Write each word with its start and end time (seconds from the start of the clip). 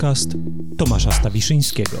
podcast 0.00 0.30
Tomasza 0.78 1.10
Stawiszyńskiego. 1.10 1.96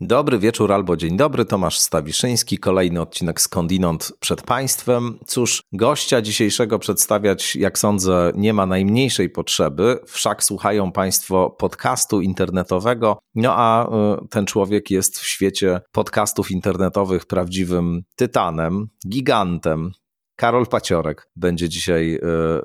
Dobry 0.00 0.38
wieczór 0.38 0.72
albo 0.72 0.96
dzień 0.96 1.16
dobry, 1.16 1.44
Tomasz 1.44 1.78
Stawiszyński, 1.78 2.58
kolejny 2.58 3.00
odcinek 3.00 3.40
Skądinąd 3.40 4.12
przed 4.20 4.42
Państwem. 4.42 5.18
Cóż, 5.26 5.62
gościa 5.72 6.22
dzisiejszego 6.22 6.78
przedstawiać, 6.78 7.56
jak 7.56 7.78
sądzę, 7.78 8.32
nie 8.34 8.52
ma 8.52 8.66
najmniejszej 8.66 9.30
potrzeby, 9.30 9.98
wszak 10.06 10.44
słuchają 10.44 10.92
Państwo 10.92 11.50
podcastu 11.50 12.20
internetowego, 12.20 13.18
no 13.34 13.54
a 13.56 13.88
y, 14.24 14.28
ten 14.28 14.46
człowiek 14.46 14.90
jest 14.90 15.18
w 15.18 15.26
świecie 15.26 15.80
podcastów 15.92 16.50
internetowych 16.50 17.26
prawdziwym 17.26 18.02
tytanem, 18.16 18.86
gigantem, 19.08 19.92
Karol 20.36 20.66
Paciorek 20.66 21.28
będzie 21.36 21.68
dzisiaj 21.68 22.14
e, 22.14 22.18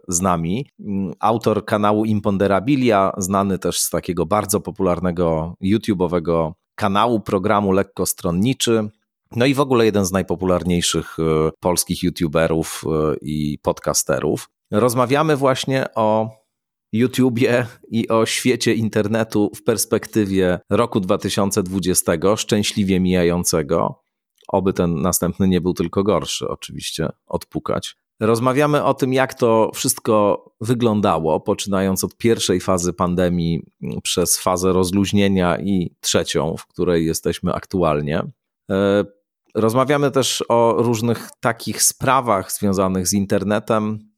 z 0.08 0.22
nami. 0.22 0.70
Autor 1.20 1.66
kanału 1.66 2.05
Imponderabilia, 2.05 3.12
znany 3.18 3.59
też 3.59 3.80
z 3.80 3.90
takiego 3.90 4.26
bardzo 4.26 4.62
popularnego 4.62 5.55
YouTube'owego 5.64 6.52
kanału, 6.76 7.20
programu 7.20 7.72
Lekkostronniczy. 7.72 8.90
No 9.36 9.45
i 9.45 9.54
w 9.54 9.59
ogóle 9.59 9.86
jeden 9.86 10.05
z 10.05 10.12
najpopularniejszych 10.12 11.18
e, 11.20 11.52
polskich 11.59 12.04
YouTuberów 12.04 12.84
e, 12.86 13.16
i 13.22 13.59
podcasterów. 13.62 14.50
Rozmawiamy 14.72 15.36
właśnie 15.36 15.86
o 15.95 16.30
YouTubie 16.92 17.66
i 17.92 18.08
o 18.08 18.26
świecie 18.26 18.73
internetu 18.73 19.52
w 19.56 19.64
perspektywie 19.64 20.59
roku 20.70 21.00
2020, 21.00 22.12
szczęśliwie 22.36 23.00
mijającego 23.00 24.02
oby 24.50 24.73
ten 24.73 25.02
następny 25.02 25.47
nie 25.47 25.61
był 25.61 25.73
tylko 25.73 26.03
gorszy, 26.03 26.47
oczywiście, 26.47 27.09
odpukać. 27.28 27.95
Rozmawiamy 28.19 28.83
o 28.83 28.94
tym, 28.94 29.14
jak 29.14 29.33
to 29.33 29.72
wszystko 29.73 30.45
wyglądało, 30.61 31.39
poczynając 31.39 32.03
od 32.03 32.17
pierwszej 32.17 32.59
fazy 32.59 32.94
pandemii 32.94 33.61
przez 34.03 34.38
fazę 34.38 34.73
rozluźnienia 34.73 35.59
i 35.59 35.95
trzecią, 36.00 36.55
w 36.58 36.66
której 36.67 37.05
jesteśmy 37.05 37.53
aktualnie. 37.53 38.23
E, 38.72 39.05
rozmawiamy 39.55 40.11
też 40.11 40.44
o 40.50 40.75
różnych 40.77 41.30
takich 41.39 41.83
sprawach 41.83 42.52
związanych 42.52 43.08
z 43.08 43.14
internetem, 43.14 44.08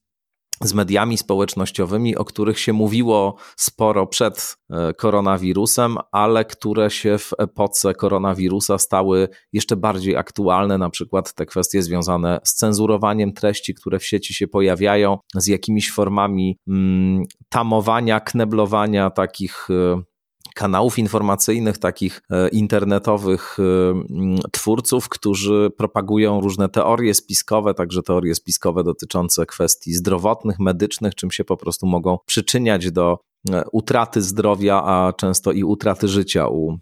z 0.64 0.74
mediami 0.74 1.18
społecznościowymi, 1.18 2.16
o 2.16 2.26
których 2.26 2.60
się 2.60 2.74
mówiło 2.74 3.36
sporo 3.58 4.08
przed 4.08 4.58
e, 4.70 4.94
koronawirusem, 4.94 5.98
ale 6.12 6.46
które 6.46 6.90
się 6.90 7.18
w 7.18 7.32
epoce 7.38 7.94
koronawirusa 7.94 8.78
stały 8.78 9.28
jeszcze 9.54 9.76
bardziej 9.76 10.16
aktualne, 10.16 10.78
na 10.78 10.90
przykład 10.90 11.34
te 11.34 11.46
kwestie 11.46 11.84
związane 11.84 12.40
z 12.44 12.54
cenzurowaniem 12.54 13.34
treści, 13.34 13.74
które 13.74 14.00
w 14.00 14.06
sieci 14.06 14.34
się 14.34 14.48
pojawiają, 14.48 15.18
z 15.36 15.48
jakimiś 15.48 15.92
formami 15.92 16.58
mm, 16.68 17.24
tamowania, 17.50 18.20
kneblowania 18.20 19.10
takich 19.10 19.68
e, 19.70 20.11
kanałów 20.56 21.00
informacyjnych, 21.00 21.78
takich 21.78 22.22
e, 22.30 22.50
internetowych 22.50 23.58
e, 23.60 24.44
twórców, 24.52 25.10
którzy 25.10 25.72
propagują 25.78 26.42
różne 26.42 26.70
teorie 26.70 27.14
spiskowe, 27.14 27.74
także 27.74 28.04
teorie 28.04 28.36
spiskowe 28.36 28.84
dotyczące 28.84 29.46
kwestii 29.46 29.94
zdrowotnych, 29.94 30.60
medycznych, 30.60 31.16
czym 31.16 31.32
się 31.32 31.44
po 31.44 31.58
prostu 31.58 31.86
mogą 31.88 32.18
przyczyniać 32.26 32.92
do 32.92 33.18
e, 33.52 33.64
utraty 33.72 34.22
zdrowia, 34.22 34.84
a 34.84 35.14
często 35.14 35.52
i 35.52 35.64
utraty 35.64 36.08
życia 36.08 36.48
u 36.48 36.78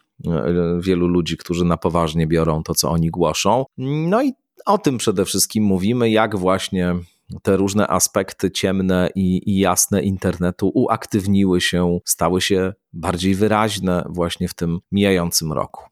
wielu 0.79 1.07
ludzi, 1.07 1.37
którzy 1.37 1.65
na 1.65 1.77
poważnie 1.77 2.27
biorą 2.27 2.63
to, 2.63 2.75
co 2.75 2.89
oni 2.89 3.09
głoszą. 3.09 3.65
No 3.77 4.23
i 4.23 4.33
o 4.65 4.77
tym 4.77 4.97
przede 4.97 5.25
wszystkim 5.25 5.63
mówimy, 5.63 6.09
jak 6.09 6.37
właśnie 6.37 6.95
te 7.41 7.57
różne 7.57 7.87
aspekty 7.87 8.51
ciemne 8.51 9.09
i, 9.15 9.51
i, 9.51 9.59
jasne 9.59 10.01
internetu 10.01 10.71
uaktywniły 10.73 11.61
się, 11.61 11.99
stały 12.05 12.41
się 12.41 12.73
bardziej 12.93 13.35
wyraźne 13.35 14.05
właśnie 14.09 14.47
w 14.47 14.53
tym 14.53 14.79
mijającym 14.91 15.53
roku. 15.53 15.83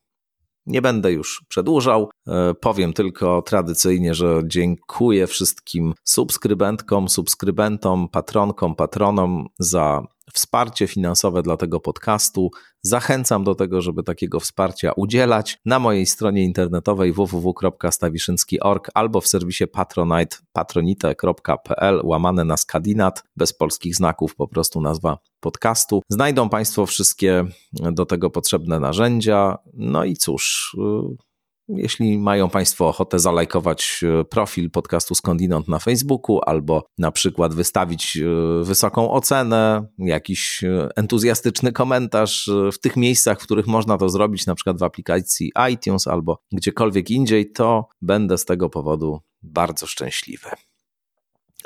Nie 0.66 0.82
będę 0.82 1.12
już 1.12 1.46
przedłużał. 1.48 2.10
E, 2.28 2.54
powiem 2.54 2.94
tylko 2.94 3.42
tradycyjnie, 3.42 4.14
że 4.14 4.42
dziękuję 4.46 5.28
wszystkim 5.28 5.94
subskrybentkom, 6.04 7.10
subskrybentom, 7.10 8.10
patronkom, 8.10 8.76
patronom 8.76 9.48
za 9.60 10.08
wsparcie 10.34 10.88
finansowe 10.88 11.42
dla 11.42 11.58
tego 11.58 11.80
podcastu. 11.80 12.52
Zachęcam 12.82 13.44
do 13.44 13.56
tego, 13.56 13.82
żeby 13.82 14.04
takiego 14.04 14.40
wsparcia 14.40 14.92
udzielać 14.92 15.60
na 15.66 15.80
mojej 15.80 16.06
stronie 16.06 16.44
internetowej 16.44 17.14
www.stawiszynski.org 17.14 18.90
albo 18.94 19.22
w 19.22 19.28
serwisie 19.28 19.68
patronite 19.68 20.38
patronite.pl 20.54 22.02
łamane 22.04 22.44
na 22.46 22.58
skadinat 22.58 23.24
bez 23.36 23.54
polskich 23.54 23.96
znaków, 23.96 24.36
po 24.36 24.48
prostu 24.48 24.82
nazwa 24.82 25.18
podcastu. 25.40 26.02
Znajdą 26.10 26.50
Państwo 26.50 26.86
wszystkie 26.86 27.46
do 27.74 28.06
tego 28.06 28.30
potrzebne 28.30 28.80
narzędzia. 28.80 29.58
No 29.74 30.04
i 30.06 30.16
cóż, 30.16 30.76
y, 30.80 31.27
jeśli 31.70 32.18
mają 32.18 32.50
Państwo 32.50 32.88
ochotę 32.88 33.20
zalajkować 33.20 34.04
e, 34.04 34.24
profil 34.24 34.72
podcastu 34.72 35.16
Skądinąd 35.16 35.68
na 35.68 35.80
Facebooku 35.80 36.40
albo 36.46 36.88
na 36.98 37.12
przykład 37.12 37.54
wystawić 37.54 38.18
e, 38.18 38.64
wysoką 38.64 39.12
ocenę, 39.12 39.88
jakiś 39.98 40.64
e, 40.64 40.90
entuzjastyczny 40.96 41.72
komentarz 41.72 42.50
w 42.74 42.80
tych 42.80 42.96
miejscach, 42.96 43.40
w 43.40 43.44
których 43.44 43.68
można 43.68 43.98
to 43.98 44.10
zrobić, 44.10 44.46
na 44.46 44.56
przykład 44.56 44.80
w 44.80 44.84
aplikacji 44.84 45.52
iTunes 45.72 46.08
albo 46.08 46.40
gdziekolwiek 46.52 47.10
indziej, 47.10 47.52
to 47.52 47.90
będę 48.02 48.38
z 48.38 48.46
tego 48.46 48.70
powodu 48.70 49.22
bardzo 49.42 49.88
szczęśliwy. 49.88 50.50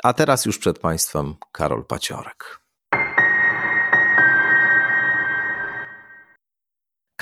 A 0.02 0.12
teraz 0.12 0.46
już 0.46 0.58
przed 0.58 0.78
Państwem 0.78 1.34
Karol 1.52 1.84
Paciorek. 1.84 2.61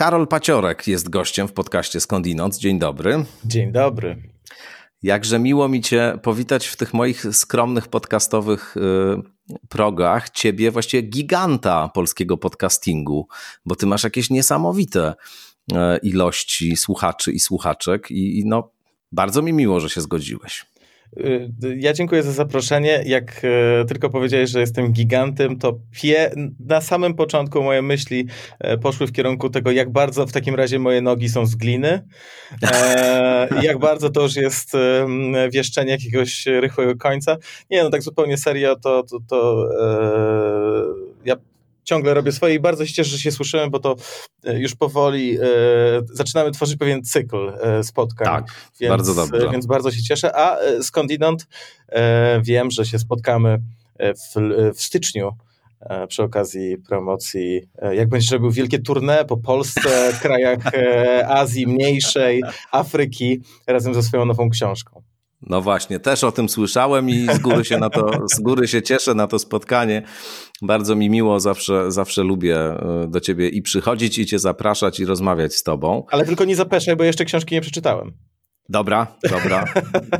Karol 0.01 0.29
Paciorek 0.29 0.87
jest 0.87 1.11
gościem 1.11 1.49
w 1.49 1.53
podcaście 1.53 2.01
Skądinąd. 2.01 2.57
Dzień 2.57 2.79
dobry. 2.79 3.25
Dzień 3.45 3.73
dobry. 3.73 4.23
Jakże 5.03 5.39
miło 5.39 5.69
mi 5.69 5.81
Cię 5.81 6.19
powitać 6.23 6.67
w 6.67 6.77
tych 6.77 6.95
moich 6.95 7.27
skromnych 7.33 7.89
podcastowych 7.89 8.77
y, 8.77 8.81
progach. 9.69 10.31
Ciebie 10.31 10.71
właściwie 10.71 11.03
giganta 11.03 11.89
polskiego 11.89 12.37
podcastingu, 12.37 13.29
bo 13.67 13.77
Ty 13.77 13.87
masz 13.87 14.05
jakieś 14.05 14.31
niesamowite 14.31 15.15
y, 15.73 15.77
ilości 16.03 16.77
słuchaczy 16.77 17.33
i 17.33 17.41
słuchaczek 17.41 18.11
i, 18.11 18.39
i 18.39 18.45
no, 18.47 18.73
bardzo 19.13 19.43
mi 19.43 19.53
miło, 19.53 19.81
że 19.81 19.91
się 19.91 20.01
zgodziłeś. 20.01 20.67
Y, 21.17 21.51
ja 21.77 21.93
dziękuję 21.93 22.23
za 22.23 22.33
zaproszenie. 22.33 23.03
Jak 23.07 23.43
e, 23.45 23.85
tylko 23.85 24.11
powiedziałeś, 24.11 24.51
że 24.51 24.61
jestem 24.61 24.93
gigantem, 24.93 25.59
to 25.59 25.79
pie, 25.93 26.31
na 26.67 26.81
samym 26.81 27.15
początku 27.15 27.63
moje 27.63 27.83
myśli 27.83 28.27
e, 28.59 28.79
poszły 28.79 29.07
w 29.07 29.13
kierunku 29.13 29.51
tego, 29.51 29.71
jak 29.71 29.91
bardzo 29.91 30.27
w 30.27 30.33
takim 30.33 30.55
razie 30.55 30.79
moje 30.79 31.01
nogi 31.01 31.29
są 31.29 31.47
z 31.47 31.55
gliny. 31.55 32.03
E, 32.63 33.49
jak 33.63 33.79
bardzo 33.79 34.11
to 34.11 34.23
już 34.23 34.37
jest 34.37 34.73
wieszczenie 35.53 35.91
jakiegoś 35.91 36.47
rychłego 36.47 36.97
końca. 36.97 37.37
Nie, 37.71 37.83
no 37.83 37.91
tak 37.91 38.03
zupełnie 38.03 38.37
serio, 38.37 38.77
to, 38.77 39.03
to, 39.03 39.19
to 39.29 39.69
ja 41.25 41.37
ciągle 41.91 42.15
robię 42.15 42.33
swoje 42.33 42.55
i 42.55 42.61
bardzo 42.61 42.87
się 42.87 42.93
cieszę, 42.93 43.11
że 43.11 43.19
się 43.19 43.33
słyszymy, 43.33 43.71
bo 43.71 43.79
to 43.79 43.97
e, 44.45 44.59
już 44.59 44.75
powoli 44.75 45.39
e, 45.39 45.47
zaczynamy 46.13 46.51
tworzyć 46.51 46.77
pewien 46.77 47.03
cykl 47.03 47.53
e, 47.61 47.85
spotkań. 47.85 48.27
Tak, 48.27 48.45
więc, 48.81 48.91
bardzo 48.91 49.15
dobrze. 49.15 49.49
Więc 49.53 49.67
bardzo 49.67 49.91
się 49.91 50.03
cieszę. 50.03 50.37
A 50.37 50.59
e, 50.59 50.83
skądinąd 50.83 51.47
e, 51.89 52.41
wiem, 52.43 52.71
że 52.71 52.87
się 52.87 52.99
spotkamy 52.99 53.59
w, 54.01 54.41
w 54.75 54.83
styczniu 54.83 55.31
e, 55.81 56.07
przy 56.07 56.23
okazji 56.23 56.79
promocji, 56.79 57.63
jak 57.93 58.09
będziesz 58.09 58.31
robił 58.31 58.51
wielkie 58.51 58.79
tournée 58.79 59.25
po 59.25 59.37
Polsce, 59.37 60.13
krajach 60.23 60.59
Azji 61.29 61.67
mniejszej, 61.67 62.43
Afryki, 62.73 63.41
razem 63.67 63.95
ze 63.95 64.03
swoją 64.03 64.25
nową 64.25 64.51
książką. 64.51 65.03
No 65.43 65.61
właśnie, 65.61 66.01
też 66.01 66.25
o 66.25 66.33
tym 66.33 66.49
słyszałem 66.49 67.11
i 67.11 67.27
z 67.35 67.39
góry 67.39 67.65
się 67.65 67.79
na 67.79 67.91
to, 67.91 68.11
z 68.37 68.41
góry 68.41 68.69
się 68.69 68.83
cieszę 68.83 69.15
na 69.15 69.27
to 69.27 69.39
spotkanie. 69.39 70.03
Bardzo 70.63 70.97
mi 70.97 71.11
miło, 71.11 71.41
zawsze, 71.41 71.93
zawsze 71.93 72.23
lubię 72.23 72.57
e, 72.57 73.07
do 73.09 73.21
ciebie 73.21 73.49
i 73.49 73.63
przychodzić, 73.63 74.19
i 74.19 74.27
cię 74.27 74.39
zapraszać, 74.39 75.01
i 75.01 75.05
rozmawiać 75.05 75.55
z 75.55 75.63
tobą. 75.63 76.07
Ale 76.11 76.25
tylko 76.25 76.45
nie 76.45 76.57
zapeszaj, 76.57 76.97
bo 76.97 77.05
jeszcze 77.05 77.25
książki 77.25 77.55
nie 77.55 77.61
przeczytałem. 77.61 78.13
Dobra, 78.71 79.07
dobra. 79.31 79.65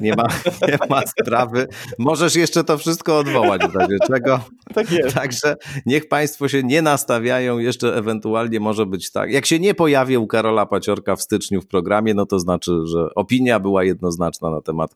Nie 0.01 0.15
ma, 0.17 0.27
nie 0.69 0.79
ma 0.91 1.03
sprawy. 1.07 1.69
Możesz 1.99 2.35
jeszcze 2.37 2.65
to 2.65 2.79
wszystko 2.79 3.19
odwołać 3.19 3.63
w 3.63 3.75
razie 3.75 3.97
czego. 4.07 4.41
Tak 4.75 4.93
jest. 4.93 5.15
Także 5.15 5.57
niech 5.87 6.09
Państwo 6.09 6.49
się 6.49 6.63
nie 6.63 6.83
nastawiają. 6.83 7.59
Jeszcze 7.59 7.97
ewentualnie 7.97 8.61
może 8.61 8.87
być 8.87 9.13
tak. 9.13 9.31
Jak 9.31 9.47
się 9.47 9.59
nie 9.59 9.75
pojawi 9.75 10.17
u 10.17 10.27
Karola 10.27 10.67
Paciorka 10.67 11.17
w 11.17 11.23
styczniu 11.23 11.61
w 11.61 11.67
programie, 11.67 12.15
no 12.15 12.27
to 12.27 12.39
znaczy, 12.39 12.73
że 12.85 13.15
opinia 13.15 13.61
była 13.61 13.85
jednoznaczna 13.85 14.51
na 14.51 14.61
temat 14.61 14.95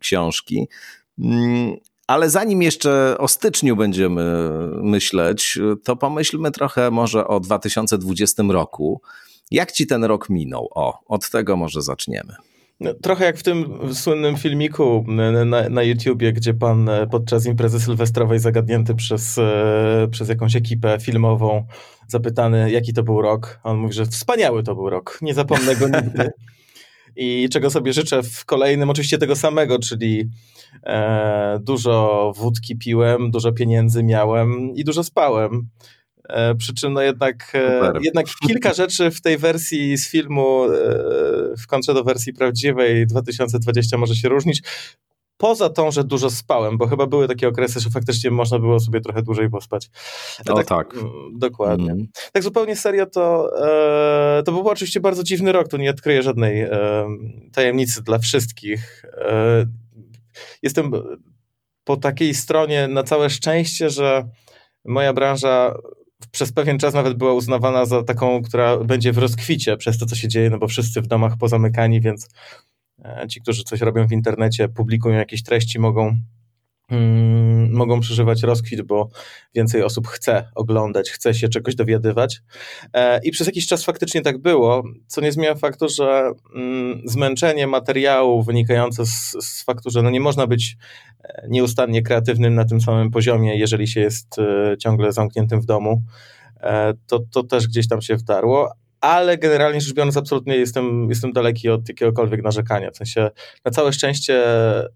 książki. 0.00 0.68
Mm, 1.18 1.76
ale 2.06 2.30
zanim 2.30 2.62
jeszcze 2.62 3.18
o 3.18 3.28
styczniu 3.28 3.76
będziemy 3.76 4.48
myśleć, 4.82 5.58
to 5.84 5.96
pomyślmy 5.96 6.50
trochę 6.50 6.90
może 6.90 7.26
o 7.26 7.40
2020 7.40 8.42
roku. 8.48 9.00
Jak 9.50 9.72
ci 9.72 9.86
ten 9.86 10.04
rok 10.04 10.30
minął? 10.30 10.68
O, 10.74 10.98
od 11.06 11.30
tego 11.30 11.56
może 11.56 11.82
zaczniemy. 11.82 12.49
No, 12.80 12.94
trochę 12.94 13.24
jak 13.24 13.36
w 13.36 13.42
tym 13.42 13.78
słynnym 13.94 14.36
filmiku 14.36 15.04
na, 15.08 15.44
na, 15.44 15.68
na, 15.68 15.82
YouTubie, 15.82 16.32
gdzie 16.32 16.54
pan 16.54 16.88
e, 16.88 17.06
podczas 17.06 17.46
imprezy 17.46 17.80
sylwestrowej 17.80 18.38
zagadnięty 18.38 18.94
przez, 18.94 19.38
e, 19.38 20.08
przez 20.10 20.28
jakąś 20.28 20.56
ekipę 20.56 20.98
filmową, 21.00 21.66
zapytany, 22.08 22.70
jaki 22.70 22.92
to 22.92 23.02
był 23.02 23.22
rok. 23.22 23.60
On 23.62 23.78
mówi, 23.78 23.94
że 23.94 24.06
wspaniały 24.06 24.62
to 24.62 24.74
był 24.74 24.90
rok, 24.90 25.18
nie 25.22 25.34
zapomnę 25.34 25.76
go 25.76 25.88
nigdy. 25.88 26.30
I 27.16 27.48
czego 27.52 27.70
sobie 27.70 27.92
życzę 27.92 28.22
w 28.22 28.44
kolejnym, 28.44 28.90
oczywiście 28.90 29.18
tego 29.18 29.36
samego, 29.36 29.78
czyli 29.78 30.30
e, 30.84 31.58
dużo 31.62 32.32
wódki 32.36 32.78
piłem, 32.78 33.30
dużo 33.30 33.52
pieniędzy 33.52 34.02
miałem 34.02 34.74
i 34.74 34.84
dużo 34.84 35.04
spałem. 35.04 35.68
E, 36.32 36.54
przy 36.54 36.74
czym 36.74 36.92
no 36.92 37.02
jednak, 37.02 37.52
e, 37.54 37.92
jednak 38.00 38.26
kilka 38.48 38.72
rzeczy 38.82 39.10
w 39.10 39.20
tej 39.20 39.38
wersji 39.38 39.98
z 39.98 40.10
filmu 40.10 40.64
e, 40.64 40.68
w 41.56 41.66
kontrze 41.66 41.94
do 41.94 42.04
wersji 42.04 42.32
prawdziwej 42.32 43.06
2020 43.06 43.98
może 43.98 44.14
się 44.14 44.28
różnić. 44.28 44.62
Poza 45.40 45.70
tą, 45.70 45.90
że 45.90 46.04
dużo 46.04 46.30
spałem, 46.30 46.78
bo 46.78 46.86
chyba 46.86 47.06
były 47.06 47.28
takie 47.28 47.48
okresy, 47.48 47.80
że 47.80 47.90
faktycznie 47.90 48.30
można 48.30 48.58
było 48.58 48.80
sobie 48.80 49.00
trochę 49.00 49.22
dłużej 49.22 49.50
pospać. 49.50 49.90
O 50.48 50.54
tak. 50.54 50.66
tak. 50.66 50.94
Mm, 50.94 51.38
dokładnie. 51.38 51.92
Mm. 51.92 52.06
Tak 52.32 52.42
zupełnie 52.42 52.76
serio 52.76 53.06
to, 53.06 53.50
e, 54.38 54.42
to 54.42 54.52
był 54.52 54.68
oczywiście 54.68 55.00
bardzo 55.00 55.22
dziwny 55.22 55.52
rok, 55.52 55.68
tu 55.68 55.76
nie 55.76 55.90
odkryję 55.90 56.22
żadnej 56.22 56.60
e, 56.60 56.70
tajemnicy 57.52 58.02
dla 58.02 58.18
wszystkich. 58.18 59.04
E, 59.18 59.66
jestem 60.62 60.92
po 61.84 61.96
takiej 61.96 62.34
stronie 62.34 62.88
na 62.88 63.02
całe 63.02 63.30
szczęście, 63.30 63.90
że 63.90 64.28
moja 64.84 65.12
branża 65.12 65.74
przez 66.30 66.52
pewien 66.52 66.78
czas 66.78 66.94
nawet 66.94 67.14
była 67.14 67.32
uznawana 67.32 67.86
za 67.86 68.02
taką, 68.02 68.42
która 68.42 68.76
będzie 68.76 69.12
w 69.12 69.18
rozkwicie 69.18 69.76
przez 69.76 69.98
to, 69.98 70.06
co 70.06 70.16
się 70.16 70.28
dzieje, 70.28 70.50
no 70.50 70.58
bo 70.58 70.68
wszyscy 70.68 71.00
w 71.00 71.06
domach 71.06 71.36
pozamykani, 71.36 72.00
więc 72.00 72.28
e, 73.04 73.28
ci, 73.28 73.40
którzy 73.40 73.64
coś 73.64 73.80
robią 73.80 74.06
w 74.08 74.12
internecie, 74.12 74.68
publikują 74.68 75.14
jakieś 75.16 75.42
treści, 75.42 75.78
mogą 75.78 76.16
mm, 76.90 77.72
mogą 77.72 78.00
przeżywać 78.00 78.42
rozkwit, 78.42 78.82
bo 78.82 79.08
więcej 79.54 79.82
osób 79.82 80.08
chce 80.08 80.48
oglądać, 80.54 81.10
chce 81.10 81.34
się 81.34 81.48
czegoś 81.48 81.74
dowiadywać. 81.74 82.42
E, 82.92 83.20
I 83.24 83.30
przez 83.30 83.46
jakiś 83.46 83.66
czas 83.66 83.84
faktycznie 83.84 84.22
tak 84.22 84.38
było, 84.38 84.82
co 85.06 85.20
nie 85.20 85.32
zmienia 85.32 85.54
faktu, 85.54 85.88
że 85.88 86.32
mm, 86.54 87.02
zmęczenie 87.04 87.66
materiału 87.66 88.42
wynikające 88.42 89.06
z, 89.06 89.36
z 89.40 89.64
faktu, 89.64 89.90
że 89.90 90.02
no 90.02 90.10
nie 90.10 90.20
można 90.20 90.46
być 90.46 90.76
e, 91.24 91.46
nieustannie 91.48 92.02
kreatywnym 92.02 92.54
na 92.54 92.64
tym 92.64 92.80
samym 92.80 93.10
poziomie, 93.10 93.58
jeżeli 93.58 93.88
się 93.88 94.00
jest 94.00 94.38
e, 94.38 94.76
ciągle 94.78 95.12
zamkniętym 95.12 95.60
w 95.60 95.66
domu, 95.66 96.02
to, 97.06 97.20
to 97.32 97.42
też 97.42 97.68
gdzieś 97.68 97.88
tam 97.88 98.02
się 98.02 98.16
wdarło, 98.16 98.72
ale 99.00 99.38
generalnie 99.38 99.80
rzecz 99.80 99.94
biorąc, 99.94 100.16
absolutnie 100.16 100.56
jestem, 100.56 101.08
jestem 101.08 101.32
daleki 101.32 101.68
od 101.68 101.88
jakiegokolwiek 101.88 102.42
narzekania. 102.42 102.90
W 102.90 102.96
sensie, 102.96 103.30
na 103.64 103.70
całe 103.70 103.92
szczęście 103.92 104.46
e, 104.46 104.88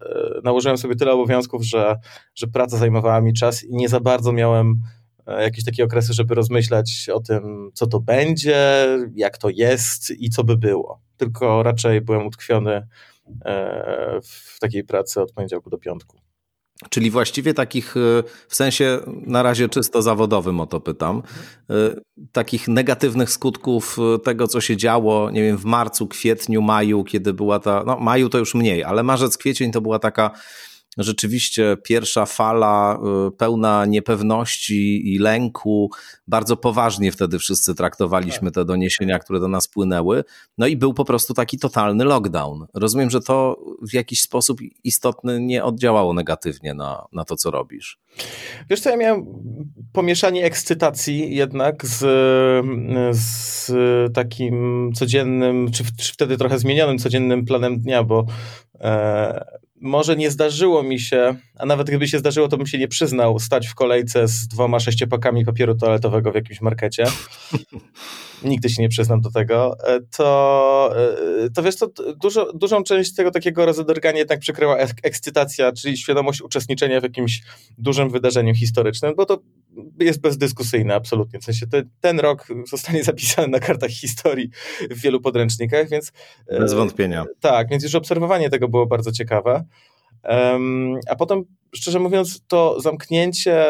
nałożyłem 0.43 0.77
sobie 0.77 0.95
tyle 0.95 1.11
obowiązków, 1.11 1.63
że, 1.63 1.95
że 2.35 2.47
praca 2.47 2.77
zajmowała 2.77 3.21
mi 3.21 3.33
czas 3.33 3.63
i 3.63 3.75
nie 3.75 3.89
za 3.89 3.99
bardzo 3.99 4.31
miałem 4.31 4.81
e, 5.27 5.43
jakieś 5.43 5.65
takie 5.65 5.83
okresy, 5.83 6.13
żeby 6.13 6.35
rozmyślać 6.35 7.09
o 7.13 7.19
tym, 7.19 7.71
co 7.73 7.87
to 7.87 7.99
będzie, 7.99 8.87
jak 9.15 9.37
to 9.37 9.49
jest 9.49 10.11
i 10.11 10.29
co 10.29 10.43
by 10.43 10.57
było. 10.57 11.01
Tylko 11.17 11.63
raczej 11.63 12.01
byłem 12.01 12.27
utkwiony 12.27 12.87
e, 13.45 14.19
w 14.23 14.59
takiej 14.59 14.83
pracy 14.83 15.21
od 15.21 15.31
poniedziałku 15.31 15.69
do 15.69 15.77
piątku. 15.77 16.24
Czyli 16.89 17.11
właściwie 17.11 17.53
takich, 17.53 17.97
e, 17.97 18.23
w 18.47 18.55
sensie 18.55 18.99
na 19.05 19.43
razie 19.43 19.69
czysto 19.69 20.01
zawodowym 20.01 20.59
o 20.59 20.65
to 20.67 20.79
pytam, 20.79 21.23
e, 21.69 21.73
takich 22.31 22.67
negatywnych 22.67 23.29
skutków 23.29 23.97
e, 24.15 24.19
tego, 24.19 24.47
co 24.47 24.61
się 24.61 24.77
działo, 24.77 25.31
nie 25.31 25.43
wiem, 25.43 25.57
w 25.57 25.65
marcu, 25.65 26.07
kwietniu, 26.07 26.61
maju, 26.61 27.03
kiedy 27.03 27.33
była 27.33 27.59
ta, 27.59 27.83
no 27.85 27.99
maju 27.99 28.29
to 28.29 28.37
już 28.37 28.55
mniej, 28.55 28.83
ale 28.83 29.03
marzec, 29.03 29.37
kwiecień 29.37 29.71
to 29.71 29.81
była 29.81 29.99
taka 29.99 30.31
rzeczywiście 30.97 31.77
pierwsza 31.83 32.25
fala 32.25 32.99
y, 33.27 33.31
pełna 33.31 33.85
niepewności 33.85 35.13
i 35.13 35.19
lęku. 35.19 35.91
Bardzo 36.27 36.57
poważnie 36.57 37.11
wtedy 37.11 37.39
wszyscy 37.39 37.75
traktowaliśmy 37.75 38.51
te 38.51 38.65
doniesienia, 38.65 39.19
które 39.19 39.39
do 39.39 39.47
nas 39.47 39.67
płynęły. 39.67 40.23
No 40.57 40.67
i 40.67 40.77
był 40.77 40.93
po 40.93 41.05
prostu 41.05 41.33
taki 41.33 41.59
totalny 41.59 42.03
lockdown. 42.03 42.65
Rozumiem, 42.73 43.09
że 43.09 43.21
to 43.21 43.59
w 43.81 43.93
jakiś 43.93 44.21
sposób 44.21 44.59
istotny 44.83 45.41
nie 45.41 45.63
oddziałało 45.63 46.13
negatywnie 46.13 46.73
na, 46.73 47.05
na 47.11 47.25
to, 47.25 47.35
co 47.35 47.51
robisz. 47.51 47.99
Wiesz 48.69 48.79
co, 48.79 48.89
ja 48.89 48.97
miałem 48.97 49.25
pomieszanie 49.93 50.45
ekscytacji 50.45 51.35
jednak 51.35 51.85
z, 51.85 51.99
z 53.17 53.71
takim 54.13 54.89
codziennym, 54.93 55.71
czy, 55.71 55.83
czy 55.97 56.13
wtedy 56.13 56.37
trochę 56.37 56.59
zmienionym 56.59 56.97
codziennym 56.97 57.45
planem 57.45 57.79
dnia, 57.79 58.03
bo 58.03 58.25
e, 58.79 59.45
może 59.81 60.15
nie 60.15 60.31
zdarzyło 60.31 60.83
mi 60.83 60.99
się, 60.99 61.35
a 61.55 61.65
nawet 61.65 61.87
gdyby 61.87 62.07
się 62.07 62.19
zdarzyło, 62.19 62.47
to 62.47 62.57
bym 62.57 62.67
się 62.67 62.77
nie 62.77 62.87
przyznał, 62.87 63.39
stać 63.39 63.67
w 63.67 63.75
kolejce 63.75 64.27
z 64.27 64.47
dwoma 64.47 64.79
sześciopakami 64.79 65.45
papieru 65.45 65.75
toaletowego 65.75 66.31
w 66.31 66.35
jakimś 66.35 66.61
markecie. 66.61 67.05
Nigdy 68.43 68.69
się 68.69 68.81
nie 68.81 68.89
przyznam 68.89 69.21
do 69.21 69.31
tego. 69.31 69.75
E, 69.87 69.99
to, 70.17 70.93
e, 71.45 71.49
to 71.49 71.63
wiesz, 71.63 71.75
to 71.77 71.87
dużo, 72.15 72.53
dużą 72.53 72.83
część 72.83 73.15
tego 73.15 73.31
takiego 73.31 73.65
rozedrgania 73.65 74.19
jednak 74.19 74.39
przykryła 74.39 74.77
ekscytacja, 75.03 75.71
czyli 75.71 75.97
świadomość 75.97 76.41
uczestniczenia 76.41 76.99
w 76.99 77.03
jakimś 77.03 77.41
dużym 77.77 78.09
wydarzeniu 78.09 78.55
historycznym, 78.55 79.13
bo 79.15 79.25
to 79.25 79.41
jest 79.99 80.21
bezdyskusyjne 80.21 80.95
absolutnie. 80.95 81.39
W 81.39 81.43
sensie 81.43 81.67
te, 81.67 81.83
ten 82.01 82.19
rok 82.19 82.47
zostanie 82.67 83.03
zapisany 83.03 83.47
na 83.47 83.59
kartach 83.59 83.89
historii 83.89 84.49
w 84.89 85.01
wielu 85.01 85.21
podręcznikach, 85.21 85.89
więc... 85.89 86.11
E, 86.47 86.59
Bez 86.59 86.73
wątpienia. 86.73 87.25
Tak, 87.39 87.69
więc 87.69 87.83
już 87.83 87.95
obserwowanie 87.95 88.49
tego 88.49 88.67
było 88.67 88.85
bardzo 88.85 89.11
ciekawe. 89.11 89.65
A 91.09 91.15
potem, 91.17 91.43
szczerze 91.75 91.99
mówiąc, 91.99 92.41
to 92.47 92.81
zamknięcie 92.81 93.65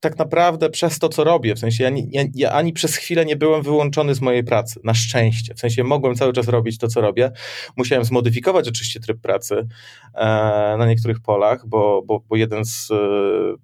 tak 0.00 0.18
naprawdę 0.18 0.70
przez 0.70 0.98
to, 0.98 1.08
co 1.08 1.24
robię, 1.24 1.54
w 1.54 1.58
sensie 1.58 1.84
ja, 1.84 1.90
ja, 2.10 2.24
ja, 2.34 2.52
ani 2.52 2.72
przez 2.72 2.96
chwilę 2.96 3.24
nie 3.24 3.36
byłem 3.36 3.62
wyłączony 3.62 4.14
z 4.14 4.20
mojej 4.20 4.44
pracy, 4.44 4.80
na 4.84 4.94
szczęście, 4.94 5.54
w 5.54 5.60
sensie 5.60 5.84
mogłem 5.84 6.14
cały 6.14 6.32
czas 6.32 6.48
robić 6.48 6.78
to, 6.78 6.88
co 6.88 7.00
robię. 7.00 7.32
Musiałem 7.76 8.04
zmodyfikować 8.04 8.68
oczywiście 8.68 9.00
tryb 9.00 9.20
pracy 9.20 9.68
e, 10.14 10.26
na 10.78 10.86
niektórych 10.86 11.20
polach, 11.20 11.66
bo, 11.66 12.02
bo, 12.06 12.20
bo 12.28 12.36
jeden 12.36 12.64
z 12.64 12.90
e, 12.90 12.96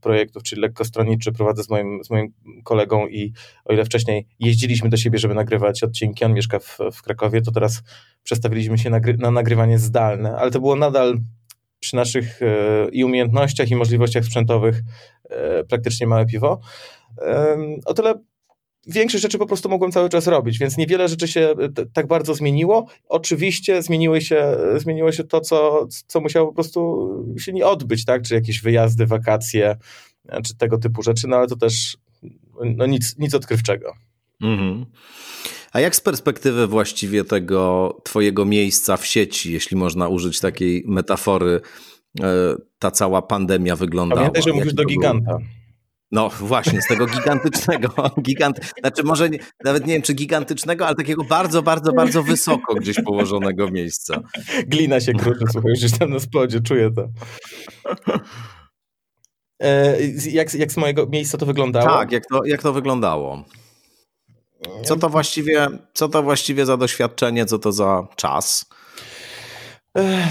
projektów, 0.00 0.42
czyli 0.42 0.62
lekkostronniczy, 0.62 1.32
prowadzę 1.32 1.62
z 1.62 1.70
moim, 1.70 2.04
z 2.04 2.10
moim 2.10 2.32
kolegą 2.64 3.06
i 3.06 3.32
o 3.64 3.72
ile 3.72 3.84
wcześniej 3.84 4.26
jeździliśmy 4.40 4.88
do 4.88 4.96
siebie, 4.96 5.18
żeby 5.18 5.34
nagrywać 5.34 5.82
odcinki, 5.82 6.24
on 6.24 6.34
mieszka 6.34 6.58
w, 6.58 6.78
w 6.92 7.02
Krakowie, 7.02 7.42
to 7.42 7.52
teraz 7.52 7.82
przestawiliśmy 8.22 8.78
się 8.78 8.90
nagry 8.90 9.16
na 9.18 9.30
nagrywanie 9.30 9.78
zdalne, 9.78 10.36
ale 10.36 10.50
to 10.50 10.60
było 10.60 10.76
nadal 10.76 11.18
przy 11.86 11.96
naszych 11.96 12.42
e, 12.42 12.88
i 12.92 13.04
umiejętnościach, 13.04 13.70
i 13.70 13.76
możliwościach 13.76 14.24
sprzętowych 14.24 14.80
e, 15.30 15.64
praktycznie 15.64 16.06
małe 16.06 16.26
piwo. 16.26 16.60
O 17.84 17.94
tyle 17.94 18.14
większość 18.86 19.22
rzeczy 19.22 19.38
po 19.38 19.46
prostu 19.46 19.68
mogłem 19.68 19.92
cały 19.92 20.08
czas 20.08 20.26
robić, 20.26 20.58
więc 20.58 20.76
niewiele 20.76 21.08
rzeczy 21.08 21.28
się 21.28 21.54
tak 21.92 22.06
bardzo 22.06 22.34
zmieniło. 22.34 22.86
Oczywiście 23.08 23.82
zmieniły 23.82 24.20
się, 24.20 24.56
zmieniło 24.76 25.12
się 25.12 25.24
to, 25.24 25.40
co, 25.40 25.86
co 26.06 26.20
musiało 26.20 26.48
po 26.48 26.54
prostu 26.54 27.34
się 27.38 27.52
nie 27.52 27.66
odbyć, 27.66 28.04
tak? 28.04 28.22
czy 28.22 28.34
jakieś 28.34 28.62
wyjazdy, 28.62 29.06
wakacje, 29.06 29.76
czy 30.44 30.56
tego 30.56 30.78
typu 30.78 31.02
rzeczy, 31.02 31.28
no 31.28 31.36
ale 31.36 31.46
to 31.46 31.56
też 31.56 31.96
no 32.76 32.86
nic, 32.86 33.18
nic 33.18 33.34
odkrywczego. 33.34 33.92
Mhm. 34.42 34.86
A 35.76 35.80
jak 35.80 35.96
z 35.96 36.00
perspektywy 36.00 36.66
właściwie 36.66 37.24
tego 37.24 37.96
twojego 38.04 38.44
miejsca 38.44 38.96
w 38.96 39.06
sieci, 39.06 39.52
jeśli 39.52 39.76
można 39.76 40.08
użyć 40.08 40.40
takiej 40.40 40.84
metafory, 40.86 41.60
e, 42.20 42.54
ta 42.78 42.90
cała 42.90 43.22
pandemia 43.22 43.76
wyglądała? 43.76 44.20
Pamiętaj, 44.20 44.42
że 44.42 44.52
mówisz 44.52 44.74
do 44.74 44.84
giganta. 44.84 45.38
No 46.12 46.30
właśnie, 46.40 46.82
z 46.82 46.86
tego 46.86 47.06
gigantycznego, 47.16 48.10
gigant, 48.20 48.74
znaczy 48.80 49.02
może 49.02 49.30
nie, 49.30 49.38
nawet 49.64 49.86
nie 49.86 49.92
wiem 49.92 50.02
czy 50.02 50.14
gigantycznego, 50.14 50.86
ale 50.86 50.96
takiego 50.96 51.24
bardzo, 51.24 51.62
bardzo, 51.62 51.92
bardzo 51.92 52.22
wysoko 52.22 52.74
gdzieś 52.74 52.96
położonego 53.04 53.70
miejsca. 53.70 54.20
Glina 54.66 55.00
się 55.00 55.12
kruszy, 55.12 55.44
słuchaj, 55.52 55.72
już 55.82 55.92
tam 55.92 56.10
na 56.10 56.20
spodzie, 56.20 56.60
czuję 56.60 56.90
to. 56.90 57.08
E, 59.62 59.96
jak, 60.30 60.54
jak 60.54 60.72
z 60.72 60.76
mojego 60.76 61.06
miejsca 61.06 61.38
to 61.38 61.46
wyglądało? 61.46 61.86
Tak, 61.86 62.12
jak 62.12 62.26
to, 62.26 62.44
jak 62.44 62.62
to 62.62 62.72
wyglądało? 62.72 63.44
Co 64.84 64.96
to 64.96 65.08
właściwie, 65.08 65.66
co 65.94 66.08
to 66.08 66.22
właściwie 66.22 66.66
za 66.66 66.76
doświadczenie, 66.76 67.46
co 67.46 67.58
to 67.58 67.72
za 67.72 68.06
czas? 68.16 68.66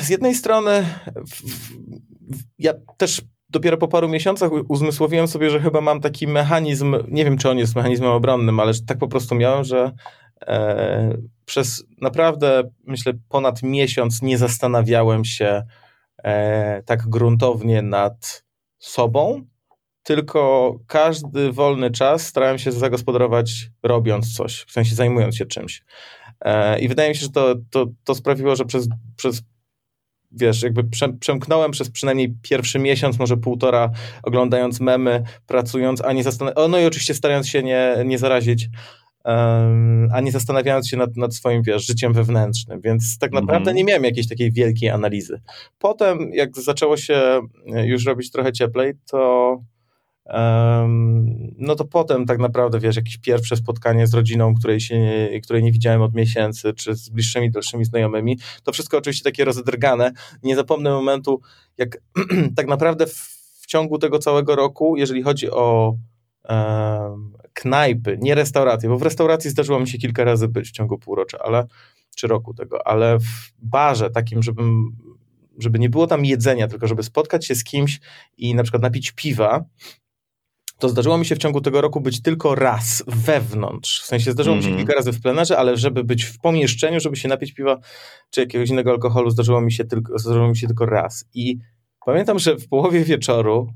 Z 0.01 0.10
jednej 0.10 0.36
strony 0.36 0.86
ja 2.60 2.74
też 2.98 3.22
dopiero 3.50 3.77
po 3.77 3.88
paru 3.88 4.10
miesiącach 4.10 4.51
uzmysłowiłem 4.70 5.27
sobie, 5.27 5.50
że 5.50 5.62
chyba 5.62 5.82
mam 5.82 6.01
taki 6.01 6.27
mechanizm, 6.27 6.96
nie 7.08 7.25
wiem 7.25 7.38
czy 7.38 7.50
on 7.50 7.58
jest 7.58 7.75
mechanizmem 7.75 8.12
obronnym, 8.12 8.60
ale 8.60 8.74
tak 8.88 8.98
po 8.98 9.08
prostu 9.08 9.36
miałem, 9.36 9.63
że 9.63 9.91
e, 10.41 11.17
przez 11.46 11.84
naprawdę 12.01 12.63
myślę 12.84 13.13
ponad 13.29 13.63
miesiąc 13.63 14.22
nie 14.22 14.38
zastanawiałem 14.38 15.25
się 15.25 15.63
e, 16.24 16.84
tak 16.84 17.10
gruntownie 17.10 17.82
nad 17.82 18.46
sobą, 18.77 19.46
tylko 20.05 20.74
każdy 20.88 21.51
wolny 21.51 21.91
czas 21.91 22.27
starałem 22.27 22.57
się 22.57 22.71
zagospodarować 22.71 23.69
robiąc 23.83 24.33
coś, 24.33 24.65
w 24.67 24.71
sensie 24.71 24.95
zajmując 24.95 25.35
się 25.35 25.45
czymś. 25.45 25.83
I 26.79 26.88
wydaje 26.88 27.09
mi 27.09 27.15
się, 27.15 27.21
że 27.21 27.29
to, 27.29 27.55
to, 27.69 27.85
to 28.03 28.15
sprawiło, 28.15 28.55
że 28.55 28.65
przez, 28.65 28.88
przez 29.15 29.41
wiesz, 30.31 30.62
jakby 30.62 30.83
przemknąłem 31.19 31.71
przez 31.71 31.91
przynajmniej 31.91 32.35
pierwszy 32.41 32.79
miesiąc, 32.79 33.19
może 33.19 33.38
półtora, 33.38 33.91
oglądając 34.24 34.79
memy, 34.79 35.24
pracując, 35.47 36.01
a 36.01 36.13
nie 36.13 36.24
zastanawiając, 36.24 36.71
no 36.71 36.79
i 36.79 36.85
oczywiście 36.85 37.13
starając 37.13 37.47
się 37.47 37.63
nie, 37.63 37.95
nie 38.05 38.17
zarazić, 38.17 38.69
um, 39.25 40.09
a 40.13 40.21
nie 40.21 40.31
zastanawiając 40.31 40.89
się 40.89 40.97
nad, 40.97 41.17
nad 41.17 41.35
swoim, 41.35 41.63
wiesz, 41.63 41.85
życiem 41.85 42.13
wewnętrznym, 42.13 42.81
więc 42.81 43.17
tak 43.17 43.31
naprawdę 43.31 43.71
mm 43.71 43.75
nie 43.75 43.83
miałem 43.83 44.03
jakiejś 44.03 44.27
takiej 44.27 44.51
wielkiej 44.51 44.89
analizy. 44.89 45.41
Potem, 45.79 46.33
jak 46.33 46.57
zaczęło 46.57 46.97
się 46.97 47.41
już 47.65 48.05
robić 48.05 48.31
trochę 48.31 48.53
cieplej, 48.53 48.93
to 49.12 49.57
no 51.58 51.75
to 51.75 51.86
potem 51.86 52.25
tak 52.25 52.39
naprawdę, 52.39 52.79
wiesz, 52.79 52.96
jakieś 52.96 53.17
pierwsze 53.17 53.55
spotkanie 53.55 54.08
z 54.08 54.13
rodziną, 54.13 54.53
której, 54.55 54.79
się 54.79 55.00
nie, 55.00 55.41
której 55.41 55.63
nie 55.63 55.72
widziałem 55.72 56.01
od 56.01 56.13
miesięcy, 56.13 56.74
czy 56.74 56.96
z 56.96 57.10
bliższymi, 57.10 57.51
dalszymi 57.51 57.86
znajomymi, 57.86 58.39
to 58.63 58.72
wszystko 58.72 58.98
oczywiście 58.98 59.24
takie 59.24 59.46
rozedrgane. 59.46 60.12
Nie 60.44 60.55
zapomnę 60.55 60.91
momentu, 60.91 61.41
jak 61.77 61.98
tak 62.58 62.67
naprawdę 62.67 63.08
w, 63.08 63.13
w 63.62 63.65
ciągu 63.67 63.98
tego 63.98 64.20
całego 64.20 64.55
roku, 64.55 64.98
jeżeli 64.98 65.24
chodzi 65.24 65.51
o 65.51 65.96
um, 66.50 67.34
knajpy, 67.53 68.17
nie 68.22 68.36
restauracje, 68.36 68.89
bo 68.89 68.98
w 68.98 69.01
restauracji 69.01 69.50
zdarzyło 69.50 69.79
mi 69.79 69.88
się 69.88 69.98
kilka 69.98 70.24
razy 70.24 70.48
być 70.48 70.70
w 70.70 70.72
ciągu 70.72 70.98
półrocza, 70.98 71.38
ale, 71.39 71.65
czy 72.15 72.27
roku 72.27 72.53
tego, 72.53 72.88
ale 72.88 73.20
w 73.20 73.51
barze 73.60 74.10
takim, 74.10 74.44
żebym 74.44 74.96
żeby 75.58 75.79
nie 75.79 75.89
było 75.89 76.08
tam 76.08 76.25
jedzenia, 76.25 76.67
tylko 76.67 76.88
żeby 76.88 77.03
spotkać 77.03 77.46
się 77.46 77.55
z 77.55 77.63
kimś 77.63 78.00
i 78.38 78.55
na 78.55 78.63
przykład 78.63 78.84
napić 78.84 79.12
piwa, 79.12 79.65
to 80.79 80.89
zdarzyło 80.89 81.17
mi 81.17 81.25
się 81.25 81.36
w 81.36 81.38
ciągu 81.38 81.62
tego 81.62 81.82
roku 81.82 82.01
być 82.01 82.22
tylko 82.22 82.55
raz 82.55 83.03
wewnątrz. 83.08 84.01
W 84.01 84.05
sensie 84.05 84.32
zdarzyło 84.32 84.55
mm 84.55 84.63
-hmm. 84.63 84.65
mi 84.65 84.72
się 84.72 84.72
mhm. 84.72 84.88
kilka 84.88 85.00
razy 85.00 85.12
w 85.12 85.22
plenerze, 85.22 85.58
ale 85.58 85.77
żeby 85.77 86.03
być 86.03 86.24
w 86.24 86.39
pomieszczeniu, 86.39 87.00
żeby 87.00 87.15
się 87.15 87.27
napić 87.27 87.53
piwa 87.53 87.79
czy 88.29 88.41
jakiegoś 88.41 88.70
innego 88.70 88.91
alkoholu, 88.91 89.29
zdarzyło 89.29 89.62
mi 89.62 89.72
się 89.72 89.86
tylko, 89.86 90.20
zdarzyło 90.20 90.48
mi 90.48 90.58
się 90.58 90.67
tylko 90.67 90.86
raz. 90.86 91.25
I 91.34 91.60
pamiętam, 92.05 92.39
że 92.39 92.55
w 92.55 92.67
połowie 92.67 93.03
wieczoru, 93.03 93.67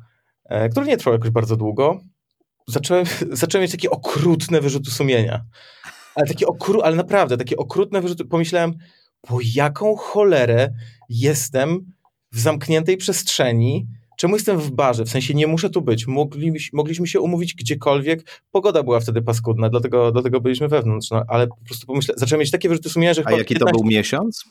e, 0.45 0.69
który 0.69 0.85
nie 0.85 0.97
trwał 0.97 1.13
jakoś 1.13 1.29
bardzo 1.29 1.55
długo, 1.55 1.99
zacząłem, 2.67 3.05
zacząłem 3.31 3.61
mieć 3.61 3.71
takie 3.71 3.89
okrutne 3.89 4.61
wyrzuty 4.61 4.91
sumienia. 4.91 5.45
Ale 6.15 6.27
takie 6.27 6.47
okru, 6.47 6.81
ale 6.81 6.95
naprawdę, 6.95 7.37
takie 7.37 7.57
okrutne 7.57 8.01
wyrzuty. 8.01 8.25
Pomyślałem, 8.25 8.73
po 9.21 9.39
jaką 9.55 9.95
cholerę 9.95 10.73
jestem 11.09 11.93
w 12.31 12.39
zamkniętej 12.39 12.97
przestrzeni, 12.97 13.87
Czemu 14.19 14.35
jestem 14.35 14.57
w 14.57 14.71
barze? 14.71 15.05
W 15.05 15.09
sensie 15.09 15.33
nie 15.33 15.47
muszę 15.47 15.69
tu 15.69 15.81
być. 15.81 16.07
Mogliśmy, 16.07 16.77
mogliśmy 16.77 17.07
się 17.07 17.19
umówić 17.19 17.55
gdziekolwiek. 17.55 18.43
Pogoda 18.51 18.83
była 18.83 18.99
wtedy 18.99 19.21
paskudna, 19.21 19.69
dlatego, 19.69 20.11
dlatego 20.11 20.41
byliśmy 20.41 20.67
wewnątrz. 20.67 21.11
No, 21.11 21.23
ale 21.27 21.47
po 21.47 21.55
prostu 21.65 21.87
pomyślę, 21.87 22.13
zacząłem 22.17 22.39
mieć 22.39 22.51
takie 22.51 22.69
wyrzuty 22.69 22.89
sumienia, 22.89 23.13
że 23.13 23.21
A 23.25 23.31
jaki 23.31 23.53
15... 23.53 23.65
to 23.65 23.79
był 23.79 23.89
miesiąc? 23.89 24.45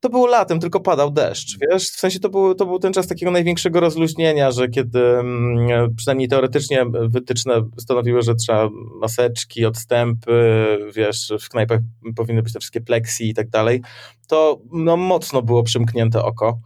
To 0.00 0.08
było 0.08 0.26
latem, 0.26 0.60
tylko 0.60 0.80
padał 0.80 1.10
deszcz, 1.10 1.58
wiesz? 1.60 1.90
W 1.90 1.98
sensie 1.98 2.20
to 2.20 2.28
był, 2.28 2.54
to 2.54 2.66
był 2.66 2.78
ten 2.78 2.92
czas 2.92 3.06
takiego 3.06 3.32
największego 3.32 3.80
rozluźnienia, 3.80 4.50
że 4.50 4.68
kiedy 4.68 5.18
mm, 5.18 5.94
przynajmniej 5.96 6.28
teoretycznie 6.28 6.86
wytyczne 7.08 7.62
stanowiły, 7.78 8.22
że 8.22 8.34
trzeba 8.34 8.68
maseczki, 9.00 9.66
odstępy, 9.66 10.66
wiesz, 10.94 11.32
w 11.40 11.48
knajpach 11.48 11.80
powinny 12.16 12.42
być 12.42 12.52
te 12.52 12.60
wszystkie 12.60 12.80
pleksji 12.80 13.28
i 13.28 13.34
tak 13.34 13.48
dalej, 13.48 13.82
to 14.28 14.60
no, 14.72 14.96
mocno 14.96 15.42
było 15.42 15.62
przymknięte 15.62 16.22
oko 16.24 16.60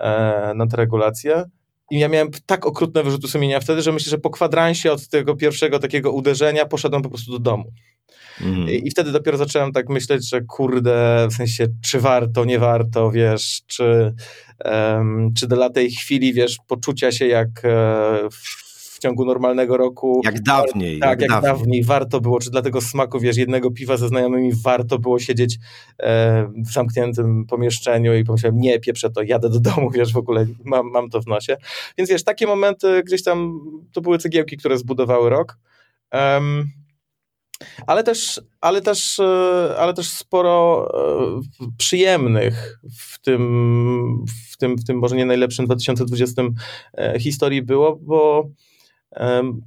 e, 0.00 0.52
na 0.54 0.66
te 0.66 0.76
regulacje. 0.76 1.44
I 1.90 1.98
ja 1.98 2.08
miałem 2.08 2.30
tak 2.46 2.66
okrutne 2.66 3.02
wyrzuty 3.02 3.28
sumienia 3.28 3.60
wtedy, 3.60 3.82
że 3.82 3.92
myślę, 3.92 4.10
że 4.10 4.18
po 4.18 4.30
kwadransie 4.30 4.92
od 4.92 5.08
tego 5.08 5.36
pierwszego 5.36 5.78
takiego 5.78 6.12
uderzenia 6.12 6.66
poszedłem 6.66 7.02
po 7.02 7.08
prostu 7.08 7.32
do 7.32 7.38
domu. 7.38 7.72
Mm. 8.40 8.70
I, 8.70 8.88
I, 8.88 8.90
wtedy 8.90 9.12
dopiero 9.12 9.36
zacząłem 9.36 9.72
tak 9.72 9.88
myśleć, 9.88 10.28
że 10.28 10.40
kurde, 10.40 11.26
w 11.30 11.34
sensie, 11.34 11.66
czy 11.84 12.00
warto, 12.00 12.44
nie 12.44 12.58
warto, 12.58 13.10
wiesz, 13.10 13.62
czy, 13.66 14.14
um, 14.64 15.34
czy 15.38 15.46
dla 15.46 15.70
tej 15.70 15.90
chwili, 15.90 16.32
wiesz, 16.32 16.56
poczucia 16.68 17.12
się 17.12 17.26
jak 17.26 17.48
e, 17.64 18.28
w 18.30 18.65
ciągu 19.06 19.24
normalnego 19.24 19.76
roku. 19.76 20.20
Jak 20.24 20.42
dawniej. 20.42 20.98
Tak, 20.98 21.10
jak, 21.10 21.20
jak 21.20 21.30
dawniej. 21.30 21.52
dawniej. 21.52 21.84
Warto 21.84 22.20
było, 22.20 22.40
czy 22.40 22.50
dla 22.50 22.62
tego 22.62 22.80
smaku, 22.80 23.20
wiesz, 23.20 23.36
jednego 23.36 23.70
piwa 23.70 23.96
ze 23.96 24.08
znajomymi 24.08 24.52
warto 24.64 24.98
było 24.98 25.18
siedzieć 25.18 25.58
e, 25.98 26.46
w 26.66 26.72
zamkniętym 26.72 27.46
pomieszczeniu 27.46 28.14
i 28.14 28.24
pomyślałem, 28.24 28.60
nie, 28.60 28.80
pieprzę 28.80 29.10
to, 29.10 29.22
jadę 29.22 29.50
do 29.50 29.60
domu, 29.60 29.90
wiesz, 29.90 30.12
w 30.12 30.16
ogóle 30.16 30.46
mam, 30.64 30.90
mam 30.90 31.10
to 31.10 31.20
w 31.20 31.26
nosie. 31.26 31.56
Więc 31.98 32.10
wiesz, 32.10 32.24
takie 32.24 32.46
momenty 32.46 33.02
gdzieś 33.06 33.22
tam, 33.24 33.60
to 33.92 34.00
były 34.00 34.18
cegiełki, 34.18 34.56
które 34.56 34.78
zbudowały 34.78 35.30
rok. 35.30 35.58
Um, 36.12 36.70
ale 37.86 38.02
też, 38.02 38.40
ale 38.60 38.80
też, 38.80 39.18
e, 39.18 39.74
ale 39.78 39.94
też 39.94 40.08
sporo 40.08 40.88
e, 40.94 41.40
przyjemnych 41.78 42.80
w 42.98 43.20
tym, 43.20 44.24
w 44.52 44.56
tym, 44.56 44.76
w 44.76 44.84
tym 44.84 44.98
może 44.98 45.16
nie 45.16 45.26
najlepszym 45.26 45.64
2020 45.64 46.42
e, 46.98 47.20
historii 47.20 47.62
było, 47.62 47.96
bo 47.96 48.48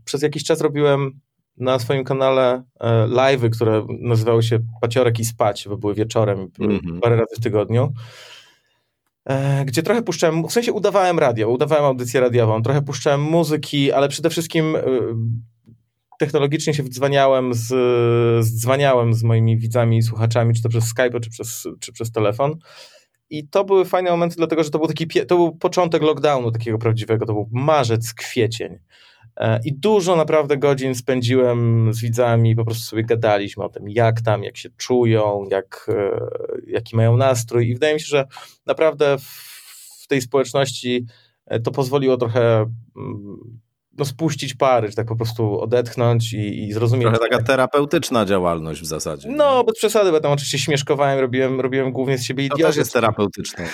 przez 0.05 0.21
jakiś 0.21 0.43
czas 0.43 0.61
robiłem 0.61 1.19
na 1.57 1.79
swoim 1.79 2.03
kanale 2.03 2.63
live'y, 3.07 3.49
które 3.49 3.85
nazywały 4.01 4.43
się 4.43 4.59
Paciorek 4.81 5.19
i 5.19 5.25
Spać, 5.25 5.67
bo 5.69 5.77
były 5.77 5.95
wieczorem, 5.95 6.51
mm 6.59 6.79
-hmm. 6.79 6.99
parę 6.99 7.15
razy 7.15 7.35
w 7.37 7.43
tygodniu 7.43 7.93
gdzie 9.65 9.83
trochę 9.83 10.01
puszczałem, 10.01 10.47
w 10.47 10.51
sensie 10.51 10.73
udawałem 10.73 11.19
radio, 11.19 11.49
udawałem 11.49 11.85
audycję 11.85 12.21
radiową, 12.21 12.61
trochę 12.61 12.81
puszczałem 12.81 13.21
muzyki, 13.21 13.91
ale 13.91 14.09
przede 14.09 14.29
wszystkim 14.29 14.77
technologicznie 16.19 16.73
się 16.73 16.83
wdzwaniałem 16.83 17.53
z, 17.53 17.67
zdzwaniałem 18.45 19.13
z 19.13 19.23
moimi 19.23 19.57
widzami 19.57 19.97
i 19.97 20.03
słuchaczami, 20.03 20.53
czy 20.53 20.63
to 20.63 20.69
przez 20.69 20.83
Skype, 20.83 21.19
czy 21.19 21.29
przez, 21.29 21.67
czy 21.79 21.93
przez 21.93 22.11
telefon. 22.11 22.55
I 23.29 23.47
to 23.47 23.63
były 23.63 23.85
fajne 23.85 24.11
momenty, 24.11 24.35
dlatego 24.35 24.63
że 24.63 24.69
to 24.69 24.79
był 24.79 24.87
taki 24.87 25.07
to 25.07 25.35
był 25.35 25.55
początek 25.55 26.01
lockdownu 26.01 26.51
takiego 26.51 26.77
prawdziwego, 26.77 27.25
to 27.25 27.33
był 27.33 27.49
marzec, 27.51 28.13
kwiecień. 28.13 28.79
E, 29.39 29.59
I 29.65 29.73
dużo 29.73 30.15
naprawdę 30.15 30.57
godzin 30.57 30.95
spędziłem 30.95 31.89
z 31.93 32.01
widzami, 32.01 32.55
po 32.55 32.65
prostu 32.65 32.83
sobie 32.83 33.03
gadaliśmy 33.03 33.63
o 33.63 33.69
tym, 33.69 33.89
jak 33.89 34.21
tam, 34.21 34.43
jak 34.43 34.57
się 34.57 34.69
czują, 34.77 35.45
jak, 35.51 35.89
e, 35.89 36.19
jaki 36.67 36.95
mają 36.95 37.17
nastrój. 37.17 37.69
I 37.69 37.73
wydaje 37.73 37.93
mi 37.93 37.99
się, 37.99 38.07
że 38.07 38.25
naprawdę 38.65 39.17
w 40.03 40.07
tej 40.07 40.21
społeczności 40.21 41.05
e, 41.45 41.59
to 41.59 41.71
pozwoliło 41.71 42.17
trochę 42.17 42.65
mm, 42.97 43.59
no, 43.97 44.05
spuścić 44.05 44.53
pary, 44.53 44.89
czy 44.89 44.95
tak 44.95 45.07
po 45.07 45.15
prostu 45.15 45.61
odetchnąć 45.61 46.33
i, 46.33 46.63
i 46.63 46.73
zrozumieć. 46.73 47.07
Trochę 47.07 47.29
taka 47.29 47.43
terapeutyczna 47.43 48.25
działalność 48.25 48.81
w 48.81 48.85
zasadzie. 48.85 49.29
No, 49.31 49.63
bez 49.63 49.75
przesady, 49.75 50.11
bo 50.11 50.19
tam 50.19 50.31
oczywiście 50.31 50.59
śmieszkowałem, 50.59 51.19
robiłem, 51.19 51.61
robiłem 51.61 51.91
głównie 51.91 52.17
z 52.17 52.23
siebie 52.23 52.45
idiotę. 52.45 52.61
To 52.61 52.67
też 52.67 52.77
jest 52.77 52.93
terapeutyczne. 52.93 53.69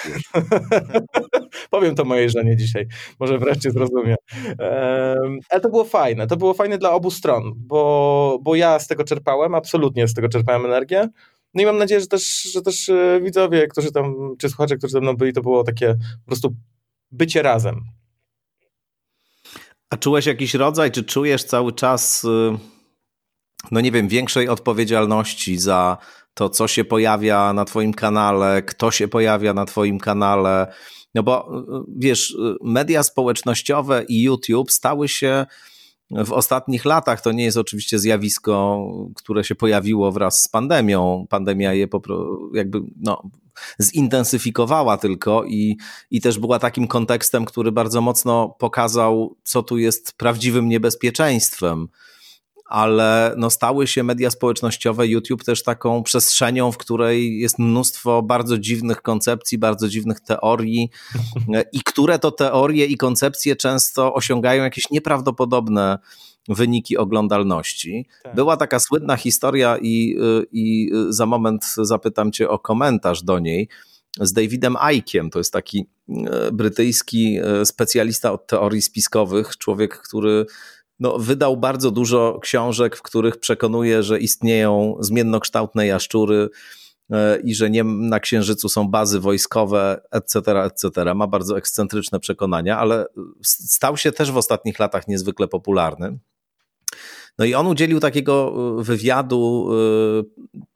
Powiem 1.69 1.95
to 1.95 2.05
mojej 2.05 2.29
żonie 2.29 2.57
dzisiaj, 2.57 2.88
może 3.19 3.38
wreszcie 3.39 3.72
zrozumie. 3.72 4.15
Um, 4.60 5.39
ale 5.50 5.62
to 5.62 5.69
było 5.69 5.84
fajne, 5.84 6.27
to 6.27 6.38
było 6.38 6.53
fajne 6.53 6.77
dla 6.77 6.91
obu 6.91 7.12
stron, 7.12 7.53
bo, 7.55 8.39
bo 8.41 8.55
ja 8.55 8.79
z 8.79 8.88
tego 8.88 9.03
czerpałem, 9.03 9.55
absolutnie 9.55 10.07
z 10.07 10.13
tego 10.13 10.29
czerpałem 10.29 10.65
energię. 10.65 11.10
No 11.53 11.62
i 11.62 11.65
mam 11.65 11.77
nadzieję, 11.77 12.01
że 12.01 12.07
też, 12.07 12.41
że 12.53 12.62
też 12.62 12.89
e, 12.89 13.19
widzowie, 13.24 13.67
którzy 13.67 13.91
tam, 13.91 14.36
czy 14.39 14.50
słuchacze, 14.50 14.77
którzy 14.77 14.91
ze 14.91 15.01
mną 15.01 15.15
byli, 15.15 15.34
to 15.34 15.41
było 15.41 15.63
takie 15.63 15.95
po 16.24 16.25
prostu 16.25 16.55
bycie 17.12 17.41
razem 17.41 17.81
a 19.89 19.98
czułeś 19.98 20.25
jakiś 20.25 20.54
rodzaj, 20.54 20.92
czy 20.92 21.04
czujesz 21.04 21.44
cały 21.44 21.74
czas, 21.74 22.24
y, 22.24 22.27
no 23.72 23.82
nie 23.82 23.92
wiem, 23.92 24.08
większej 24.08 24.50
odpowiedzialności 24.50 25.58
za 25.58 25.98
to, 26.34 26.50
co 26.50 26.68
się 26.68 26.84
pojawia 26.84 27.54
na 27.54 27.65
Twoim 27.65 27.94
kanale, 27.94 28.62
kto 28.63 28.92
się 28.92 29.08
pojawia 29.08 29.54
na 29.54 29.65
Twoim 29.65 30.00
kanale? 30.00 30.74
No 31.15 31.24
bo 31.24 31.60
y, 31.60 31.84
wiesz, 31.98 32.32
y, 32.32 32.56
media 32.63 33.04
społecznościowe 33.04 34.04
i 34.08 34.22
YouTube 34.22 34.72
stały 34.72 35.08
się 35.08 35.46
w 36.12 36.32
ostatnich 36.32 36.86
latach. 36.86 37.22
To 37.22 37.32
nie 37.32 37.44
jest 37.44 37.58
oczywiście 37.58 38.00
zjawisko, 38.00 38.86
które 39.15 39.44
się 39.44 39.56
pojawiło 39.56 40.12
wraz 40.12 40.42
z 40.42 40.48
pandemią. 40.48 41.25
Pandemia 41.30 41.74
je 41.74 41.88
jakby 42.54 42.82
no, 42.96 43.30
zintensyfikowała 43.81 44.97
tylko 44.97 45.45
i, 45.45 45.77
i 46.12 46.21
też 46.21 46.39
była 46.39 46.59
takim 46.59 46.88
kontekstem, 46.88 47.45
który 47.45 47.71
bardzo 47.71 48.01
mocno 48.01 48.55
pokazał, 48.59 49.38
co 49.43 49.63
tu 49.63 49.77
jest 49.77 50.13
prawdziwym 50.17 50.69
niebezpieczeństwem. 50.69 51.88
Ale 52.65 53.33
no 53.38 53.50
stały 53.50 53.88
się 53.88 54.03
media 54.03 54.31
społecznościowe, 54.31 55.07
YouTube 55.07 55.43
też 55.43 55.63
taką 55.63 56.03
przestrzenią, 56.03 56.71
w 56.71 56.77
której 56.77 57.39
jest 57.39 57.59
mnóstwo 57.59 58.21
bardzo 58.21 58.57
dziwnych 58.57 59.01
koncepcji, 59.01 59.57
bardzo 59.57 59.89
dziwnych 59.89 60.19
teorii. 60.19 60.89
I 61.74 61.79
które 61.79 62.19
to 62.19 62.31
teorie 62.31 62.85
i 62.85 62.97
koncepcje 62.97 63.55
często 63.55 64.13
osiągają 64.13 64.63
jakieś 64.63 64.89
nieprawdopodobne 64.89 65.97
wyniki 66.49 66.97
oglądalności. 66.97 68.07
Tak. 68.23 68.35
Była 68.35 68.57
taka 68.57 68.79
słynna 68.79 69.17
historia 69.17 69.77
i, 69.81 70.17
i 70.51 70.91
za 71.09 71.25
moment 71.25 71.75
zapytam 71.77 72.31
cię 72.31 72.49
o 72.49 72.59
komentarz 72.59 73.23
do 73.23 73.39
niej 73.39 73.69
z 74.19 74.33
Davidem 74.33 74.75
Ickiem. 74.93 75.29
To 75.29 75.39
jest 75.39 75.53
taki 75.53 75.85
e, 76.09 76.51
brytyjski 76.51 77.37
specjalista 77.65 78.31
od 78.31 78.47
teorii 78.47 78.81
spiskowych, 78.81 79.57
człowiek, 79.57 79.97
który 79.97 80.45
no, 80.99 81.19
wydał 81.19 81.57
bardzo 81.57 81.91
dużo 81.91 82.39
książek, 82.41 82.95
w 82.95 83.01
których 83.01 83.37
przekonuje, 83.37 84.03
że 84.03 84.19
istnieją 84.19 84.97
zmiennokształtne 84.99 85.87
jaszczury 85.87 86.49
i 87.43 87.55
że 87.55 87.69
nie 87.69 87.83
na 87.83 88.19
Księżycu 88.19 88.69
są 88.69 88.87
bazy 88.87 89.19
wojskowe, 89.19 90.01
etc., 90.11 90.63
etc. 90.63 91.15
Ma 91.15 91.27
bardzo 91.27 91.57
ekscentryczne 91.57 92.19
przekonania, 92.19 92.77
ale 92.77 93.05
stał 93.43 93.97
się 93.97 94.11
też 94.11 94.31
w 94.31 94.37
ostatnich 94.37 94.79
latach 94.79 95.07
niezwykle 95.07 95.47
popularny. 95.47 96.19
No 97.38 97.46
i 97.46 97.54
on 97.54 97.68
udzielił 97.68 98.00
takiego 98.00 98.56
e, 98.80 98.84
wywiadu 98.84 99.70
e, 99.72 100.24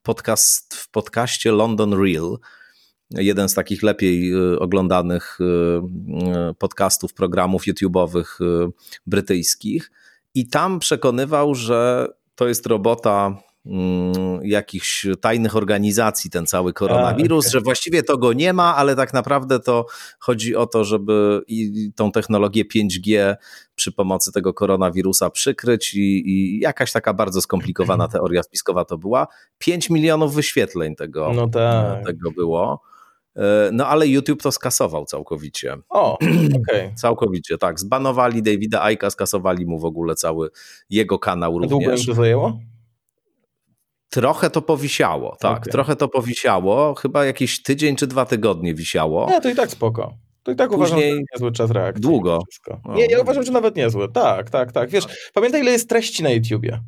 podcast, 0.03 0.75
w 0.75 0.91
podcaście 0.91 1.51
London 1.51 1.93
Real, 2.03 2.37
jeden 3.11 3.49
z 3.49 3.53
takich 3.53 3.83
lepiej 3.83 4.35
oglądanych 4.59 5.39
podcastów, 6.57 7.13
programów 7.13 7.63
YouTube'owych 7.63 8.25
brytyjskich. 9.07 9.91
I 10.35 10.47
tam 10.47 10.79
przekonywał, 10.79 11.55
że 11.55 12.07
to 12.35 12.47
jest 12.47 12.65
robota 12.65 13.37
jakichś 14.41 15.07
tajnych 15.21 15.55
organizacji, 15.55 16.29
ten 16.29 16.45
cały 16.45 16.73
koronawirus, 16.73 17.45
A, 17.45 17.49
okay. 17.49 17.51
że 17.51 17.61
właściwie 17.61 18.03
to 18.03 18.17
go 18.17 18.33
nie 18.33 18.53
ma, 18.53 18.75
ale 18.75 18.95
tak 18.95 19.13
naprawdę 19.13 19.59
to 19.59 19.85
chodzi 20.19 20.55
o 20.55 20.65
to, 20.65 20.83
żeby 20.83 21.41
i 21.47 21.91
tą 21.95 22.11
technologię 22.11 22.63
5G 22.75 23.35
przy 23.75 23.91
pomocy 23.91 24.31
tego 24.31 24.53
koronawirusa 24.53 25.29
przykryć 25.29 25.93
i, 25.93 26.29
i 26.29 26.59
jakaś 26.59 26.91
taka 26.91 27.13
bardzo 27.13 27.41
skomplikowana 27.41 28.07
teoria 28.13 28.43
spiskowa 28.43 28.85
to 28.85 28.97
była. 28.97 29.27
5 29.57 29.89
milionów 29.89 30.35
wyświetleń 30.35 30.95
tego, 30.95 31.31
no 31.35 31.47
tak. 31.47 32.05
tego 32.05 32.31
było. 32.31 32.81
E, 33.35 33.69
no 33.73 33.87
ale 33.87 34.07
YouTube 34.07 34.41
to 34.41 34.51
skasował 34.51 35.05
całkowicie. 35.05 35.77
O, 35.89 36.13
okej. 36.13 36.49
Okay. 36.61 36.93
całkowicie, 37.01 37.57
tak. 37.57 37.79
Zbanowali 37.79 38.43
Davida 38.43 38.81
Aika, 38.81 39.09
skasowali 39.09 39.65
mu 39.65 39.79
w 39.79 39.85
ogóle 39.85 40.15
cały 40.15 40.49
jego 40.89 41.19
kanał 41.19 41.59
również. 41.59 41.69
Długo 41.69 41.91
im 41.91 42.05
to 42.05 42.13
zajęło? 42.13 42.59
Trochę 44.09 44.49
to 44.49 44.61
powisiało, 44.61 45.37
tak. 45.39 45.57
Okay. 45.57 45.71
Trochę 45.71 45.95
to 45.95 46.07
powisiało. 46.07 46.95
Chyba 46.95 47.25
jakiś 47.25 47.63
tydzień 47.63 47.95
czy 47.95 48.07
dwa 48.07 48.25
tygodnie 48.25 48.73
wisiało. 48.73 49.29
Nie, 49.29 49.41
to 49.41 49.49
i 49.49 49.55
tak 49.55 49.71
spoko. 49.71 50.13
To 50.43 50.51
i 50.51 50.55
tak 50.55 50.69
Później 50.69 50.87
uważam, 50.87 50.99
że 50.99 51.23
niezły 51.33 51.51
czas 51.51 51.71
reakcji. 51.71 52.01
Długo. 52.01 52.39
Nie, 52.85 53.05
ja 53.05 53.21
uważam, 53.21 53.43
że 53.43 53.51
nawet 53.51 53.75
niezły. 53.75 54.11
Tak, 54.11 54.49
tak, 54.49 54.71
tak. 54.71 54.89
Wiesz, 54.89 55.31
pamiętaj 55.33 55.61
ile 55.61 55.71
jest 55.71 55.89
treści 55.89 56.23
na 56.23 56.29
YouTubie. 56.29 56.79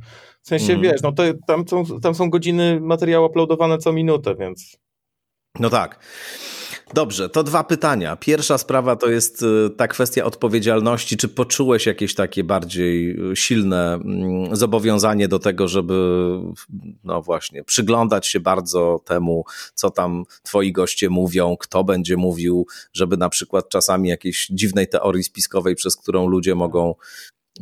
W 0.42 0.48
sensie, 0.48 0.74
mm. 0.74 0.84
wiesz, 0.84 1.01
no 1.01 1.12
to 1.12 1.24
tam 1.48 1.68
są, 1.68 1.84
tam 2.01 2.16
są 2.16 2.30
godziny 2.30 2.80
materiału 2.82 3.25
uploadowane 3.25 3.78
co 3.78 3.94
minutę, 3.94 4.36
więc... 4.36 4.78
No 5.60 5.70
tak. 5.70 6.00
Dobrze, 6.93 7.29
to 7.29 7.43
dwa 7.43 7.63
pytania. 7.63 8.15
Pierwsza 8.15 8.57
sprawa 8.57 8.95
to 8.95 9.10
jest 9.10 9.43
y, 9.43 9.69
ta 9.77 9.88
kwestia 9.88 10.24
odpowiedzialności. 10.25 11.17
Czy 11.17 11.27
poczułeś 11.27 11.86
jakieś 11.86 12.15
takie 12.15 12.43
bardziej 12.43 13.19
y, 13.31 13.36
silne 13.36 13.93
mm, 13.93 14.55
zobowiązanie 14.55 15.27
do 15.27 15.39
tego, 15.39 15.67
żeby, 15.67 15.93
no 17.03 17.21
właśnie, 17.21 17.63
przyglądać 17.63 18.27
się 18.27 18.39
bardzo 18.39 19.01
temu, 19.05 19.43
co 19.74 19.89
tam 19.89 20.24
twoi 20.43 20.71
goście 20.71 21.10
mówią, 21.10 21.57
kto 21.60 21.83
będzie 21.83 22.17
mówił, 22.17 22.67
żeby 22.93 23.17
na 23.17 23.29
przykład 23.29 23.69
czasami 23.69 24.10
jakiejś 24.10 24.48
dziwnej 24.48 24.88
teorii 24.88 25.24
spiskowej, 25.24 25.75
przez 25.75 25.98
którą 25.98 26.27
ludzie 26.27 26.55
mogą 26.55 26.95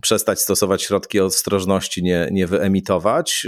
przestać 0.01 0.41
stosować 0.41 0.83
środki 0.83 1.19
ostrożności, 1.19 2.03
nie, 2.03 2.29
nie 2.31 2.48
wyemitować? 2.48 3.48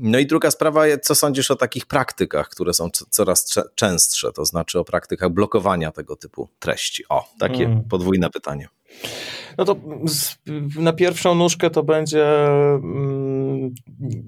No 0.00 0.18
i 0.18 0.26
druga 0.26 0.50
sprawa, 0.50 0.82
co 1.02 1.14
sądzisz 1.14 1.50
o 1.50 1.56
takich 1.56 1.86
praktykach, 1.86 2.48
które 2.48 2.74
są 2.74 2.90
coraz 3.10 3.54
częstsze, 3.74 4.32
to 4.32 4.44
znaczy 4.44 4.78
o 4.78 4.84
praktykach 4.84 5.30
blokowania 5.30 5.92
tego 5.92 6.16
typu 6.16 6.48
treści? 6.58 7.04
O, 7.08 7.28
takie 7.38 7.64
hmm. 7.64 7.84
podwójne 7.84 8.30
pytanie. 8.30 8.68
No 9.58 9.64
to 9.64 9.76
na 10.78 10.92
pierwszą 10.92 11.34
nóżkę 11.34 11.70
to 11.70 11.82
będzie 11.82 12.46
mm, 12.46 13.74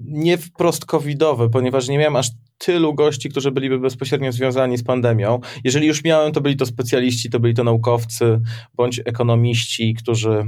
nie 0.05 0.37
wprost 0.37 0.85
covidowe, 0.85 1.49
ponieważ 1.49 1.87
nie 1.87 1.97
miałem 1.97 2.15
aż 2.15 2.29
tylu 2.57 2.93
gości, 2.93 3.29
którzy 3.29 3.51
byliby 3.51 3.79
bezpośrednio 3.79 4.31
związani 4.31 4.77
z 4.77 4.83
pandemią. 4.83 5.39
Jeżeli 5.63 5.87
już 5.87 6.03
miałem, 6.03 6.31
to 6.31 6.41
byli 6.41 6.55
to 6.55 6.65
specjaliści, 6.65 7.29
to 7.29 7.39
byli 7.39 7.53
to 7.53 7.63
naukowcy 7.63 8.41
bądź 8.73 9.01
ekonomiści, 9.05 9.93
którzy 9.93 10.43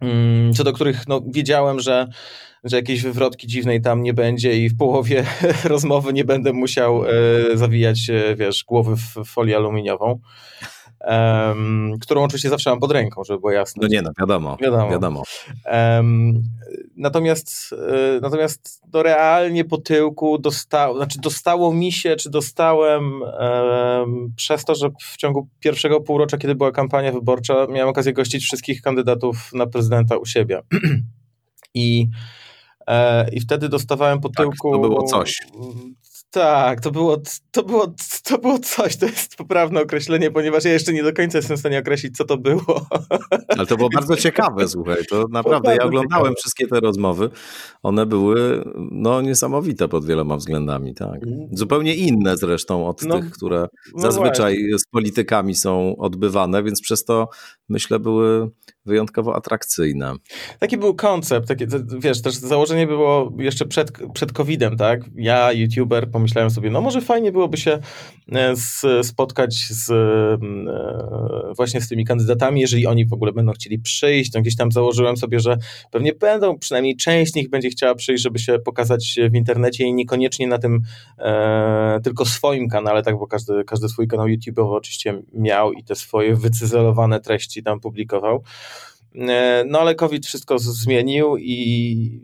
mm, 0.00 0.52
co 0.52 0.64
do 0.64 0.72
których 0.72 1.08
no, 1.08 1.20
wiedziałem, 1.26 1.80
że 1.80 2.08
że 2.64 2.76
jakiejś 2.76 3.02
wywrotki 3.02 3.46
dziwnej 3.46 3.80
tam 3.80 4.02
nie 4.02 4.14
będzie 4.14 4.58
i 4.58 4.68
w 4.68 4.76
połowie 4.76 5.24
rozmowy 5.64 6.12
nie 6.12 6.24
będę 6.24 6.52
musiał 6.52 7.04
e, 7.04 7.10
zawijać, 7.56 8.10
e, 8.10 8.36
wiesz, 8.36 8.64
głowy 8.64 8.96
w 8.96 9.24
folię 9.24 9.56
aluminiową. 9.56 10.20
Um, 11.04 11.98
którą 12.00 12.22
oczywiście 12.22 12.48
zawsze 12.48 12.70
mam 12.70 12.80
pod 12.80 12.92
ręką, 12.92 13.24
żeby 13.24 13.40
było 13.40 13.52
jasne. 13.52 13.80
No 13.82 13.88
nie, 13.88 14.02
no 14.02 14.10
wiadomo. 14.20 14.56
Wiadomo. 14.60 14.90
wiadomo. 14.90 15.22
Um, 15.72 16.42
natomiast 16.96 17.72
e, 17.72 18.20
natomiast 18.20 18.82
to 18.92 19.02
realnie 19.02 19.64
po 19.64 19.78
tyłku 19.78 20.38
dostało, 20.38 20.96
znaczy 20.96 21.20
dostało 21.20 21.74
mi 21.74 21.92
się, 21.92 22.16
czy 22.16 22.30
dostałem 22.30 23.22
um, 23.22 24.32
przez 24.36 24.64
to, 24.64 24.74
że 24.74 24.90
w 25.00 25.16
ciągu 25.16 25.48
pierwszego 25.60 26.00
półrocza, 26.00 26.38
kiedy 26.38 26.54
była 26.54 26.72
kampania 26.72 27.12
wyborcza, 27.12 27.66
miałem 27.66 27.88
okazję 27.88 28.12
gościć 28.12 28.44
wszystkich 28.44 28.82
kandydatów 28.82 29.52
na 29.52 29.66
prezydenta 29.66 30.16
u 30.16 30.26
siebie. 30.26 30.60
I 31.74 32.08
i 33.32 33.40
wtedy 33.40 33.68
dostawałem 33.68 34.20
po 34.20 34.28
tyłku... 34.28 34.72
Tak, 34.72 34.82
to 34.82 34.88
było 34.88 35.02
coś. 35.02 35.34
Tak, 36.30 36.80
to 36.80 36.90
było, 36.90 37.16
to, 37.50 37.62
było, 37.62 37.94
to 38.22 38.38
było 38.38 38.58
coś, 38.58 38.96
to 38.96 39.06
jest 39.06 39.36
poprawne 39.36 39.80
określenie, 39.80 40.30
ponieważ 40.30 40.64
ja 40.64 40.72
jeszcze 40.72 40.92
nie 40.92 41.02
do 41.02 41.12
końca 41.12 41.38
jestem 41.38 41.56
w 41.56 41.60
stanie 41.60 41.78
określić, 41.78 42.16
co 42.16 42.24
to 42.24 42.36
było. 42.36 42.86
Ale 43.48 43.66
to 43.66 43.76
było 43.76 43.88
bardzo 43.94 44.16
ciekawe, 44.16 44.68
słuchaj, 44.68 45.06
to 45.10 45.26
naprawdę, 45.30 45.76
ja 45.76 45.84
oglądałem 45.84 46.24
ciekawe. 46.24 46.34
wszystkie 46.38 46.66
te 46.66 46.80
rozmowy, 46.80 47.30
one 47.82 48.06
były 48.06 48.64
no, 48.76 49.20
niesamowite 49.20 49.88
pod 49.88 50.06
wieloma 50.06 50.36
względami, 50.36 50.94
tak. 50.94 51.22
Mm. 51.26 51.48
Zupełnie 51.52 51.94
inne 51.94 52.36
zresztą 52.36 52.88
od 52.88 53.02
no, 53.02 53.20
tych, 53.20 53.30
które 53.30 53.68
no 53.94 54.02
zazwyczaj 54.02 54.54
właśnie. 54.54 54.78
z 54.78 54.84
politykami 54.86 55.54
są 55.54 55.96
odbywane, 55.96 56.62
więc 56.62 56.82
przez 56.82 57.04
to 57.04 57.28
myślę 57.68 57.98
były 57.98 58.50
wyjątkowo 58.86 59.36
atrakcyjne. 59.36 60.14
Taki 60.58 60.76
był 60.76 60.94
koncept, 60.94 61.48
takie, 61.48 61.66
wiesz, 61.98 62.22
też 62.22 62.34
założenie 62.34 62.86
było 62.86 63.32
jeszcze 63.38 63.66
przed, 63.66 63.92
przed 64.14 64.32
COVID-em, 64.32 64.76
tak? 64.76 65.00
Ja, 65.14 65.52
youtuber, 65.52 66.10
pomyślałem 66.10 66.50
sobie, 66.50 66.70
no 66.70 66.80
może 66.80 67.00
fajnie 67.00 67.32
byłoby 67.32 67.56
się 67.56 67.78
e, 68.32 69.04
spotkać 69.04 69.54
z, 69.54 69.90
e, 69.90 71.54
właśnie 71.56 71.80
z 71.80 71.88
tymi 71.88 72.04
kandydatami, 72.04 72.60
jeżeli 72.60 72.86
oni 72.86 73.06
w 73.06 73.12
ogóle 73.12 73.32
będą 73.32 73.52
chcieli 73.52 73.78
przyjść, 73.78 74.30
to 74.30 74.40
gdzieś 74.40 74.56
tam 74.56 74.72
założyłem 74.72 75.16
sobie, 75.16 75.40
że 75.40 75.56
pewnie 75.90 76.12
będą, 76.12 76.58
przynajmniej 76.58 76.96
część 76.96 77.32
z 77.32 77.34
nich 77.34 77.50
będzie 77.50 77.70
chciała 77.70 77.94
przyjść, 77.94 78.22
żeby 78.22 78.38
się 78.38 78.58
pokazać 78.58 79.18
w 79.30 79.34
internecie 79.34 79.84
i 79.84 79.94
niekoniecznie 79.94 80.46
na 80.46 80.58
tym 80.58 80.80
e, 81.18 82.00
tylko 82.04 82.24
swoim 82.24 82.68
kanale, 82.68 83.02
tak, 83.02 83.18
bo 83.18 83.26
każdy, 83.26 83.64
każdy 83.64 83.88
swój 83.88 84.08
kanał 84.08 84.26
YouTube'owy 84.26 84.76
oczywiście 84.76 85.22
miał 85.34 85.72
i 85.72 85.84
te 85.84 85.94
swoje 85.94 86.36
wycyzelowane 86.36 87.20
treści 87.20 87.62
tam 87.62 87.80
publikował. 87.80 88.42
E, 89.14 89.64
no 89.68 89.80
ale 89.80 89.94
COVID 89.94 90.26
wszystko 90.26 90.58
zmienił 90.58 91.36
i, 91.36 92.22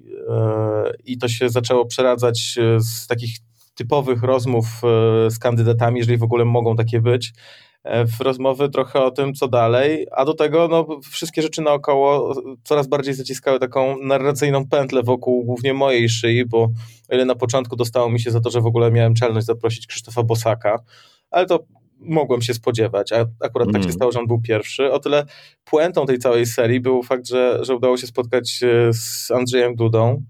i 1.05 1.19
to 1.19 1.29
się 1.29 1.49
zaczęło 1.49 1.87
przeradzać 1.87 2.59
z 2.79 3.07
takich 3.07 3.31
typowych 3.79 4.23
rozmów 4.23 4.67
z 5.29 5.39
kandydatami, 5.39 5.99
jeżeli 5.99 6.19
w 6.19 6.23
ogóle 6.23 6.45
mogą 6.45 6.77
takie 6.77 7.01
być, 7.01 7.33
w 7.85 8.21
rozmowy 8.21 8.69
trochę 8.69 9.01
o 9.03 9.11
tym, 9.11 9.35
co 9.35 9.49
dalej, 9.49 10.07
a 10.17 10.25
do 10.25 10.35
tego 10.35 10.69
no, 10.69 10.87
wszystkie 11.11 11.43
rzeczy 11.43 11.63
naokoło 11.63 12.35
coraz 12.65 12.87
bardziej 12.87 13.15
zaciskały 13.15 13.59
taką 13.59 13.97
narracyjną 14.03 14.69
pętlę 14.69 15.03
wokół 15.03 15.45
głównie 15.45 15.75
mojej 15.75 16.09
szyi, 16.09 16.47
bo 16.47 16.63
o 17.09 17.15
ile 17.15 17.25
na 17.25 17.35
początku 17.35 17.77
dostało 17.77 18.11
mi 18.11 18.21
się 18.21 18.31
za 18.31 18.41
to, 18.41 18.51
że 18.51 18.61
w 18.61 18.67
ogóle 18.67 18.91
miałem 18.91 19.15
czelność 19.15 19.47
zaprosić 19.47 19.87
Krzysztofa 19.87 20.23
Bosaka, 20.23 20.79
ale 21.31 21.47
to 21.47 21.65
mogłem 22.01 22.43
się 22.43 22.55
spodziewać, 22.55 23.13
a 23.13 23.27
akurat 23.41 23.69
mm. 23.69 23.73
tak 23.73 23.83
się 23.83 23.87
mm. 23.87 23.97
stało, 23.97 24.13
że 24.13 24.19
on 24.19 24.27
był 24.27 24.41
pierwszy. 24.41 24.93
O 24.93 24.99
tyle 24.99 25.25
puentą 25.65 26.07
tej 26.07 26.19
całej 26.19 26.47
serii 26.47 26.81
był 26.81 27.03
fakt, 27.03 27.29
że, 27.29 27.59
że 27.63 27.77
udało 27.77 27.97
się 27.97 28.07
spotkać 28.07 28.61
e, 28.63 28.93
z 28.93 29.31
Andrzejem 29.31 29.75
Dudą. 29.75 30.23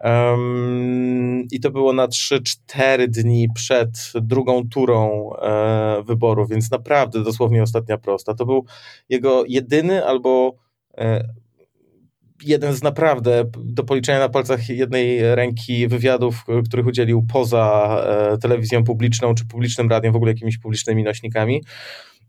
Um, 0.00 1.46
I 1.50 1.60
to 1.60 1.70
było 1.70 1.92
na 1.92 2.06
3-4 2.06 3.08
dni 3.08 3.48
przed 3.54 3.90
drugą 4.14 4.68
turą 4.68 5.30
e, 5.36 6.02
wyborów, 6.02 6.50
więc 6.50 6.70
naprawdę 6.70 7.22
dosłownie 7.22 7.62
ostatnia 7.62 7.98
prosta. 7.98 8.34
To 8.34 8.46
był 8.46 8.64
jego 9.08 9.44
jedyny 9.48 10.06
albo 10.06 10.54
e, 10.98 11.24
jeden 12.42 12.74
z 12.74 12.82
naprawdę 12.82 13.44
do 13.56 13.84
policzenia 13.84 14.18
na 14.18 14.28
palcach 14.28 14.68
jednej 14.68 15.34
ręki 15.34 15.88
wywiadów, 15.88 16.44
których 16.64 16.86
udzielił 16.86 17.26
poza 17.32 17.96
e, 18.06 18.38
telewizją 18.38 18.84
publiczną 18.84 19.34
czy 19.34 19.46
publicznym 19.46 19.90
radiem, 19.90 20.12
w 20.12 20.16
ogóle 20.16 20.32
jakimiś 20.32 20.58
publicznymi 20.58 21.02
nośnikami, 21.02 21.62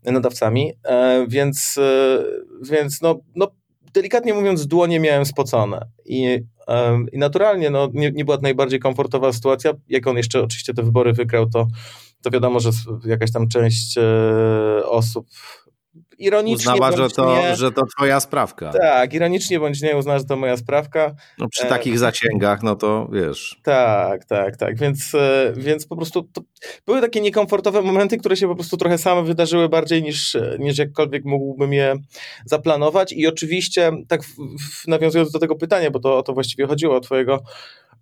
nadawcami, 0.04 0.72
e, 0.84 1.26
więc, 1.28 1.78
e, 1.78 2.24
więc 2.70 3.02
no, 3.02 3.20
no 3.36 3.48
delikatnie 3.94 4.34
mówiąc 4.34 4.66
dłonie 4.66 5.00
miałem 5.00 5.24
spocone 5.24 5.86
i, 6.04 6.40
i 7.12 7.18
naturalnie 7.18 7.70
no, 7.70 7.88
nie, 7.94 8.12
nie 8.12 8.24
była 8.24 8.36
to 8.36 8.42
najbardziej 8.42 8.80
komfortowa 8.80 9.32
sytuacja, 9.32 9.72
jak 9.88 10.06
on 10.06 10.16
jeszcze 10.16 10.42
oczywiście 10.42 10.74
te 10.74 10.82
wybory 10.82 11.12
wygrał, 11.12 11.50
to, 11.50 11.68
to 12.22 12.30
wiadomo, 12.30 12.60
że 12.60 12.70
jakaś 13.06 13.32
tam 13.32 13.48
część 13.48 13.98
osób 14.84 15.26
ironicznie 16.18 16.72
Uznała, 16.72 16.96
że 16.96 17.08
to, 17.08 17.36
nie, 17.36 17.56
że 17.56 17.72
to 17.72 17.82
twoja 17.96 18.20
sprawka. 18.20 18.72
Tak, 18.72 19.14
ironicznie 19.14 19.60
bądź 19.60 19.82
nie 19.82 19.96
uznała, 19.96 20.18
że 20.18 20.24
to 20.24 20.36
moja 20.36 20.56
sprawka. 20.56 21.14
No 21.38 21.48
przy 21.48 21.66
e, 21.66 21.68
takich 21.68 21.98
zasięgach, 21.98 22.62
no 22.62 22.76
to 22.76 23.08
wiesz. 23.12 23.60
Tak, 23.62 24.24
tak, 24.24 24.56
tak, 24.56 24.78
więc, 24.78 25.14
e, 25.14 25.52
więc 25.56 25.86
po 25.86 25.96
prostu 25.96 26.28
były 26.86 27.00
takie 27.00 27.20
niekomfortowe 27.20 27.82
momenty, 27.82 28.16
które 28.16 28.36
się 28.36 28.48
po 28.48 28.54
prostu 28.54 28.76
trochę 28.76 28.98
same 28.98 29.22
wydarzyły 29.22 29.68
bardziej 29.68 30.02
niż, 30.02 30.36
niż 30.58 30.78
jakkolwiek 30.78 31.24
mógłbym 31.24 31.72
je 31.72 31.96
zaplanować 32.44 33.12
i 33.12 33.26
oczywiście, 33.26 33.92
tak 34.08 34.24
w, 34.24 34.34
w, 34.60 34.88
nawiązując 34.88 35.32
do 35.32 35.38
tego 35.38 35.56
pytania, 35.56 35.90
bo 35.90 36.00
to 36.00 36.18
o 36.18 36.22
to 36.22 36.32
właściwie 36.32 36.66
chodziło, 36.66 36.96
o 36.96 37.00
twojego 37.00 37.42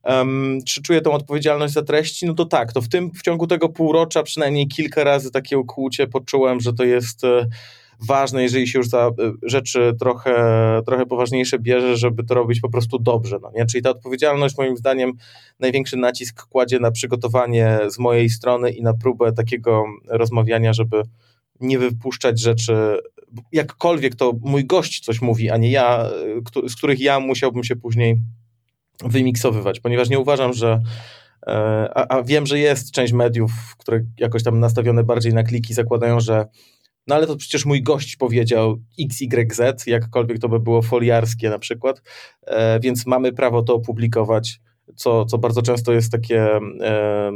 Um, 0.05 0.59
czy 0.67 0.83
czuję 0.83 1.01
tą 1.01 1.13
odpowiedzialność 1.13 1.75
za 1.75 1.83
treści? 1.83 2.27
No 2.27 2.35
to 2.35 2.45
tak, 2.45 2.73
to 2.73 2.81
w 2.81 2.89
tym 2.89 3.11
w 3.11 3.23
ciągu 3.23 3.47
tego 3.47 3.69
półrocza 3.69 4.23
przynajmniej 4.23 4.69
kilka 4.69 5.05
razy 5.05 5.31
takie 5.31 5.59
ukłucie 5.59 6.07
poczułem, 6.07 6.61
że 6.61 6.73
to 6.73 6.85
jest 6.85 7.25
e, 7.25 7.47
ważne, 8.07 8.43
jeżeli 8.43 8.69
się 8.69 8.79
już 8.79 8.89
za 8.89 9.07
e, 9.07 9.13
rzeczy 9.43 9.93
trochę, 10.01 10.35
trochę 10.87 11.07
poważniejsze 11.07 11.59
bierze, 11.59 11.97
żeby 11.97 12.25
to 12.25 12.35
robić 12.35 12.61
po 12.61 12.71
prostu 12.71 12.99
dobrze. 12.99 13.39
No 13.43 13.51
nie? 13.55 13.67
Czyli 13.67 13.83
ta 13.83 13.91
odpowiedzialność 13.91 14.59
moim 14.59 14.77
zdaniem 14.77 15.13
największy 15.61 15.97
nacisk 15.97 16.47
kładzie 16.47 16.79
na 16.79 16.91
przygotowanie 16.91 17.79
z 17.89 17.99
mojej 17.99 18.29
strony 18.29 18.71
i 18.71 18.83
na 18.83 18.95
próbę 18.95 19.33
takiego 19.33 19.85
rozmawiania, 20.09 20.73
żeby 20.73 21.03
nie 21.61 21.79
wypuszczać 21.79 22.41
rzeczy, 22.41 22.75
jakkolwiek 23.53 24.15
to 24.15 24.33
mój 24.41 24.65
gość 24.65 25.05
coś 25.05 25.23
mówi, 25.23 25.51
a 25.51 25.57
nie 25.57 25.71
ja, 25.71 26.11
e, 26.65 26.69
z 26.69 26.77
których 26.77 27.01
ja 27.01 27.21
musiałbym 27.21 27.65
się 27.65 27.77
później 27.77 28.17
wymiksowywać, 29.05 29.81
ponieważ 29.81 30.09
nie 30.09 30.19
uważam, 30.19 30.53
że 30.53 30.83
e, 31.47 31.53
a, 31.95 32.17
a, 32.17 32.23
wiem, 32.23 32.47
że 32.47 32.59
jest 32.59 32.91
część 32.91 33.13
mediów, 33.13 33.53
które 33.79 34.01
jakoś 34.19 34.43
tam 34.43 34.61
nastawione 34.61 35.05
bardziej 35.05 35.35
na 35.35 35.43
kliki, 35.43 35.75
zakładają, 35.75 36.21
że 36.21 36.47
no 37.07 37.15
ale 37.15 37.27
to 37.27 37.37
przecież 37.37 37.65
mój 37.65 37.83
gość 37.83 38.17
powiedział 38.17 38.79
XYZ, 39.01 39.87
jakkolwiek 39.87 40.39
to 40.39 40.49
by 40.49 40.61
było 40.61 40.83
foliarskie 40.83 41.51
na 41.51 41.59
przykład, 41.59 42.03
e, 42.43 42.81
więc 42.81 43.07
mamy 43.07 43.33
prawo 43.33 43.63
to 43.63 43.75
opublikować, 43.75 44.61
co, 44.97 45.25
co 45.25 45.39
bardzo 45.39 45.63
często 45.63 45.93
jest 45.93 46.13
takie 46.13 46.43
e, 46.81 47.31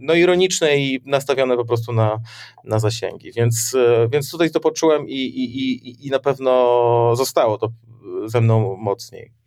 no 0.00 0.14
ironiczne 0.14 0.78
i 0.78 1.00
nastawione 1.06 1.56
po 1.56 1.64
prostu 1.64 1.92
na, 1.92 2.20
na 2.64 2.78
zasięgi. 2.78 3.32
Więc, 3.32 3.74
e, 3.74 4.08
więc 4.12 4.30
tutaj 4.30 4.50
to 4.50 4.60
poczułem 4.60 5.08
i, 5.08 5.14
i, 5.14 5.58
i, 5.60 6.06
i 6.06 6.10
na 6.10 6.18
pewno 6.18 7.16
zostało 7.16 7.58
to 7.58 7.68
ze 8.26 8.40
mną 8.40 8.76
mocniej. 8.76 9.37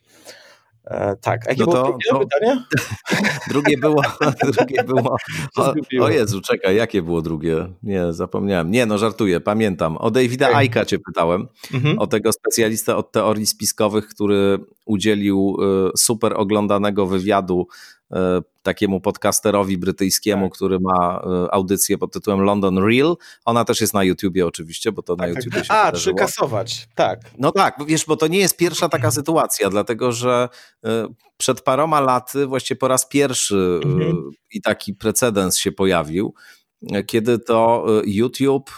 E, 0.85 1.15
tak, 1.15 1.47
a 1.47 1.49
jakie 1.49 1.65
no 1.65 1.71
to, 1.71 1.83
było 1.83 1.85
drugie 1.85 2.09
to, 2.09 2.19
pytanie? 2.19 2.63
drugie 3.49 3.77
było, 3.77 4.01
drugie 4.53 4.83
było 4.83 5.15
o, 5.57 5.73
o, 6.01 6.09
Jezu, 6.09 6.41
czekaj, 6.41 6.75
jakie 6.75 7.01
było 7.01 7.21
drugie? 7.21 7.67
Nie, 7.83 8.13
zapomniałem. 8.13 8.71
Nie, 8.71 8.85
no 8.85 8.97
żartuję, 8.97 9.39
pamiętam. 9.39 9.97
O 9.97 10.11
Davida 10.11 10.47
okay. 10.47 10.57
Aika 10.57 10.85
cię 10.85 10.99
pytałem, 10.99 11.47
mhm. 11.73 11.99
o 11.99 12.07
tego 12.07 12.31
specjalistę 12.31 12.95
od 12.95 13.11
teorii 13.11 13.45
spiskowych, 13.47 14.07
który 14.07 14.59
udzielił 14.85 15.57
y, 15.93 15.97
super 15.97 16.33
oglądanego 16.35 17.05
wywiadu 17.05 17.67
takiemu 18.61 19.01
podcasterowi 19.01 19.77
brytyjskiemu, 19.77 20.45
tak. 20.45 20.53
który 20.55 20.79
ma 20.79 21.21
e, 21.23 21.53
audycję 21.53 21.97
pod 21.97 22.13
tytułem 22.13 22.41
London 22.41 22.77
Real. 22.77 23.17
Ona 23.45 23.65
też 23.65 23.81
jest 23.81 23.93
na 23.93 24.03
YouTubie 24.03 24.47
oczywiście, 24.47 24.91
bo 24.91 25.01
to 25.01 25.15
tak, 25.15 25.29
na 25.29 25.35
tak. 25.35 25.43
YouTubie 25.43 25.65
się 25.65 25.73
A, 25.73 25.85
wydarzyło. 25.85 26.17
czy 26.17 26.23
kasować, 26.23 26.87
tak. 26.95 27.19
No 27.37 27.51
tak, 27.51 27.77
wiesz, 27.87 28.05
bo 28.05 28.17
to 28.17 28.27
nie 28.27 28.39
jest 28.39 28.57
pierwsza 28.57 28.89
taka 28.89 29.11
sytuacja, 29.11 29.69
dlatego 29.69 30.11
że 30.11 30.49
e, 30.85 31.07
przed 31.37 31.61
paroma 31.61 32.01
laty 32.01 32.47
właściwie 32.47 32.77
po 32.77 32.87
raz 32.87 33.07
pierwszy 33.07 33.79
mhm. 33.83 34.29
i 34.51 34.61
taki 34.61 34.93
precedens 34.93 35.57
się 35.57 35.71
pojawił, 35.71 36.33
kiedy 37.07 37.39
to 37.39 37.85
YouTube, 38.05 38.71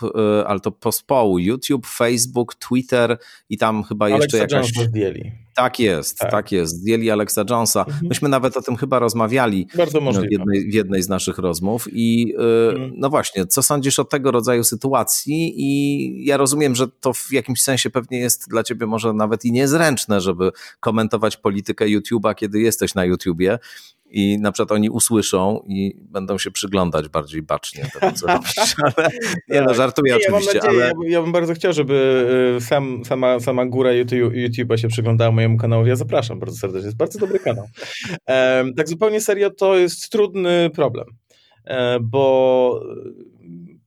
ale 0.48 0.60
to 0.60 0.72
pospołu, 0.72 1.40
YouTube, 1.40 1.88
Facebook, 1.88 2.56
Twitter 2.56 3.18
i 3.50 3.58
tam 3.58 3.84
chyba 3.84 4.06
Alexa 4.06 4.38
jeszcze 4.38 4.56
jakaś... 4.56 4.70
zdjęli. 4.70 5.43
Tak 5.54 5.80
jest, 5.80 6.18
tak, 6.18 6.32
tak 6.32 6.52
jest. 6.52 6.76
Zdjęli 6.76 7.10
Alexa 7.10 7.44
Jonesa. 7.50 7.80
Mhm. 7.80 8.08
Myśmy 8.08 8.30
nawet 8.30 8.58
o 8.58 8.62
tym 8.62 8.76
chyba 8.76 9.00
rozmawiali 9.00 9.68
Bardzo 9.78 10.02
w 10.02 10.32
jednej, 10.32 10.72
w 10.72 10.74
jednej 10.74 11.04
z 11.04 11.10
naszych 11.10 11.38
rozmów. 11.38 11.88
I 11.92 12.34
mhm. 12.38 12.94
no 12.98 13.10
właśnie, 13.10 13.46
co 13.46 13.64
sądzisz 13.64 14.00
o 14.00 14.04
tego 14.04 14.32
rodzaju 14.32 14.64
sytuacji? 14.64 15.54
I 15.58 16.26
ja 16.26 16.38
rozumiem, 16.38 16.76
że 16.76 16.88
to 16.88 17.14
w 17.14 17.32
jakimś 17.32 17.62
sensie 17.62 17.90
pewnie 17.90 18.20
jest 18.20 18.50
dla 18.50 18.64
ciebie 18.64 18.86
może 18.86 19.14
nawet 19.14 19.46
i 19.46 19.52
niezręczne, 19.52 20.22
żeby 20.22 20.52
komentować 20.80 21.38
politykę 21.38 21.86
YouTube'a, 21.86 22.36
kiedy 22.36 22.60
jesteś 22.60 22.96
na 22.96 23.06
YouTubie 23.06 23.60
i 24.14 24.38
na 24.40 24.52
przykład 24.52 24.72
oni 24.72 24.90
usłyszą 24.90 25.64
i 25.68 25.96
będą 26.02 26.38
się 26.38 26.52
przyglądać 26.52 27.10
bardziej 27.10 27.42
bacznie 27.42 27.90
temu, 28.00 28.14
co 28.14 28.28
robisz. 28.34 28.56
Ale, 28.84 29.10
nie 29.50 29.62
no, 29.62 29.74
żartuję 29.74 30.14
nie, 30.14 30.18
oczywiście. 30.18 30.58
Ja, 30.58 30.64
nadzieję, 30.64 30.86
ale... 30.86 31.10
ja, 31.10 31.22
bym 31.22 31.32
bardzo 31.32 31.54
chciał, 31.54 31.74
żeby 31.74 32.26
y, 32.58 32.62
sam, 32.62 33.06
sama, 33.06 33.40
sama 33.40 33.66
góra 33.66 33.92
YouTube, 33.94 34.34
YouTube'a 34.34 34.78
się 34.78 34.88
przyglądała 34.88 35.32
mojemu 35.32 35.58
kanału. 35.58 35.86
Ja 35.86 35.96
zapraszam 35.96 36.40
bardzo 36.40 36.58
serdecznie. 36.58 36.86
Jest 36.86 36.98
bardzo 36.98 37.20
dobry 37.20 37.40
kanał. 37.40 37.66
tak 38.78 38.90
zupełnie 38.90 39.22
serio, 39.22 39.50
to 39.50 39.78
jest 39.78 40.10
trudny 40.10 40.70
problem, 40.74 41.08
e, 41.66 42.00
bo 42.02 42.80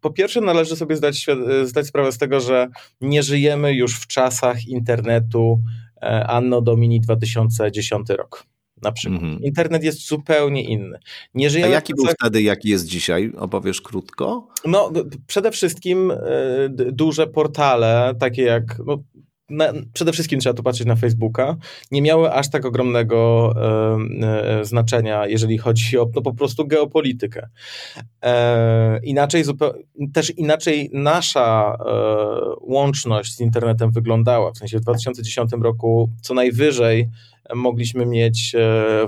po 0.00 0.10
pierwsze 0.10 0.40
należy 0.40 0.76
sobie 0.76 0.96
zdać, 0.96 1.26
zdać 1.64 1.86
sprawę 1.86 2.12
z 2.12 2.18
tego, 2.18 2.40
że 2.40 2.68
nie 3.00 3.22
żyjemy 3.22 3.74
już 3.74 3.98
w 4.00 4.06
czasach 4.06 4.66
internetu 4.68 5.60
e, 6.02 6.26
anno 6.26 6.60
domini 6.60 7.00
2010 7.00 8.08
rok 8.08 8.46
na 8.82 8.92
przykład. 8.92 9.22
Mm 9.22 9.38
-hmm. 9.38 9.42
Internet 9.42 9.84
jest 9.84 10.08
zupełnie 10.08 10.62
inny. 10.62 10.98
Nie 11.34 11.50
żyjemy 11.50 11.72
A 11.72 11.74
jaki 11.74 11.94
był 11.94 12.06
wtedy, 12.06 12.42
jaki 12.42 12.68
jest 12.68 12.86
dzisiaj? 12.86 13.32
Opowiesz 13.38 13.80
krótko? 13.80 14.48
No, 14.64 14.92
przede 15.26 15.50
wszystkim 15.50 16.10
y, 16.10 16.16
duże 16.92 17.26
portale, 17.26 18.14
takie 18.20 18.42
jak 18.42 18.78
no, 18.86 18.98
na, 19.50 19.72
przede 19.92 20.12
wszystkim 20.12 20.40
trzeba 20.40 20.54
tu 20.54 20.62
patrzeć 20.62 20.86
na 20.86 20.96
Facebooka, 20.96 21.56
nie 21.90 22.02
miały 22.02 22.32
aż 22.32 22.50
tak 22.50 22.64
ogromnego 22.64 23.52
e, 24.22 24.60
e, 24.60 24.64
znaczenia, 24.64 25.26
jeżeli 25.26 25.58
chodzi 25.58 25.98
o 25.98 26.06
no, 26.14 26.22
po 26.22 26.34
prostu 26.34 26.66
geopolitykę. 26.66 27.48
E, 28.22 29.00
inaczej 29.02 29.44
też 30.12 30.32
inaczej 30.36 30.90
nasza 30.92 31.76
e, 31.80 31.92
łączność 32.60 33.36
z 33.36 33.40
internetem 33.40 33.90
wyglądała. 33.90 34.52
W 34.52 34.58
sensie 34.58 34.78
w 34.78 34.80
2010 34.80 35.50
roku 35.62 36.10
co 36.22 36.34
najwyżej 36.34 37.08
mogliśmy 37.54 38.06
mieć 38.06 38.54
e, 38.54 38.58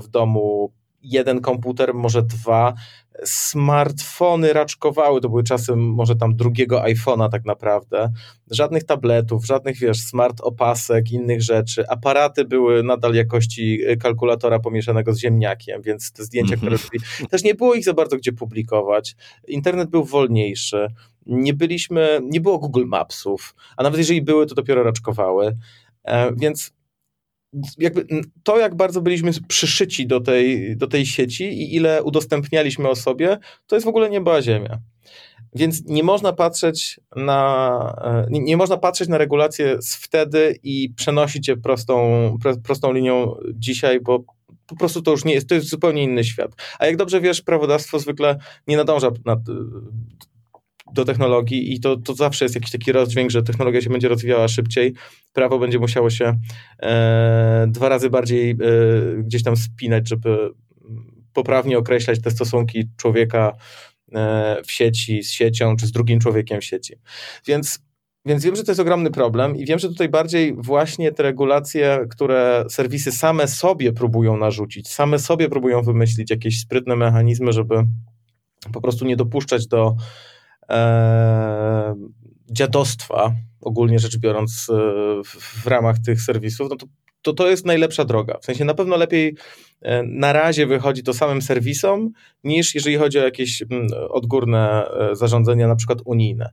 w 0.01 0.07
domu 0.07 0.71
jeden 1.03 1.41
komputer, 1.41 1.93
może 1.93 2.23
dwa. 2.23 2.73
Smartfony 3.23 4.53
raczkowały, 4.53 5.21
to 5.21 5.29
były 5.29 5.43
czasy 5.43 5.75
może 5.75 6.15
tam 6.15 6.35
drugiego 6.35 6.81
iPhone'a 6.81 7.29
tak 7.29 7.45
naprawdę. 7.45 8.11
Żadnych 8.51 8.83
tabletów, 8.83 9.45
żadnych, 9.45 9.77
wiesz, 9.77 10.01
smart 10.01 10.41
opasek, 10.41 11.11
innych 11.11 11.41
rzeczy. 11.41 11.89
Aparaty 11.89 12.45
były 12.45 12.83
nadal 12.83 13.13
jakości 13.13 13.79
kalkulatora 13.99 14.59
pomieszanego 14.59 15.13
z 15.13 15.19
ziemniakiem, 15.19 15.81
więc 15.81 16.11
te 16.11 16.23
zdjęcia, 16.23 16.55
które 16.55 16.71
mhm. 16.71 16.89
robili, 16.91 17.05
też 17.31 17.43
nie 17.43 17.55
było 17.55 17.73
ich 17.73 17.83
za 17.83 17.93
bardzo 17.93 18.17
gdzie 18.17 18.33
publikować. 18.33 19.15
Internet 19.47 19.89
był 19.89 20.03
wolniejszy. 20.03 20.87
Nie 21.25 21.53
byliśmy, 21.53 22.19
nie 22.23 22.41
było 22.41 22.59
Google 22.59 22.85
Mapsów, 22.85 23.55
a 23.77 23.83
nawet 23.83 23.97
jeżeli 23.97 24.21
były, 24.21 24.45
to 24.45 24.55
dopiero 24.55 24.83
raczkowały. 24.83 25.57
E, 26.03 26.35
więc 26.35 26.71
jakby 27.77 28.05
to, 28.43 28.59
jak 28.59 28.75
bardzo 28.75 29.01
byliśmy 29.01 29.31
przyszyci 29.47 30.07
do 30.07 30.19
tej, 30.19 30.77
do 30.77 30.87
tej 30.87 31.05
sieci 31.05 31.43
i 31.43 31.75
ile 31.75 32.03
udostępnialiśmy 32.03 32.89
o 32.89 32.95
sobie, 32.95 33.37
to 33.67 33.75
jest 33.75 33.85
w 33.85 33.89
ogóle 33.89 34.09
nieba 34.09 34.41
ziemia. 34.41 34.79
Więc 35.55 35.85
nie 35.85 36.03
można 36.03 36.33
patrzeć 36.33 36.99
na, 37.15 37.93
e, 38.03 38.31
nie, 38.31 38.39
nie, 38.39 38.57
można 38.57 38.77
patrzeć 38.77 39.09
na 39.09 39.17
regulacje 39.17 39.81
z 39.81 39.95
wtedy 39.95 40.59
i 40.63 40.93
przenosić 40.95 41.47
je 41.47 41.57
prostą, 41.57 42.37
prostą 42.63 42.93
linią 42.93 43.35
dzisiaj, 43.53 43.99
bo 44.01 44.23
po 44.67 44.75
prostu 44.75 45.01
to 45.01 45.11
już 45.11 45.25
nie 45.25 45.33
jest, 45.33 45.49
to 45.49 45.55
jest 45.55 45.69
zupełnie 45.69 46.03
inny 46.03 46.23
świat. 46.23 46.51
A 46.79 46.85
jak 46.85 46.97
dobrze 46.97 47.21
wiesz, 47.21 47.41
prawodawstwo 47.41 47.99
zwykle 47.99 48.37
nie 48.67 48.77
nadąża 48.77 49.11
nad, 49.25 49.39
do 50.93 51.05
technologii 51.05 51.73
i 51.73 51.79
to, 51.79 51.97
to 51.97 52.13
zawsze 52.13 52.45
jest 52.45 52.55
jakiś 52.55 52.71
taki 52.71 52.91
rozdźwięk, 52.91 53.31
że 53.31 53.43
technologia 53.43 53.81
się 53.81 53.89
będzie 53.89 54.07
rozwijała 54.07 54.47
szybciej, 54.47 54.93
prawo 55.33 55.59
będzie 55.59 55.79
musiało 55.79 56.09
się 56.09 56.39
e, 56.79 57.65
dwa 57.69 57.89
razy 57.89 58.09
bardziej 58.09 58.51
e, 58.51 58.55
gdzieś 59.23 59.43
tam 59.43 59.57
spinać, 59.57 60.09
żeby 60.09 60.49
poprawnie 61.33 61.77
określać 61.77 62.21
te 62.21 62.31
stosunki 62.31 62.89
człowieka 62.97 63.53
e, 64.13 64.61
w 64.65 64.71
sieci, 64.71 65.23
z 65.23 65.31
siecią, 65.31 65.75
czy 65.75 65.87
z 65.87 65.91
drugim 65.91 66.19
człowiekiem 66.19 66.61
w 66.61 66.65
sieci. 66.65 66.95
Więc 67.47 67.79
więc 68.25 68.45
wiem, 68.45 68.55
że 68.55 68.63
to 68.63 68.71
jest 68.71 68.79
ogromny 68.79 69.11
problem 69.11 69.55
i 69.55 69.65
wiem, 69.65 69.79
że 69.79 69.87
tutaj 69.87 70.09
bardziej 70.09 70.55
właśnie 70.57 71.11
te 71.11 71.23
regulacje, 71.23 71.99
które 72.09 72.65
serwisy 72.69 73.11
same 73.11 73.47
sobie 73.47 73.93
próbują 73.93 74.37
narzucić, 74.37 74.87
same 74.87 75.19
sobie 75.19 75.49
próbują 75.49 75.81
wymyślić 75.81 76.29
jakieś 76.29 76.59
sprytne 76.59 76.95
mechanizmy, 76.95 77.53
żeby 77.53 77.75
po 78.73 78.81
prostu 78.81 79.05
nie 79.05 79.15
dopuszczać 79.15 79.67
do 79.67 79.95
e, 80.69 81.95
dziadostwa, 82.51 83.35
ogólnie 83.61 83.99
rzecz 83.99 84.17
biorąc, 84.17 84.67
e, 84.69 84.73
w, 85.23 85.27
w 85.63 85.67
ramach 85.67 85.99
tych 85.99 86.21
serwisów, 86.21 86.69
no 86.69 86.75
to, 86.75 86.85
to 87.21 87.33
to 87.33 87.49
jest 87.49 87.65
najlepsza 87.65 88.05
droga. 88.05 88.37
W 88.41 88.45
sensie 88.45 88.65
na 88.65 88.73
pewno 88.73 88.97
lepiej 88.97 89.35
e, 89.81 90.03
na 90.03 90.33
razie 90.33 90.67
wychodzi 90.67 91.03
to 91.03 91.13
samym 91.13 91.41
serwisom, 91.41 92.11
niż 92.43 92.75
jeżeli 92.75 92.97
chodzi 92.97 93.19
o 93.19 93.23
jakieś 93.23 93.61
mm, 93.61 93.87
odgórne 94.09 94.85
e, 94.91 95.15
zarządzenia, 95.15 95.67
na 95.67 95.75
przykład 95.75 95.99
unijne. 96.05 96.49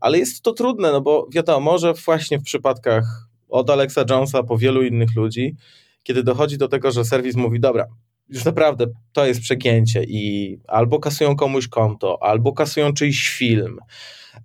ale 0.00 0.18
jest 0.18 0.42
to 0.42 0.52
trudne, 0.52 0.92
no 0.92 1.00
bo 1.00 1.28
wiadomo, 1.32 1.78
że 1.78 1.94
właśnie 1.94 2.38
w 2.38 2.42
przypadkach 2.42 3.28
od 3.48 3.70
Alexa 3.70 4.04
Jonesa 4.10 4.42
po 4.42 4.58
wielu 4.58 4.82
innych 4.82 5.16
ludzi, 5.16 5.56
kiedy 6.02 6.22
dochodzi 6.22 6.58
do 6.58 6.68
tego, 6.68 6.90
że 6.90 7.04
serwis 7.04 7.36
mówi, 7.36 7.60
dobra, 7.60 7.86
już 8.28 8.44
naprawdę 8.44 8.86
to 9.12 9.26
jest 9.26 9.40
przegięcie 9.40 10.04
i 10.04 10.58
albo 10.66 10.98
kasują 10.98 11.36
komuś 11.36 11.68
konto, 11.68 12.18
albo 12.22 12.52
kasują 12.52 12.92
czyjś 12.92 13.28
film, 13.28 13.78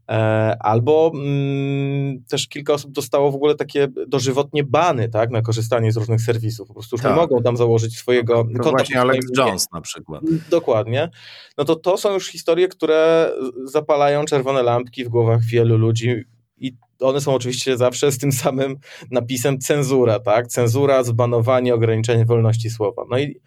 e, 0.09 0.13
albo 0.59 1.11
mm, 1.15 2.23
też 2.23 2.47
kilka 2.47 2.73
osób 2.73 2.91
dostało 2.91 3.31
w 3.31 3.35
ogóle 3.35 3.55
takie 3.55 3.87
dożywotnie 4.07 4.63
bany, 4.63 5.09
tak, 5.09 5.29
na 5.29 5.41
korzystanie 5.41 5.91
z 5.91 5.97
różnych 5.97 6.21
serwisów. 6.21 6.67
Po 6.67 6.73
prostu 6.73 6.95
już 6.95 7.03
tak. 7.03 7.11
nie 7.11 7.17
mogą 7.17 7.43
tam 7.43 7.57
założyć 7.57 7.97
swojego 7.97 8.45
no, 8.49 8.59
konta. 8.59 8.69
Właśnie 8.69 9.01
Alex 9.01 9.25
Jones 9.37 9.67
na 9.73 9.81
przykład. 9.81 10.23
Dokładnie. 10.49 11.09
No 11.57 11.65
to 11.65 11.75
to 11.75 11.97
są 11.97 12.13
już 12.13 12.27
historie, 12.27 12.67
które 12.67 13.31
zapalają 13.63 14.25
czerwone 14.25 14.63
lampki 14.63 15.05
w 15.05 15.09
głowach 15.09 15.43
wielu 15.43 15.77
ludzi 15.77 16.23
i 16.57 16.77
one 16.99 17.21
są 17.21 17.33
oczywiście 17.33 17.77
zawsze 17.77 18.11
z 18.11 18.17
tym 18.17 18.31
samym 18.31 18.77
napisem 19.11 19.59
cenzura, 19.59 20.19
tak? 20.19 20.47
Cenzura, 20.47 21.03
zbanowanie, 21.03 21.73
ograniczenie 21.73 22.25
wolności 22.25 22.69
słowa. 22.69 23.03
No 23.09 23.19
i 23.19 23.41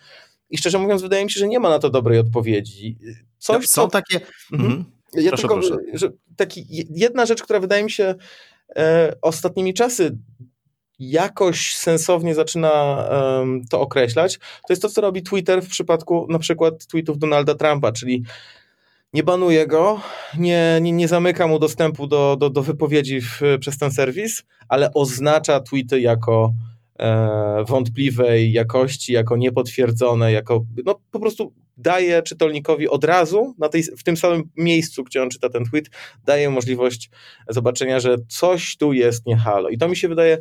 i 0.50 0.58
szczerze 0.58 0.78
mówiąc, 0.78 1.02
wydaje 1.02 1.24
mi 1.24 1.30
się, 1.30 1.40
że 1.40 1.48
nie 1.48 1.60
ma 1.60 1.70
na 1.70 1.78
to 1.78 1.90
dobrej 1.90 2.18
odpowiedzi. 2.18 2.98
Coś, 3.38 3.60
no, 3.60 3.66
są 3.66 3.82
co... 3.82 3.88
takie. 3.88 4.20
Mhm. 4.52 4.70
mhm. 4.70 4.84
Ja 5.14 5.30
proszę, 5.30 5.40
tylko, 5.40 5.54
proszę. 5.54 5.76
Że 5.92 6.10
taki, 6.36 6.66
jedna 6.90 7.26
rzecz, 7.26 7.42
która 7.42 7.60
wydaje 7.60 7.84
mi 7.84 7.90
się 7.90 8.14
e, 8.76 9.12
ostatnimi 9.22 9.74
czasy 9.74 10.18
jakoś 10.98 11.76
sensownie 11.76 12.34
zaczyna 12.34 13.04
um, 13.38 13.64
to 13.70 13.80
określać, 13.80 14.38
to 14.38 14.72
jest 14.72 14.82
to, 14.82 14.88
co 14.88 15.00
robi 15.00 15.22
Twitter 15.22 15.62
w 15.62 15.68
przypadku 15.68 16.26
na 16.30 16.38
przykład 16.38 16.86
tweetów 16.86 17.18
Donalda 17.18 17.54
Trumpa, 17.54 17.92
czyli 17.92 18.24
nie 19.12 19.22
banuje 19.22 19.66
go, 19.66 20.00
nie, 20.38 20.78
nie, 20.82 20.92
nie 20.92 21.08
zamyka 21.08 21.46
mu 21.46 21.58
dostępu 21.58 22.06
do, 22.06 22.36
do, 22.36 22.50
do 22.50 22.62
wypowiedzi 22.62 23.20
w, 23.20 23.40
przez 23.60 23.78
ten 23.78 23.90
serwis, 23.90 24.42
ale 24.68 24.92
oznacza 24.94 25.60
tweety 25.60 26.00
jako 26.00 26.52
wątpliwej 27.68 28.52
jakości, 28.52 29.12
jako 29.12 29.36
niepotwierdzone, 29.36 30.32
jako 30.32 30.64
no 30.84 31.00
po 31.10 31.20
prostu 31.20 31.52
daje 31.76 32.22
czytelnikowi 32.22 32.88
od 32.88 33.04
razu 33.04 33.54
na 33.58 33.68
tej, 33.68 33.82
w 33.82 34.02
tym 34.02 34.16
samym 34.16 34.50
miejscu, 34.56 35.04
gdzie 35.04 35.22
on 35.22 35.30
czyta 35.30 35.48
ten 35.48 35.64
tweet, 35.64 35.90
daje 36.24 36.50
możliwość 36.50 37.10
zobaczenia, 37.48 38.00
że 38.00 38.16
coś 38.28 38.76
tu 38.76 38.92
jest 38.92 39.26
nie 39.26 39.36
halo. 39.36 39.68
I 39.68 39.78
to 39.78 39.88
mi 39.88 39.96
się 39.96 40.08
wydaje 40.08 40.38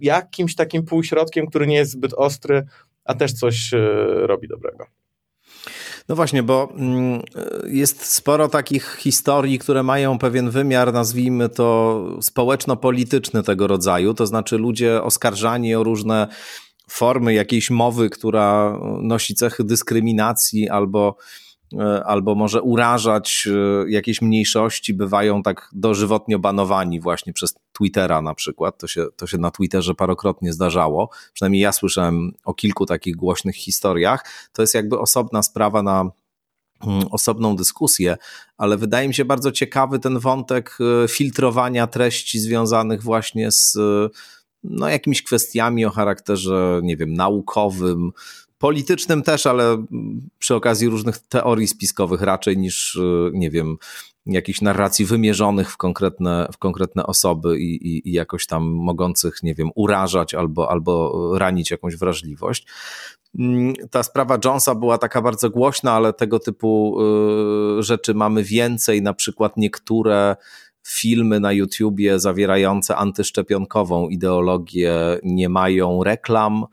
jakimś 0.00 0.54
takim 0.54 0.84
półśrodkiem, 0.84 1.46
który 1.46 1.66
nie 1.66 1.76
jest 1.76 1.92
zbyt 1.92 2.14
ostry, 2.14 2.62
a 3.04 3.14
też 3.14 3.32
coś 3.32 3.74
e, 3.74 3.78
robi 4.26 4.48
dobrego. 4.48 4.86
No 6.08 6.16
właśnie, 6.16 6.42
bo 6.42 6.72
mm, 6.76 7.22
jest 7.66 8.06
sporo 8.06 8.48
takich 8.48 8.96
historii, 9.00 9.58
które 9.58 9.82
mają 9.82 10.18
pewien 10.18 10.50
wymiar, 10.50 10.92
nazwijmy 10.92 11.48
to 11.48 12.00
społeczno-polityczny 12.20 13.42
tego 13.42 13.66
rodzaju, 13.66 14.14
to 14.14 14.26
znaczy 14.26 14.58
ludzie 14.58 15.02
oskarżani 15.02 15.74
o 15.74 15.84
różne 15.84 16.28
formy 16.88 17.34
jakiejś 17.34 17.70
mowy, 17.70 18.10
która 18.10 18.78
nosi 19.02 19.34
cechy 19.34 19.64
dyskryminacji 19.64 20.68
albo 20.68 21.16
E, 21.16 21.43
albo 22.04 22.34
może 22.34 22.62
urażać 22.62 23.48
e, 23.50 23.90
jakieś 23.90 24.22
mniejszości, 24.22 24.94
bywają 24.94 25.42
tak 25.42 25.70
dożywotnio 25.72 26.38
banowani 26.38 27.00
właśnie 27.00 27.32
przez 27.32 27.54
Twittera 27.72 28.22
na 28.22 28.34
przykład. 28.34 28.78
To 28.78 28.86
się, 28.86 29.06
to 29.16 29.26
się 29.26 29.38
na 29.38 29.50
Twitterze 29.50 29.94
parokrotnie 29.94 30.52
zdarzało. 30.52 31.10
Przynajmniej 31.32 31.62
ja 31.62 31.72
słyszałem 31.72 32.32
o 32.44 32.54
kilku 32.54 32.86
takich 32.86 33.16
głośnych 33.16 33.56
historiach. 33.56 34.24
To 34.52 34.62
jest 34.62 34.74
jakby 34.74 34.98
osobna 34.98 35.42
sprawa 35.42 35.82
na 35.82 36.10
mm, 36.86 37.04
osobną 37.10 37.56
dyskusję, 37.56 38.16
ale 38.56 38.76
wydaje 38.76 39.08
mi 39.08 39.14
się 39.14 39.24
bardzo 39.24 39.52
ciekawy 39.52 39.98
ten 39.98 40.18
wątek 40.18 40.78
e, 41.04 41.08
filtrowania 41.08 41.86
treści 41.86 42.40
związanych 42.40 43.02
właśnie 43.02 43.52
z 43.52 43.78
no, 44.64 44.88
jakimiś 44.88 45.22
kwestiami 45.22 45.84
o 45.84 45.90
charakterze, 45.90 46.80
nie 46.82 46.96
wiem, 46.96 47.14
naukowym, 47.14 48.12
politycznym 48.64 49.22
też, 49.22 49.46
ale 49.46 49.84
przy 50.38 50.54
okazji 50.54 50.88
różnych 50.88 51.18
teorii 51.18 51.66
spiskowych 51.66 52.20
raczej 52.20 52.58
niż, 52.58 52.94
y, 52.94 53.30
nie 53.32 53.50
wiem, 53.50 53.76
jakichś 54.26 54.60
narracji 54.60 55.04
wymierzonych 55.04 55.72
w 55.72 55.76
konkretne, 55.76 56.48
w 56.52 56.58
konkretne 56.58 57.06
osoby 57.06 57.58
i, 57.58 57.88
i, 57.88 58.08
i, 58.08 58.12
jakoś 58.12 58.46
tam 58.46 58.62
mogących, 58.64 59.42
nie 59.42 59.54
wiem, 59.54 59.70
urażać 59.74 60.34
albo, 60.34 60.70
albo 60.70 61.32
ranić 61.38 61.70
jakąś 61.70 61.96
wrażliwość. 61.96 62.66
Mm, 63.38 63.74
ta 63.90 64.02
sprawa 64.02 64.38
Jonesa 64.44 64.74
była 64.74 64.98
taka 64.98 65.22
bardzo 65.22 65.50
głośna, 65.50 65.92
ale 65.92 66.12
tego 66.12 66.38
typu 66.38 66.96
y, 67.78 67.82
rzeczy 67.82 68.14
mamy 68.14 68.44
więcej, 68.44 69.02
na 69.02 69.14
przykład 69.14 69.56
niektóre 69.56 70.36
filmy 70.86 71.40
na 71.40 71.52
YouTubie 71.52 72.20
zawierające 72.20 72.96
antyszczepionkową 72.96 74.08
ideologię 74.08 74.94
nie 75.22 75.48
mają 75.48 76.04
reklam, 76.04 76.64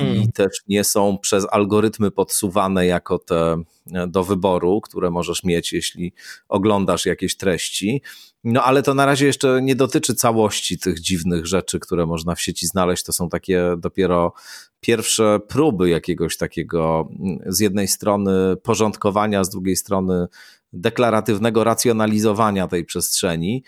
i 0.00 0.02
mm. 0.02 0.32
też 0.32 0.62
nie 0.68 0.84
są 0.84 1.18
przez 1.18 1.46
algorytmy 1.50 2.10
podsuwane 2.10 2.86
jako 2.86 3.18
te 3.18 3.62
e, 3.92 4.06
do 4.06 4.24
wyboru, 4.24 4.80
które 4.80 5.10
możesz 5.10 5.44
mieć, 5.44 5.72
jeśli 5.72 6.12
oglądasz 6.48 7.06
jakieś 7.06 7.36
treści. 7.36 8.02
No 8.44 8.62
ale 8.62 8.82
to 8.82 8.94
na 8.94 9.06
razie 9.06 9.26
jeszcze 9.26 9.62
nie 9.62 9.76
dotyczy 9.76 10.14
całości 10.14 10.78
tych 10.78 11.00
dziwnych 11.00 11.46
rzeczy, 11.46 11.80
które 11.80 12.06
można 12.06 12.34
w 12.34 12.40
sieci 12.40 12.66
znaleźć. 12.66 13.04
To 13.04 13.12
są 13.12 13.28
takie 13.28 13.74
dopiero 13.78 14.32
pierwsze 14.80 15.40
próby 15.48 15.88
jakiegoś 15.88 16.36
takiego 16.36 17.08
mm, 17.20 17.38
z 17.46 17.60
jednej 17.60 17.88
strony 17.88 18.56
porządkowania, 18.62 19.44
z 19.44 19.50
drugiej 19.50 19.76
strony 19.76 20.26
deklaratywnego 20.72 21.64
racjonalizowania 21.64 22.68
tej 22.68 22.84
przestrzeni. 22.84 23.64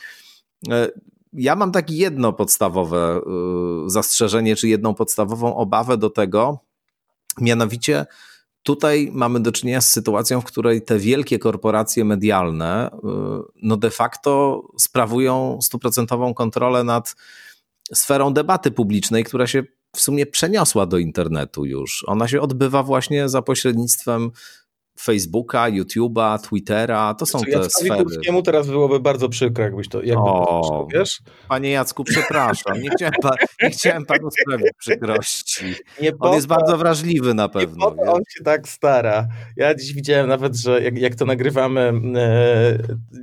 Ja 1.33 1.57
mam 1.57 1.73
takie 1.73 1.95
jedno 1.95 2.33
podstawowe 2.33 3.21
y, 3.87 3.91
zastrzeżenie, 3.91 4.57
czy 4.57 4.69
jedną 4.69 4.95
podstawową 4.95 5.57
obawę 5.57 5.97
do 5.97 6.11
tego, 6.11 6.59
mianowicie 7.41 8.07
tutaj 8.63 9.11
mamy 9.13 9.41
do 9.41 9.53
czynienia 9.53 9.81
z 9.81 9.93
sytuacją, 9.93 10.41
w 10.41 10.45
której 10.45 10.83
te 10.83 10.99
wielkie 10.99 11.39
korporacje 11.39 12.05
medialne 12.05 12.91
y, 12.93 12.99
no 13.63 13.77
de 13.77 13.91
facto 13.91 14.63
sprawują 14.79 15.59
stuprocentową 15.63 16.35
kontrolę 16.35 16.85
nad 16.85 17.17
sferą 17.95 18.33
debaty 18.33 18.71
publicznej, 18.71 19.25
która 19.25 19.47
się 19.47 19.63
w 19.97 20.01
sumie 20.01 20.27
przeniosła 20.27 20.87
do 20.87 20.99
internetu 20.99 21.65
już. 21.65 22.05
Ona 22.07 22.29
się 22.29 22.41
odbywa 22.41 22.83
właśnie 22.83 23.29
za 23.29 23.43
pośrednictwem 23.43 24.31
Facebooka, 25.01 25.71
YouTube'a, 25.71 26.39
Twittera, 26.39 27.15
to 27.15 27.27
są 27.27 27.39
znaczy, 27.39 27.53
te 27.53 27.59
Jackowi 27.59 27.87
sfery. 27.87 28.05
Kurskiemu 28.05 28.43
teraz 28.43 28.67
byłoby 28.67 29.01
bardzo 29.01 29.29
przykro, 29.29 29.65
jakbyś 29.65 29.89
to, 29.89 30.03
jakby 30.03 30.25
o, 30.25 30.61
to 30.69 30.99
wiesz? 30.99 31.21
Panie 31.49 31.71
Jacku, 31.71 32.05
przepraszam, 32.05 32.83
nie 32.83 32.91
chciałem, 32.91 33.15
pa, 33.23 33.31
nie 33.63 33.71
chciałem 33.71 34.07
panu 34.07 34.29
sprawić 34.31 34.69
przykrości. 34.79 35.75
Nie 36.03 36.13
on 36.19 36.35
jest 36.35 36.47
bardzo 36.47 36.77
wrażliwy 36.79 37.35
na 37.35 37.49
pewno. 37.49 37.95
Nie 37.95 38.11
on 38.11 38.23
się 38.29 38.45
tak 38.45 38.69
stara. 38.69 39.29
Ja 39.57 39.75
dziś 39.75 39.93
widziałem 39.93 40.29
nawet, 40.29 40.57
że 40.57 40.83
jak, 40.83 40.99
jak 40.99 41.15
to 41.15 41.25
nagrywamy, 41.27 41.93
e, 42.17 42.79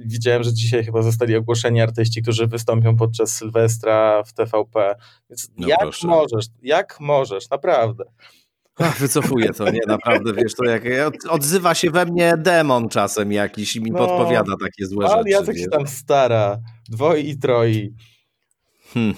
widziałem, 0.05 0.43
że 0.43 0.53
dzisiaj 0.53 0.85
chyba 0.85 1.01
zostali 1.01 1.35
ogłoszeni 1.35 1.81
artyści, 1.81 2.21
którzy 2.21 2.47
wystąpią 2.47 2.95
podczas 2.95 3.33
Sylwestra 3.33 4.23
w 4.23 4.33
TVP. 4.33 4.95
Więc 5.29 5.51
no 5.57 5.67
jak 5.67 5.79
proszę. 5.79 6.07
możesz, 6.07 6.45
jak 6.61 6.99
możesz, 6.99 7.49
naprawdę. 7.49 8.03
Ach, 8.79 8.99
wycofuję 8.99 9.53
to, 9.53 9.71
nie, 9.71 9.79
naprawdę, 9.87 10.33
wiesz, 10.33 10.55
to 10.55 10.65
jak 10.65 10.83
odzywa 11.29 11.75
się 11.75 11.91
we 11.91 12.05
mnie 12.05 12.33
demon 12.37 12.89
czasem 12.89 13.31
jakiś 13.31 13.75
i 13.75 13.81
mi 13.81 13.91
no, 13.91 13.97
podpowiada 13.97 14.53
takie 14.61 14.85
złe 14.85 15.05
ale 15.05 15.17
rzeczy. 15.17 15.19
Ale 15.19 15.29
Jacek 15.29 15.57
się 15.57 15.67
tam 15.67 15.87
stara, 15.87 16.57
dwoi 16.89 17.29
i 17.29 17.39
troi. 17.39 17.93
Hmm. 18.93 19.13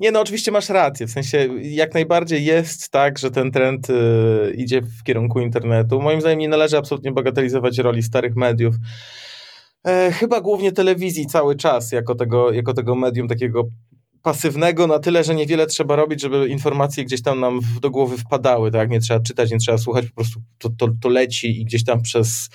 Nie, 0.00 0.12
no 0.12 0.20
oczywiście 0.20 0.52
masz 0.52 0.68
rację, 0.68 1.06
w 1.06 1.10
sensie 1.10 1.48
jak 1.62 1.94
najbardziej 1.94 2.44
jest 2.44 2.90
tak, 2.90 3.18
że 3.18 3.30
ten 3.30 3.50
trend 3.50 3.90
y, 3.90 4.54
idzie 4.56 4.82
w 4.82 5.02
kierunku 5.02 5.40
internetu. 5.40 6.00
Moim 6.00 6.20
zdaniem 6.20 6.38
nie 6.38 6.48
należy 6.48 6.78
absolutnie 6.78 7.12
bagatelizować 7.12 7.78
roli 7.78 8.02
starych 8.02 8.36
mediów. 8.36 8.74
E, 9.86 10.12
chyba 10.12 10.40
głównie 10.40 10.72
telewizji 10.72 11.26
cały 11.26 11.56
czas, 11.56 11.92
jako 11.92 12.14
tego, 12.14 12.52
jako 12.52 12.74
tego 12.74 12.94
medium 12.94 13.28
takiego 13.28 13.64
pasywnego 14.22 14.86
na 14.86 14.98
tyle, 14.98 15.24
że 15.24 15.34
niewiele 15.34 15.66
trzeba 15.66 15.96
robić, 15.96 16.20
żeby 16.20 16.48
informacje 16.48 17.04
gdzieś 17.04 17.22
tam 17.22 17.40
nam 17.40 17.60
do 17.80 17.90
głowy 17.90 18.18
wpadały, 18.18 18.70
tak? 18.70 18.90
Nie 18.90 19.00
trzeba 19.00 19.20
czytać, 19.20 19.50
nie 19.50 19.58
trzeba 19.58 19.78
słuchać, 19.78 20.06
po 20.06 20.14
prostu 20.14 20.40
to, 20.58 20.68
to, 20.78 20.88
to 21.00 21.08
leci 21.08 21.60
i 21.60 21.64
gdzieś 21.64 21.84
tam 21.84 22.02
przez, 22.02 22.48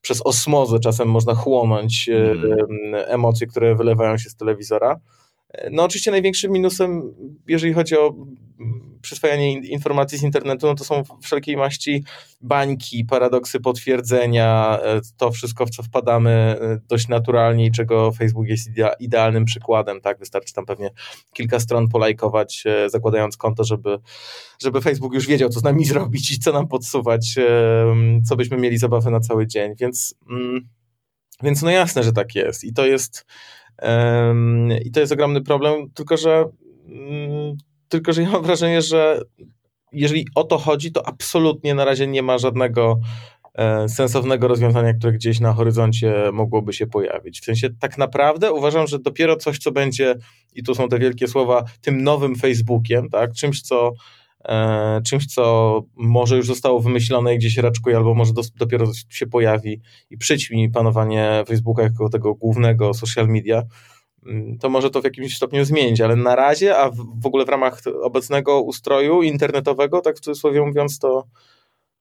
przez 0.00 0.22
osmozę 0.24 0.78
czasem 0.80 1.08
można 1.08 1.34
chłonąć 1.34 2.08
mm. 2.08 2.94
emocje, 3.06 3.46
które 3.46 3.74
wylewają 3.74 4.18
się 4.18 4.30
z 4.30 4.36
telewizora. 4.36 5.00
No 5.70 5.84
oczywiście 5.84 6.10
największym 6.10 6.52
minusem, 6.52 7.14
jeżeli 7.48 7.72
chodzi 7.72 7.98
o 7.98 8.14
przyswajanie 9.04 9.52
informacji 9.52 10.18
z 10.18 10.22
internetu, 10.22 10.66
no 10.66 10.74
to 10.74 10.84
są 10.84 11.02
wszelkiej 11.22 11.56
maści 11.56 12.04
bańki, 12.40 13.04
paradoksy 13.04 13.60
potwierdzenia, 13.60 14.78
e, 14.82 15.00
to 15.16 15.30
wszystko, 15.30 15.66
w 15.66 15.70
co 15.70 15.82
wpadamy 15.82 16.30
e, 16.30 16.80
dość 16.88 17.08
naturalnie 17.08 17.66
i 17.66 17.72
czego 17.72 18.12
Facebook 18.12 18.46
jest 18.46 18.70
idealnym 19.00 19.44
przykładem, 19.44 20.00
tak? 20.00 20.18
Wystarczy 20.18 20.54
tam 20.54 20.66
pewnie 20.66 20.90
kilka 21.32 21.60
stron 21.60 21.88
polajkować, 21.88 22.64
e, 22.66 22.90
zakładając 22.90 23.36
konto, 23.36 23.64
żeby, 23.64 23.98
żeby 24.62 24.80
Facebook 24.80 25.14
już 25.14 25.26
wiedział, 25.26 25.48
co 25.48 25.60
z 25.60 25.64
nami 25.64 25.84
zrobić 25.94 26.30
i 26.30 26.38
co 26.38 26.52
nam 26.52 26.68
podsuwać, 26.68 27.34
co 28.24 28.36
byśmy 28.36 28.56
mieli 28.56 28.78
zabawy 28.78 29.10
na 29.10 29.20
cały 29.20 29.46
dzień, 29.46 29.72
więc... 29.80 30.14
Mm, 30.30 30.68
więc 31.42 31.62
no 31.62 31.70
jasne, 31.70 32.02
że 32.02 32.12
tak 32.12 32.34
jest. 32.34 32.64
I 32.64 32.72
to 32.72 32.86
jest 32.86 33.26
I 34.84 34.90
to 34.90 35.00
jest 35.00 35.12
ogromny 35.12 35.42
problem, 35.42 35.90
tylko 35.94 36.16
że, 36.16 36.44
mm, 36.88 37.56
tylko 37.88 38.12
że 38.12 38.22
ja 38.22 38.30
mam 38.30 38.42
wrażenie, 38.42 38.82
że 38.82 39.20
jeżeli 39.92 40.26
o 40.34 40.44
to 40.44 40.58
chodzi, 40.58 40.92
to 40.92 41.08
absolutnie 41.08 41.74
na 41.74 41.84
razie 41.84 42.06
nie 42.06 42.22
ma 42.22 42.38
żadnego 42.38 43.00
e, 43.54 43.88
sensownego 43.88 44.48
rozwiązania, 44.48 44.94
które 44.94 45.12
gdzieś 45.12 45.40
na 45.40 45.52
horyzoncie 45.52 46.14
mogłoby 46.32 46.72
się 46.72 46.86
pojawić. 46.86 47.40
W 47.40 47.44
sensie 47.44 47.68
tak 47.80 47.98
naprawdę 47.98 48.52
uważam, 48.52 48.86
że 48.86 48.98
dopiero 48.98 49.36
coś, 49.36 49.58
co 49.58 49.72
będzie, 49.72 50.14
i 50.54 50.62
tu 50.62 50.74
są 50.74 50.88
te 50.88 50.98
wielkie 50.98 51.28
słowa, 51.28 51.64
tym 51.80 52.02
nowym 52.02 52.36
Facebookiem, 52.36 53.08
tak, 53.08 53.32
czymś, 53.32 53.62
co 53.62 53.92
czymś, 55.04 55.26
co 55.26 55.82
może 55.96 56.36
już 56.36 56.46
zostało 56.46 56.80
wymyślone 56.80 57.34
i 57.34 57.38
gdzieś 57.38 57.56
raczkuje, 57.56 57.96
albo 57.96 58.14
może 58.14 58.32
do, 58.32 58.42
dopiero 58.56 58.86
się 59.08 59.26
pojawi 59.26 59.80
i 60.10 60.18
przyćmi 60.18 60.70
panowanie 60.70 61.44
Facebooka 61.48 61.82
jako 61.82 62.08
tego 62.08 62.34
głównego 62.34 62.94
social 62.94 63.28
media, 63.28 63.62
mm, 64.26 64.58
to 64.58 64.70
może 64.70 64.90
to 64.90 65.00
w 65.00 65.04
jakimś 65.04 65.36
stopniu 65.36 65.64
zmienić, 65.64 66.00
ale 66.00 66.16
na 66.16 66.36
razie, 66.36 66.78
a 66.78 66.90
w 66.90 67.26
ogóle 67.26 67.44
w 67.44 67.48
ramach 67.48 67.82
obecnego 68.02 68.62
ustroju 68.62 69.22
internetowego, 69.22 70.00
tak 70.00 70.16
w 70.16 70.20
cudzysłowie 70.20 70.60
mówiąc, 70.60 70.98
to, 70.98 71.26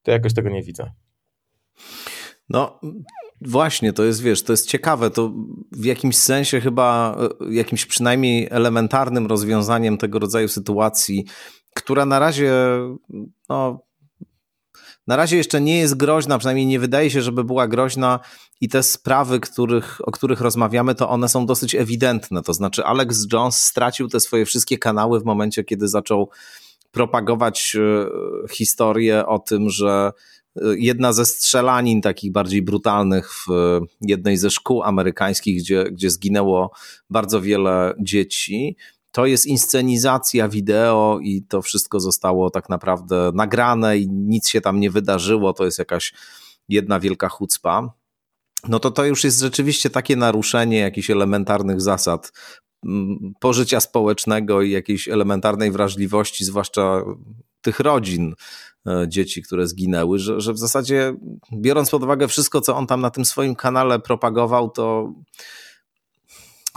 to 0.04 0.12
jakoś 0.12 0.34
tego 0.34 0.50
nie 0.50 0.64
widzę. 0.64 0.92
No, 2.50 2.80
właśnie, 3.42 3.94
to 3.94 4.04
jest, 4.04 4.22
wiesz, 4.22 4.44
to 4.44 4.54
jest 4.54 4.68
ciekawe, 4.68 5.10
to 5.10 5.32
w 5.72 5.86
jakimś 5.86 6.18
sensie 6.18 6.62
chyba, 6.62 7.18
e, 7.42 7.54
jakimś 7.54 7.86
przynajmniej 7.86 8.48
elementarnym 8.52 9.28
rozwiązaniem 9.28 9.98
tego 9.98 10.20
rodzaju 10.20 10.48
sytuacji, 10.48 11.26
która 11.76 12.06
na 12.06 12.20
razie, 12.20 12.54
no, 13.50 13.80
na 15.08 15.16
razie 15.16 15.38
jeszcze 15.38 15.62
nie 15.62 15.78
jest 15.78 15.96
groźna, 15.96 16.38
przynajmniej 16.38 16.66
nie 16.66 16.80
wydaje 16.80 17.10
się, 17.10 17.22
żeby 17.22 17.44
była 17.44 17.68
groźna 17.68 18.20
i 18.62 18.70
te 18.70 18.84
sprawy, 18.84 19.40
których, 19.40 20.02
o 20.04 20.12
których 20.12 20.42
rozmawiamy, 20.42 20.96
to 20.96 21.10
one 21.10 21.30
są 21.30 21.46
dosyć 21.46 21.76
ewidentne. 21.76 22.44
To 22.44 22.54
znaczy, 22.54 22.86
Alex 22.86 23.28
Jones 23.34 23.62
stracił 23.62 24.08
te 24.08 24.20
swoje 24.20 24.46
wszystkie 24.46 24.78
kanały 24.78 25.20
w 25.20 25.26
momencie, 25.26 25.64
kiedy 25.64 25.88
zaczął 25.88 26.30
propagować 26.92 27.76
e, 27.76 28.08
historię 28.48 29.26
o 29.26 29.40
tym, 29.40 29.70
że 29.70 30.12
jedna 30.62 31.14
ze 31.14 31.26
strzelanin 31.26 32.02
takich 32.02 32.32
bardziej 32.32 32.62
brutalnych 32.62 33.32
w 33.34 33.48
jednej 34.02 34.38
ze 34.38 34.50
szkół 34.50 34.84
amerykańskich, 34.84 35.62
gdzie, 35.62 35.84
gdzie 35.84 36.10
zginęło 36.10 36.72
bardzo 37.10 37.42
wiele 37.42 37.94
dzieci. 38.00 38.78
To 39.14 39.26
jest 39.26 39.46
inscenizacja 39.46 40.50
wideo 40.50 41.20
i 41.22 41.44
to 41.44 41.62
wszystko 41.62 42.00
zostało 42.00 42.50
tak 42.50 42.70
naprawdę 42.70 43.32
nagrane 43.34 43.98
i 43.98 44.10
nic 44.10 44.50
się 44.50 44.62
tam 44.62 44.80
nie 44.80 44.92
wydarzyło. 44.92 45.54
To 45.54 45.66
jest 45.66 45.80
jakaś 45.80 46.14
jedna 46.70 47.00
wielka 47.00 47.30
chucpa. 47.30 47.94
No 48.68 48.80
to 48.80 48.92
to 48.92 49.06
już 49.06 49.24
jest 49.24 49.40
rzeczywiście 49.40 49.90
takie 49.90 50.16
naruszenie 50.16 50.78
jakichś 50.78 51.10
elementarnych 51.10 51.82
zasad 51.82 52.32
mm, 52.86 53.34
pożycia 53.40 53.80
społecznego 53.80 54.62
i 54.62 54.72
jakiejś 54.72 55.08
elementarnej 55.08 55.72
wrażliwości, 55.72 56.46
zwłaszcza 56.46 57.04
tych 57.62 57.80
rodzin, 57.80 58.36
E, 58.88 59.06
dzieci, 59.08 59.42
które 59.42 59.68
zginęły, 59.68 60.20
że, 60.20 60.42
że 60.42 60.54
w 60.54 60.58
zasadzie 60.58 61.16
biorąc 61.54 61.90
pod 61.90 62.04
uwagę 62.04 62.28
wszystko, 62.28 62.62
co 62.62 62.76
on 62.78 62.88
tam 62.88 63.02
na 63.02 63.10
tym 63.10 63.26
swoim 63.26 63.56
kanale 63.56 64.00
propagował, 64.00 64.70
to 64.70 65.14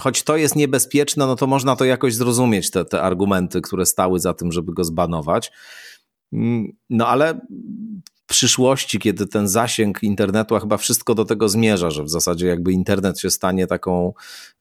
choć 0.00 0.22
to 0.22 0.36
jest 0.36 0.56
niebezpieczne, 0.56 1.26
no 1.26 1.36
to 1.36 1.46
można 1.46 1.76
to 1.76 1.84
jakoś 1.84 2.14
zrozumieć, 2.14 2.70
te, 2.70 2.84
te 2.84 3.02
argumenty, 3.02 3.60
które 3.60 3.86
stały 3.86 4.20
za 4.20 4.34
tym, 4.34 4.52
żeby 4.52 4.72
go 4.72 4.84
zbanować. 4.84 5.52
Mm, 6.32 6.72
no 6.90 7.08
ale 7.08 7.40
przyszłości, 8.26 8.98
kiedy 8.98 9.26
ten 9.26 9.48
zasięg 9.48 10.02
internetu, 10.02 10.56
a 10.56 10.60
chyba 10.60 10.76
wszystko 10.76 11.14
do 11.14 11.24
tego 11.24 11.48
zmierza, 11.48 11.90
że 11.90 12.02
w 12.02 12.10
zasadzie 12.10 12.46
jakby 12.46 12.72
internet 12.72 13.20
się 13.20 13.30
stanie 13.30 13.66
taką 13.66 14.12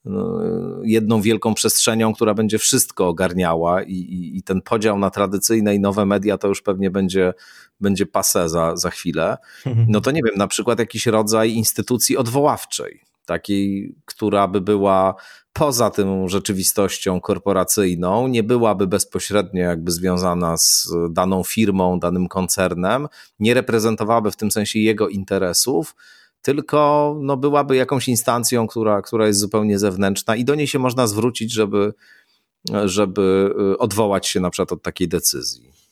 no, 0.05 0.39
jedną 0.83 1.21
wielką 1.21 1.53
przestrzenią, 1.53 2.13
która 2.13 2.33
będzie 2.33 2.57
wszystko 2.57 3.07
ogarniała 3.07 3.83
i, 3.83 3.93
i, 3.93 4.37
i, 4.37 4.43
ten 4.43 4.61
podział 4.61 4.99
na 4.99 5.09
tradycyjne 5.09 5.75
i 5.75 5.79
nowe 5.79 6.05
media 6.05 6.37
to 6.37 6.47
już 6.47 6.61
pewnie 6.61 6.91
będzie, 6.91 7.33
będzie 7.79 8.05
pase 8.05 8.49
za, 8.49 8.75
za 8.75 8.89
chwilę. 8.89 9.37
Mhm. 9.65 9.87
No 9.89 10.01
to 10.01 10.11
nie 10.11 10.21
wiem, 10.25 10.35
na 10.37 10.47
przykład 10.47 10.79
jakiś 10.79 11.05
rodzaj 11.05 11.51
instytucji 11.51 12.17
odwoławczej, 12.17 13.01
takiej, 13.25 13.95
która 14.05 14.47
by 14.47 14.61
była 14.61 15.15
poza 15.53 15.89
tą 15.89 16.27
rzeczywistością 16.27 17.21
korporacyjną, 17.21 18.27
nie 18.27 18.43
byłaby 18.43 18.87
bezpośrednio 18.87 19.63
jakby 19.63 19.91
związana 19.91 20.57
z 20.57 20.89
daną 21.11 21.43
firmą, 21.43 21.99
danym 21.99 22.27
koncernem, 22.27 23.07
nie 23.39 23.53
reprezentowałaby 23.53 24.31
w 24.31 24.35
tym 24.35 24.51
sensie 24.51 24.79
jego 24.79 25.09
interesów, 25.09 25.95
tylko 26.41 27.15
no, 27.21 27.37
byłaby 27.37 27.75
jakąś 27.75 28.07
instancją, 28.07 28.67
która, 28.67 29.01
która 29.01 29.27
jest 29.27 29.39
zupełnie 29.39 29.79
zewnętrzna 29.79 30.35
i 30.35 30.45
do 30.45 30.55
niej 30.55 30.67
się 30.67 30.79
można 30.79 31.07
zwrócić, 31.07 31.53
żeby, 31.53 31.93
żeby 32.85 33.55
y, 33.73 33.77
odwołać 33.77 34.27
się 34.27 34.39
na 34.39 34.49
przykład 34.49 34.71
od 34.71 34.81
takiej 34.81 35.07
decyzji. 35.07 35.84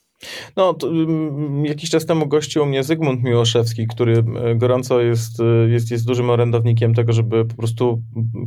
No, 0.56 0.74
to, 0.74 0.88
mm, 0.88 1.64
jakiś 1.64 1.90
czas 1.90 2.06
temu 2.06 2.26
gościł 2.26 2.66
mnie 2.66 2.84
Zygmunt 2.84 3.22
Miłoszewski, 3.22 3.86
który 3.86 4.24
y, 4.52 4.54
gorąco 4.56 5.00
jest, 5.00 5.40
y, 5.40 5.70
jest, 5.70 5.90
jest 5.90 6.06
dużym 6.06 6.30
orędownikiem 6.30 6.94
tego, 6.94 7.12
żeby 7.12 7.44
po 7.44 7.54
prostu 7.54 8.02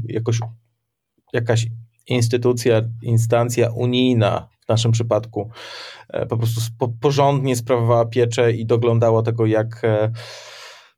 jakoś 0.07 0.39
jakaś 1.33 1.67
instytucja, 2.07 2.81
instancja 3.01 3.69
unijna 3.69 4.47
w 4.65 4.69
naszym 4.69 4.91
przypadku 4.91 5.49
e, 6.09 6.25
po 6.25 6.37
prostu 6.37 6.61
porządnie 7.01 7.55
sprawowała 7.55 8.05
pieczę 8.05 8.51
i 8.51 8.65
doglądała 8.65 9.23
tego, 9.23 9.45
jak, 9.45 9.83
e, 9.83 10.11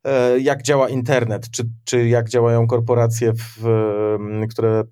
e, 0.04 0.40
jak 0.40 0.64
działa 0.64 0.90
internet, 0.90 1.50
czy, 1.52 1.64
czy 1.86 2.08
jak 2.08 2.30
działają 2.30 2.68
korporacje, 2.68 3.34
w, 3.34 3.64
które 4.50 4.84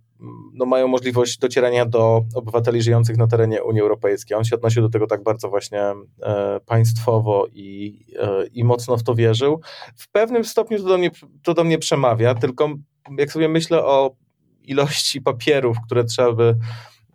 no, 0.54 0.66
mają 0.66 0.88
możliwość 0.88 1.38
docierania 1.38 1.86
do 1.86 2.26
obywateli 2.36 2.82
żyjących 2.82 3.18
na 3.18 3.28
terenie 3.28 3.64
Unii 3.64 3.82
Europejskiej. 3.82 4.38
On 4.38 4.44
się 4.44 4.56
odnosił 4.56 4.82
do 4.82 4.90
tego 4.90 5.08
tak 5.08 5.24
bardzo 5.24 5.50
właśnie 5.50 5.82
e, 5.82 6.60
państwowo 6.66 7.48
i, 7.54 8.00
e, 8.20 8.48
i 8.48 8.64
mocno 8.64 8.98
w 8.98 9.04
to 9.04 9.16
wierzył. 9.16 9.62
W 9.96 10.12
pewnym 10.12 10.46
stopniu 10.46 10.78
to 10.78 10.84
do, 10.84 10.98
mnie, 10.98 11.12
to 11.44 11.54
do 11.54 11.64
mnie 11.64 11.78
przemawia, 11.78 12.36
tylko 12.36 12.70
jak 13.18 13.32
sobie 13.32 13.50
myślę 13.50 13.86
o 13.86 14.16
ilości 14.64 15.22
papierów, 15.22 15.78
które 15.86 16.04
trzeba 16.04 16.34
by 16.34 16.56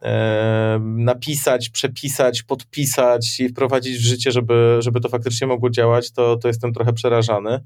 e, 0.02 0.80
napisać, 0.82 1.68
przepisać, 1.68 2.42
podpisać 2.42 3.40
i 3.40 3.48
wprowadzić 3.48 3.98
w 3.98 4.06
życie, 4.06 4.32
żeby, 4.32 4.76
żeby 4.80 5.00
to 5.00 5.08
faktycznie 5.08 5.46
mogło 5.46 5.70
działać, 5.70 6.12
to, 6.12 6.36
to 6.36 6.48
jestem 6.48 6.72
trochę 6.72 6.92
przerażany. 6.92 7.64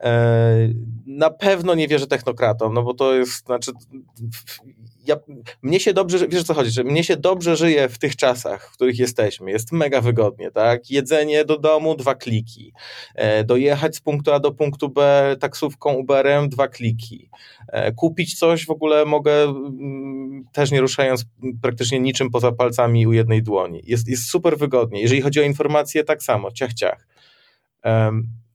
E, 0.00 0.68
na 1.06 1.30
pewno 1.30 1.74
nie 1.74 1.88
wierzę 1.88 2.06
technokratom, 2.06 2.74
no 2.74 2.82
bo 2.82 2.94
to 2.94 3.14
jest, 3.14 3.46
znaczy, 3.46 3.72
ja, 5.06 5.16
mnie 5.62 5.80
się 5.80 5.92
dobrze, 5.92 6.28
wiesz 6.28 6.40
o 6.40 6.44
co 6.44 6.54
chodzi, 6.54 6.70
że 6.70 6.84
mnie 6.84 7.04
się 7.04 7.16
dobrze 7.16 7.56
żyje 7.56 7.88
w 7.88 7.98
tych 7.98 8.16
czasach, 8.16 8.68
w 8.70 8.72
których 8.72 8.98
jesteśmy, 8.98 9.50
jest 9.50 9.72
mega 9.72 10.00
wygodnie, 10.00 10.50
tak, 10.50 10.90
jedzenie 10.90 11.44
do 11.44 11.58
domu, 11.58 11.94
dwa 11.94 12.14
kliki, 12.14 12.72
e, 13.14 13.44
dojechać 13.44 13.96
z 13.96 14.00
punktu 14.00 14.32
A 14.32 14.40
do 14.40 14.52
punktu 14.52 14.88
B 14.88 15.36
taksówką, 15.40 15.92
Uberem, 15.92 16.48
dwa 16.48 16.68
kliki, 16.68 17.30
e, 17.68 17.92
kupić 17.92 18.38
coś 18.38 18.66
w 18.66 18.70
ogóle 18.70 19.04
mogę 19.04 19.42
mm, 19.42 20.44
też 20.52 20.70
nie 20.70 20.80
ruszając 20.80 21.24
praktycznie 21.62 22.00
niczym 22.00 22.30
poza 22.30 22.52
palcami 22.52 23.06
u 23.06 23.12
jednej 23.12 23.42
dłoni, 23.42 23.82
jest, 23.84 24.08
jest 24.08 24.28
super 24.28 24.58
wygodnie, 24.58 25.00
jeżeli 25.00 25.20
chodzi 25.20 25.40
o 25.40 25.42
informacje, 25.42 26.04
tak 26.04 26.22
samo, 26.22 26.50
ciach, 26.52 26.74
ciach. 26.74 27.06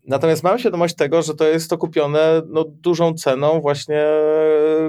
Natomiast 0.07 0.43
mam 0.43 0.59
świadomość 0.59 0.95
tego, 0.95 1.21
że 1.21 1.35
to 1.35 1.47
jest 1.47 1.69
to 1.69 1.77
kupione 1.77 2.41
no, 2.47 2.65
dużą 2.67 3.13
ceną, 3.13 3.61
właśnie, 3.61 4.05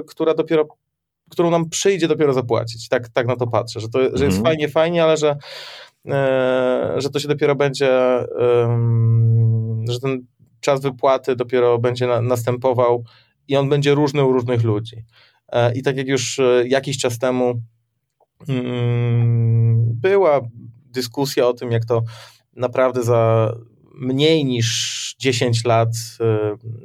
która 0.07 0.33
dopiero, 0.33 0.67
którą 1.29 1.51
nam 1.51 1.69
przyjdzie 1.69 2.07
dopiero 2.07 2.33
zapłacić. 2.33 2.89
Tak, 2.89 3.09
tak 3.09 3.27
na 3.27 3.35
to 3.35 3.47
patrzę, 3.47 3.79
że, 3.79 3.89
to, 3.89 3.99
że 3.99 4.25
jest 4.25 4.37
mhm. 4.37 4.43
fajnie, 4.43 4.69
fajnie, 4.69 5.03
ale 5.03 5.17
że, 5.17 5.37
e, 6.07 6.93
że 6.97 7.09
to 7.09 7.19
się 7.19 7.27
dopiero 7.27 7.55
będzie, 7.55 7.89
e, 7.89 8.27
że 9.89 9.99
ten 9.99 10.25
czas 10.59 10.81
wypłaty 10.81 11.35
dopiero 11.35 11.79
będzie 11.79 12.07
na, 12.07 12.21
następował 12.21 13.03
i 13.47 13.57
on 13.57 13.69
będzie 13.69 13.95
różny 13.95 14.23
u 14.23 14.33
różnych 14.33 14.63
ludzi. 14.63 15.05
E, 15.49 15.73
I 15.73 15.83
tak 15.83 15.97
jak 15.97 16.07
już 16.07 16.39
e, 16.39 16.67
jakiś 16.67 16.97
czas 16.97 17.19
temu 17.19 17.61
mm, 18.49 19.85
była 20.01 20.41
dyskusja 20.85 21.47
o 21.47 21.53
tym, 21.53 21.71
jak 21.71 21.85
to 21.85 22.03
naprawdę 22.55 23.03
za 23.03 23.53
mniej 23.99 24.45
niż 24.45 25.15
10 25.19 25.65
lat 25.65 25.89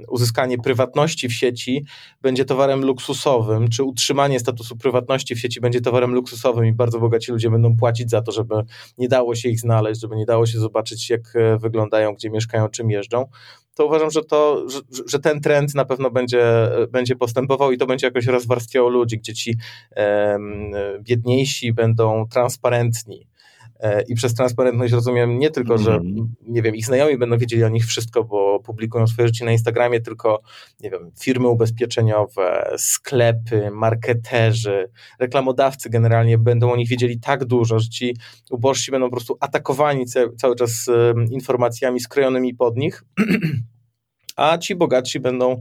y, 0.03 0.09
uzyskanie 0.09 0.59
prywatności 0.59 1.29
w 1.29 1.33
sieci 1.33 1.85
będzie 2.23 2.45
towarem 2.45 2.85
luksusowym, 2.85 3.69
czy 3.69 3.85
utrzymanie 3.85 4.41
statusu 4.41 4.77
prywatności 4.77 5.35
w 5.35 5.41
sieci 5.41 5.61
będzie 5.61 5.81
towarem 5.81 6.15
luksusowym 6.15 6.67
i 6.67 6.73
bardzo 6.73 7.01
bogaci 7.01 7.33
ludzie 7.33 7.51
będą 7.51 7.77
płacić 7.77 8.11
za 8.11 8.23
to, 8.23 8.33
żeby 8.33 8.55
nie 8.99 9.09
dało 9.09 9.35
się 9.35 9.49
ich 9.49 9.61
znaleźć, 9.61 10.01
żeby 10.01 10.17
nie 10.17 10.27
dało 10.27 10.47
się 10.47 10.59
zobaczyć, 10.59 11.11
jak 11.11 11.37
e, 11.37 11.59
wyglądają, 11.59 12.15
gdzie 12.15 12.31
mieszkają, 12.31 12.69
czym 12.69 12.91
jeżdżą, 12.91 13.27
to 13.75 13.87
uważam, 13.87 14.11
że, 14.11 14.25
to, 14.25 14.69
że, 14.69 14.81
że, 15.07 15.19
ten 15.19 15.41
trend 15.41 15.75
na 15.75 15.85
pewno 15.85 16.11
będzie, 16.11 16.69
będzie 16.91 17.17
postępował 17.17 17.73
i 17.73 17.79
to 17.79 17.87
będzie 17.87 18.07
jakoś 18.07 18.27
rozwarstwiało 18.27 18.89
ludzi, 18.89 19.19
gdzie 19.19 19.35
ci 19.35 19.57
biedniejsi 21.01 21.73
będą 21.73 22.27
transparentni. 22.29 23.27
E, 23.27 23.32
I 24.09 24.15
przez 24.15 24.35
transparentność 24.35 24.93
rozumiem 24.93 25.39
nie 25.39 25.51
tylko, 25.51 25.79
że 25.79 25.95
mm. 25.95 26.35
nie 26.49 26.63
wiem, 26.63 26.75
ich 26.75 26.87
znajomi 26.87 27.19
będą 27.19 27.39
wiedzieli 27.39 27.65
o 27.65 27.69
nich 27.69 27.87
wszystko, 27.87 28.25
bo 28.25 28.61
publikują 28.61 29.07
swoje 29.07 29.29
życie 29.29 29.45
na 29.45 29.53
Instagramie, 29.53 30.01
tylko 30.01 30.43
nie 30.81 30.91
wiem, 30.91 31.11
firmy 31.21 31.49
ubezpieczeniowe, 31.49 32.75
sklepy, 32.77 33.71
marketerzy, 33.71 34.91
reklamodawcy 35.21 35.91
generalnie 35.91 36.39
będą 36.39 36.73
o 36.73 36.77
nich 36.77 36.89
wiedzieli 36.89 37.21
tak 37.21 37.45
dużo, 37.45 37.79
że 37.79 37.89
ci 37.89 38.17
ubożsi 38.51 38.91
będą 38.91 39.07
po 39.07 39.17
prostu 39.17 39.37
atakowani 39.41 40.05
cały 40.37 40.57
czas 40.57 40.91
informacjami 41.31 42.01
skrojonymi 42.01 42.55
pod 42.55 42.77
nich, 42.77 43.05
a 44.37 44.59
ci 44.59 44.77
bogatsi 44.77 45.21
będą 45.21 45.61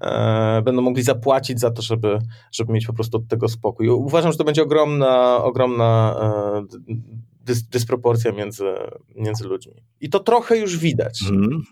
E, 0.00 0.62
będą 0.62 0.82
mogli 0.82 1.02
zapłacić 1.02 1.60
za 1.60 1.70
to, 1.70 1.82
żeby, 1.82 2.18
żeby 2.52 2.72
mieć 2.72 2.86
po 2.86 2.92
prostu 2.92 3.16
od 3.16 3.28
tego 3.28 3.48
spokój. 3.48 3.88
Uważam, 3.88 4.32
że 4.32 4.38
to 4.38 4.44
będzie 4.44 4.62
ogromna, 4.62 5.44
ogromna 5.44 6.16
e, 6.20 6.94
dys, 7.44 7.62
dysproporcja 7.62 8.32
między, 8.32 8.64
między 9.16 9.44
ludźmi. 9.44 9.82
I 10.00 10.10
to 10.10 10.20
trochę 10.20 10.58
już 10.58 10.76
widać. 10.76 11.20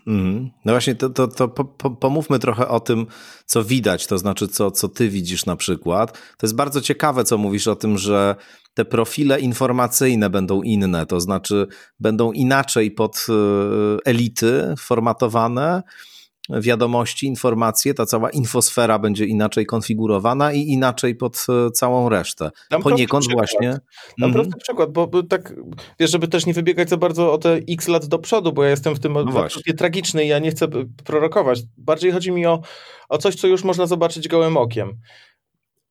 Mm. 0.07 0.49
No 0.65 0.73
właśnie, 0.73 0.95
to, 0.95 1.09
to, 1.09 1.27
to 1.27 1.47
po, 1.47 1.65
po, 1.65 1.91
pomówmy 1.91 2.39
trochę 2.39 2.67
o 2.67 2.79
tym, 2.79 3.05
co 3.45 3.63
widać, 3.63 4.07
to 4.07 4.17
znaczy, 4.17 4.47
co, 4.47 4.71
co 4.71 4.89
ty 4.89 5.09
widzisz 5.09 5.45
na 5.45 5.55
przykład. 5.55 6.11
To 6.11 6.47
jest 6.47 6.55
bardzo 6.55 6.81
ciekawe, 6.81 7.23
co 7.23 7.37
mówisz 7.37 7.67
o 7.67 7.75
tym, 7.75 7.97
że 7.97 8.35
te 8.73 8.85
profile 8.85 9.39
informacyjne 9.39 10.29
będą 10.29 10.61
inne, 10.61 11.05
to 11.05 11.19
znaczy 11.19 11.67
będą 11.99 12.31
inaczej 12.31 12.91
pod 12.91 13.25
e, 13.29 13.33
elity 14.05 14.73
formatowane 14.79 15.83
wiadomości, 16.49 17.27
informacje, 17.27 17.93
ta 17.93 18.05
cała 18.05 18.29
infosfera 18.29 18.99
będzie 18.99 19.25
inaczej 19.25 19.65
konfigurowana 19.65 20.53
i 20.53 20.59
inaczej 20.59 21.15
pod 21.15 21.45
e, 21.49 21.71
całą 21.71 22.09
resztę. 22.09 22.51
Dam 22.71 22.81
Poniekąd 22.81 23.25
właśnie. 23.31 23.69
Dam 24.19 24.29
mhm. 24.29 24.33
prosty 24.33 24.59
przykład, 24.59 24.91
bo, 24.91 25.07
bo, 25.07 25.23
tak, 25.23 25.53
wiesz, 25.99 26.11
żeby 26.11 26.27
też 26.27 26.45
nie 26.45 26.53
wybiegać 26.53 26.89
za 26.89 26.97
bardzo 26.97 27.33
o 27.33 27.37
te 27.37 27.59
x 27.69 27.87
lat 27.87 28.05
do 28.05 28.19
przodu, 28.19 28.53
bo 28.53 28.63
ja 28.63 28.69
jestem 28.69 28.95
w 28.95 28.99
tym 28.99 29.13
no 29.13 29.47
tragiczny 29.77 30.25
i 30.25 30.27
ja 30.27 30.39
nie 30.39 30.51
chcę 30.51 30.67
prorokować. 31.03 31.59
Bardziej 31.77 32.11
chodzi 32.11 32.31
mi 32.31 32.45
o, 32.45 32.61
o 33.09 33.17
coś, 33.17 33.35
co 33.35 33.47
już 33.47 33.63
można 33.63 33.85
zobaczyć 33.85 34.27
gołym 34.27 34.57
okiem. 34.57 34.99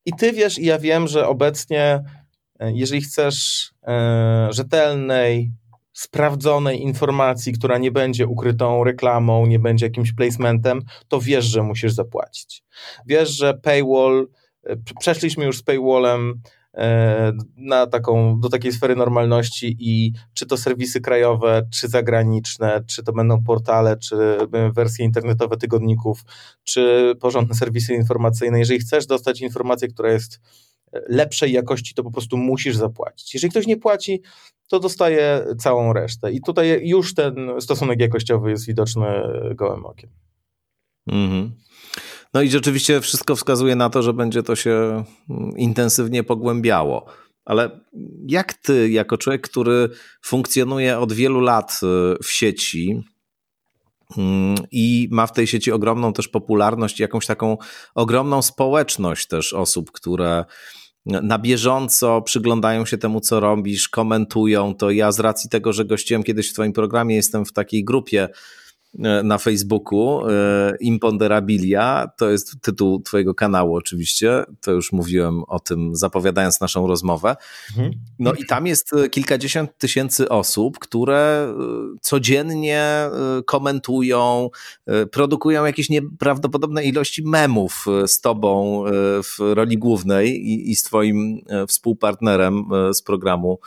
I 0.05 0.13
ty 0.13 0.33
wiesz, 0.33 0.59
i 0.59 0.65
ja 0.65 0.79
wiem, 0.79 1.07
że 1.07 1.27
obecnie, 1.27 2.03
e, 2.59 2.71
jeżeli 2.73 3.01
chcesz 3.01 3.71
e, 3.87 4.47
rzetelnej, 4.51 5.51
sprawdzonej 5.93 6.81
informacji, 6.81 7.53
która 7.53 7.77
nie 7.77 7.91
będzie 7.91 8.27
ukrytą 8.27 8.83
reklamą, 8.83 9.45
nie 9.45 9.59
będzie 9.59 9.85
jakimś 9.85 10.13
placementem, 10.13 10.81
to 11.07 11.21
wiesz, 11.21 11.45
że 11.45 11.63
musisz 11.63 11.93
zapłacić. 11.93 12.63
Wiesz, 13.05 13.29
że 13.29 13.53
paywall, 13.53 14.27
e, 14.63 14.75
przeszliśmy 14.99 15.45
już 15.45 15.57
z 15.57 15.63
paywallem 15.63 16.41
e, 16.73 17.31
na 17.57 17.87
taką, 17.87 18.39
do 18.39 18.49
takiej 18.49 18.71
sfery 18.71 18.95
normalności 18.95 19.77
i 19.79 20.13
czy 20.33 20.45
to 20.45 20.57
serwisy 20.57 21.01
krajowe, 21.01 21.67
czy 21.73 21.87
zagraniczne, 21.87 22.83
czy 22.87 23.03
to 23.03 23.13
będą 23.13 23.43
portale, 23.43 23.97
czy 23.97 24.15
wersje 24.75 25.05
internetowe 25.05 25.57
tygodników, 25.57 26.23
czy 26.63 27.13
porządne 27.19 27.55
serwisy 27.55 27.93
informacyjne. 27.93 28.59
Jeżeli 28.59 28.79
chcesz 28.79 29.05
dostać 29.05 29.41
informację, 29.41 29.87
która 29.87 30.11
jest 30.11 30.39
lepszej 31.09 31.51
jakości, 31.51 31.93
to 31.93 32.03
po 32.03 32.11
prostu 32.11 32.37
musisz 32.37 32.75
zapłacić. 32.75 33.33
Jeżeli 33.33 33.51
ktoś 33.51 33.67
nie 33.67 33.77
płaci, 33.77 34.21
to 34.73 34.79
dostaje 34.79 35.45
całą 35.59 35.93
resztę. 35.93 36.31
I 36.31 36.41
tutaj 36.41 36.87
już 36.87 37.13
ten 37.13 37.51
stosunek 37.59 37.99
jakościowy 37.99 38.49
jest 38.49 38.67
widoczny 38.67 39.07
gołym 39.55 39.85
okiem. 39.85 40.09
Mhm. 41.07 41.51
No 42.33 42.41
i 42.41 42.49
rzeczywiście 42.49 43.01
wszystko 43.01 43.35
wskazuje 43.35 43.75
na 43.75 43.89
to, 43.89 44.03
że 44.03 44.13
będzie 44.13 44.43
to 44.43 44.55
się 44.55 45.03
intensywnie 45.57 46.23
pogłębiało. 46.23 47.05
Ale 47.45 47.79
jak 48.27 48.53
ty, 48.53 48.89
jako 48.89 49.17
człowiek, 49.17 49.41
który 49.41 49.89
funkcjonuje 50.21 50.99
od 50.99 51.13
wielu 51.13 51.39
lat 51.39 51.79
y, 51.83 52.23
w 52.23 52.31
sieci 52.31 53.03
mm, 54.17 54.55
i 54.71 55.07
ma 55.11 55.27
w 55.27 55.33
tej 55.33 55.47
sieci 55.47 55.71
ogromną 55.71 56.13
też 56.13 56.27
popularność, 56.27 56.99
jakąś 56.99 57.25
taką 57.25 57.57
ogromną 57.95 58.41
społeczność 58.41 59.27
też 59.27 59.53
osób, 59.53 59.91
które 59.91 60.45
na 61.05 61.39
bieżąco 61.39 62.21
przyglądają 62.21 62.85
się 62.85 62.97
temu, 62.97 63.19
co 63.19 63.39
robisz, 63.39 63.89
komentują 63.89 64.75
to. 64.75 64.91
Ja 64.91 65.11
z 65.11 65.19
racji 65.19 65.49
tego, 65.49 65.73
że 65.73 65.85
gościłem 65.85 66.23
kiedyś 66.23 66.49
w 66.49 66.53
Twoim 66.53 66.73
programie, 66.73 67.15
jestem 67.15 67.45
w 67.45 67.53
takiej 67.53 67.83
grupie 67.83 68.29
na 69.23 69.37
Facebooku, 69.37 70.29
e, 70.29 70.73
Imponderabilia, 70.79 72.07
to 72.17 72.29
jest 72.29 72.61
tytuł 72.61 73.01
twojego 73.01 73.35
kanału 73.35 73.75
oczywiście, 73.75 74.43
to 74.61 74.71
już 74.71 74.91
mówiłem 74.91 75.43
o 75.43 75.59
tym 75.59 75.95
zapowiadając 75.95 76.61
naszą 76.61 76.87
rozmowę. 76.87 77.35
Mhm. 77.69 77.91
No 78.19 78.33
i 78.33 78.45
tam 78.45 78.67
jest 78.67 78.91
kilkadziesiąt 79.11 79.77
tysięcy 79.77 80.29
osób, 80.29 80.79
które 80.79 81.47
e, 81.49 81.53
codziennie 82.01 83.09
komentują, 83.45 84.49
produkują 85.11 85.65
jakieś 85.65 85.89
nieprawdopodobne 85.89 86.83
ilości 86.83 87.23
memów 87.23 87.85
z 88.07 88.21
tobą 88.21 88.83
w 89.23 89.39
roli 89.39 89.77
głównej 89.77 90.29
i, 90.29 90.71
i 90.71 90.75
z 90.75 90.83
twoim 90.83 91.41
współpartnerem 91.67 92.65
z 92.93 93.01
programu 93.01 93.59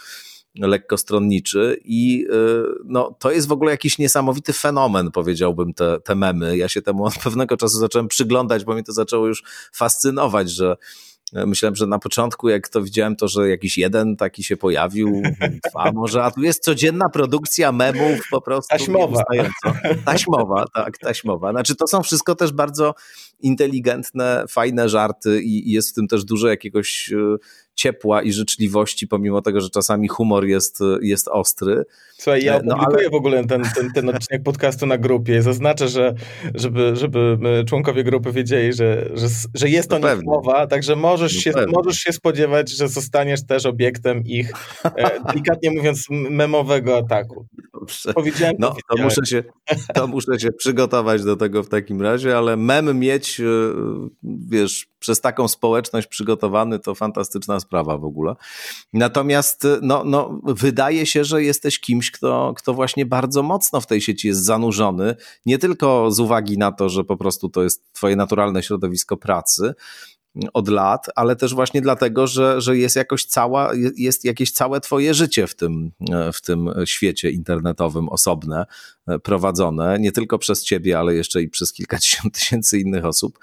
lekkostronniczy 0.58 1.80
i 1.84 2.26
y, 2.30 2.64
no, 2.84 3.16
to 3.18 3.30
jest 3.30 3.48
w 3.48 3.52
ogóle 3.52 3.70
jakiś 3.70 3.98
niesamowity 3.98 4.52
fenomen, 4.52 5.10
powiedziałbym, 5.10 5.74
te, 5.74 6.00
te 6.00 6.14
memy. 6.14 6.56
Ja 6.56 6.68
się 6.68 6.82
temu 6.82 7.04
od 7.06 7.18
pewnego 7.18 7.56
czasu 7.56 7.78
zacząłem 7.78 8.08
przyglądać, 8.08 8.64
bo 8.64 8.72
mnie 8.72 8.82
to 8.82 8.92
zaczęło 8.92 9.26
już 9.26 9.42
fascynować, 9.72 10.50
że 10.50 10.76
e, 11.34 11.46
Myślałem, 11.46 11.76
że 11.76 11.86
na 11.86 11.98
początku, 11.98 12.48
jak 12.48 12.68
to 12.68 12.82
widziałem, 12.82 13.16
to 13.16 13.28
że 13.28 13.48
jakiś 13.48 13.78
jeden 13.78 14.16
taki 14.16 14.44
się 14.44 14.56
pojawił, 14.56 15.22
dwa 15.70 15.92
może, 15.92 16.24
a 16.24 16.30
tu 16.30 16.42
jest 16.42 16.64
codzienna 16.64 17.08
produkcja 17.08 17.72
memów 17.72 18.20
po 18.30 18.40
prostu. 18.40 18.68
Taśmowa. 18.68 19.22
Taśmowa, 20.04 20.64
tak, 20.74 20.98
taśmowa. 20.98 21.50
Znaczy 21.50 21.76
to 21.76 21.86
są 21.86 22.02
wszystko 22.02 22.34
też 22.34 22.52
bardzo 22.52 22.94
inteligentne, 23.40 24.44
fajne 24.48 24.88
żarty 24.88 25.42
i, 25.42 25.72
jest 25.72 25.90
w 25.90 25.94
tym 25.94 26.08
też 26.08 26.24
dużo 26.24 26.48
jakiegoś 26.48 27.12
e, 27.12 27.36
ciepła 27.76 28.22
i 28.22 28.32
życzliwości, 28.32 29.08
pomimo 29.08 29.42
tego, 29.42 29.60
że 29.60 29.70
czasami 29.70 30.08
humor 30.08 30.44
jest, 30.44 30.78
jest 31.02 31.28
ostry. 31.28 31.84
Słuchaj, 32.18 32.44
ja 32.44 32.60
no, 32.64 32.74
opublikuję 32.74 33.06
ale... 33.06 33.10
w 33.10 33.14
ogóle 33.14 33.44
ten, 33.44 33.62
ten, 33.74 33.92
ten 33.92 34.08
odcinek 34.08 34.42
podcastu 34.42 34.86
na 34.86 34.98
grupie. 34.98 35.42
Zaznaczę, 35.42 35.88
że 35.88 36.14
żeby, 36.54 36.96
żeby 36.96 37.38
członkowie 37.68 38.04
grupy 38.04 38.32
wiedzieli, 38.32 38.72
że, 38.72 39.08
że, 39.14 39.26
że 39.54 39.68
jest 39.68 39.90
to 39.90 39.98
no 39.98 40.08
mowa, 40.24 40.66
także 40.66 40.96
możesz, 40.96 41.34
no 41.34 41.40
się, 41.40 41.52
możesz 41.68 41.98
się 41.98 42.12
spodziewać, 42.12 42.70
że 42.70 42.88
zostaniesz 42.88 43.46
też 43.46 43.66
obiektem 43.66 44.24
ich, 44.24 44.52
e, 44.84 45.20
delikatnie 45.26 45.70
mówiąc, 45.70 46.06
memowego 46.10 46.98
ataku. 46.98 47.46
Dobrze. 47.80 48.12
Powiedziałem, 48.12 48.56
no, 48.58 48.76
to 48.88 49.02
muszę, 49.02 49.26
się, 49.26 49.44
to 49.94 50.06
muszę 50.16 50.40
się 50.40 50.52
przygotować 50.52 51.24
do 51.24 51.36
tego 51.36 51.62
w 51.62 51.68
takim 51.68 52.02
razie, 52.02 52.38
ale 52.38 52.56
mem 52.56 52.98
mieć, 52.98 53.40
e, 53.40 53.44
wiesz, 54.22 54.86
przez 54.98 55.20
taką 55.20 55.48
społeczność 55.48 56.06
przygotowany, 56.06 56.78
to 56.78 56.94
fantastyczna 56.94 57.60
sprawa 57.60 57.98
w 57.98 58.04
ogóle. 58.04 58.34
Natomiast 58.92 59.66
no, 59.82 60.04
no, 60.04 60.40
wydaje 60.44 61.06
się, 61.06 61.24
że 61.24 61.42
jesteś 61.42 61.80
kimś, 61.80 62.10
kto, 62.10 62.54
kto 62.56 62.74
właśnie 62.74 63.06
bardzo 63.06 63.42
mocno 63.42 63.80
w 63.80 63.86
tej 63.86 64.00
sieci 64.00 64.28
jest 64.28 64.44
zanurzony, 64.44 65.16
nie 65.46 65.58
tylko 65.58 66.10
z 66.10 66.20
uwagi 66.20 66.58
na 66.58 66.72
to, 66.72 66.88
że 66.88 67.04
po 67.04 67.16
prostu 67.16 67.48
to 67.48 67.62
jest 67.62 67.92
twoje 67.92 68.16
naturalne 68.16 68.62
środowisko 68.62 69.16
pracy, 69.16 69.74
od 70.52 70.68
lat, 70.68 71.06
ale 71.16 71.36
też 71.36 71.54
właśnie 71.54 71.80
dlatego, 71.80 72.26
że, 72.26 72.60
że 72.60 72.78
jest 72.78 72.96
jakoś 72.96 73.24
cała, 73.24 73.72
jest 73.96 74.24
jakieś 74.24 74.52
całe 74.52 74.80
twoje 74.80 75.14
życie 75.14 75.46
w 75.46 75.54
tym, 75.54 75.92
w 76.32 76.42
tym 76.42 76.70
świecie 76.84 77.30
internetowym 77.30 78.08
osobne, 78.08 78.66
prowadzone, 79.22 79.98
nie 80.00 80.12
tylko 80.12 80.38
przez 80.38 80.64
ciebie, 80.64 80.98
ale 80.98 81.14
jeszcze 81.14 81.42
i 81.42 81.48
przez 81.48 81.72
kilkadziesiąt 81.72 82.34
tysięcy 82.38 82.78
innych 82.78 83.04
osób. 83.04 83.38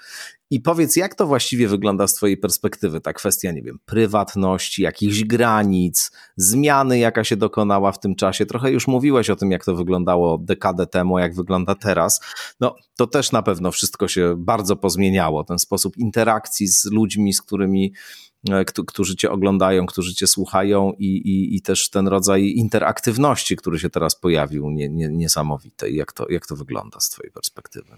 I 0.50 0.60
powiedz, 0.60 0.96
jak 0.96 1.14
to 1.14 1.26
właściwie 1.26 1.68
wygląda 1.68 2.06
z 2.06 2.14
Twojej 2.14 2.36
perspektywy? 2.36 3.00
Ta 3.00 3.12
kwestia, 3.12 3.52
nie 3.52 3.62
wiem, 3.62 3.78
prywatności, 3.84 4.82
jakichś 4.82 5.24
granic, 5.24 6.10
zmiany, 6.36 6.98
jaka 6.98 7.24
się 7.24 7.36
dokonała 7.36 7.92
w 7.92 8.00
tym 8.00 8.14
czasie. 8.14 8.46
Trochę 8.46 8.70
już 8.70 8.86
mówiłeś 8.86 9.30
o 9.30 9.36
tym, 9.36 9.50
jak 9.50 9.64
to 9.64 9.74
wyglądało 9.74 10.38
dekadę 10.38 10.86
temu, 10.86 11.18
jak 11.18 11.34
wygląda 11.34 11.74
teraz. 11.74 12.20
No, 12.60 12.76
to 12.96 13.06
też 13.06 13.32
na 13.32 13.42
pewno 13.42 13.72
wszystko 13.72 14.08
się 14.08 14.34
bardzo 14.38 14.76
pozmieniało. 14.76 15.44
Ten 15.44 15.58
sposób 15.58 15.96
interakcji 15.96 16.66
z 16.66 16.84
ludźmi, 16.84 17.32
z 17.32 17.42
którymi 17.42 17.92
e, 17.92 18.33
którzy 18.86 19.16
cię 19.16 19.30
oglądają, 19.30 19.86
którzy 19.86 20.14
cię 20.14 20.26
słuchają 20.26 20.92
i, 20.98 21.06
i, 21.06 21.56
i 21.56 21.62
też 21.62 21.90
ten 21.90 22.08
rodzaj 22.08 22.44
interaktywności, 22.44 23.56
który 23.56 23.78
się 23.78 23.90
teraz 23.90 24.16
pojawił, 24.16 24.70
nie, 24.70 24.88
nie, 24.88 25.08
niesamowity. 25.08 25.90
Jak 25.90 26.12
to, 26.12 26.26
jak 26.28 26.46
to 26.46 26.56
wygląda 26.56 27.00
z 27.00 27.08
twojej 27.08 27.32
perspektywy? 27.32 27.96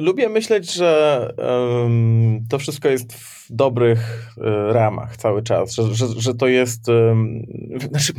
Lubię 0.00 0.28
myśleć, 0.28 0.72
że 0.72 1.34
um, 1.38 2.44
to 2.50 2.58
wszystko 2.58 2.88
jest 2.88 3.12
w 3.12 3.46
dobrych 3.50 4.28
um, 4.36 4.70
ramach 4.70 5.16
cały 5.16 5.42
czas, 5.42 5.74
że, 5.74 5.94
że, 5.94 6.06
że 6.16 6.34
to 6.34 6.48
jest. 6.48 6.88
Um, 6.88 7.42
znaczy, 7.90 8.12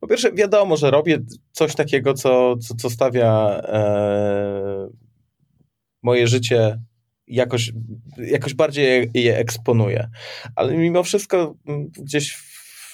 po 0.00 0.06
pierwsze, 0.06 0.32
wiadomo, 0.32 0.76
że 0.76 0.90
robię 0.90 1.18
coś 1.52 1.74
takiego, 1.74 2.14
co, 2.14 2.56
co, 2.56 2.74
co 2.74 2.90
stawia 2.90 3.60
e, 3.62 4.88
moje 6.02 6.28
życie 6.28 6.80
jakoś, 7.28 7.72
jakoś 8.18 8.54
bardziej 8.54 9.10
je, 9.14 9.22
je 9.22 9.38
eksponuje. 9.38 10.08
Ale 10.54 10.76
mimo 10.76 11.02
wszystko 11.02 11.54
gdzieś 11.98 12.46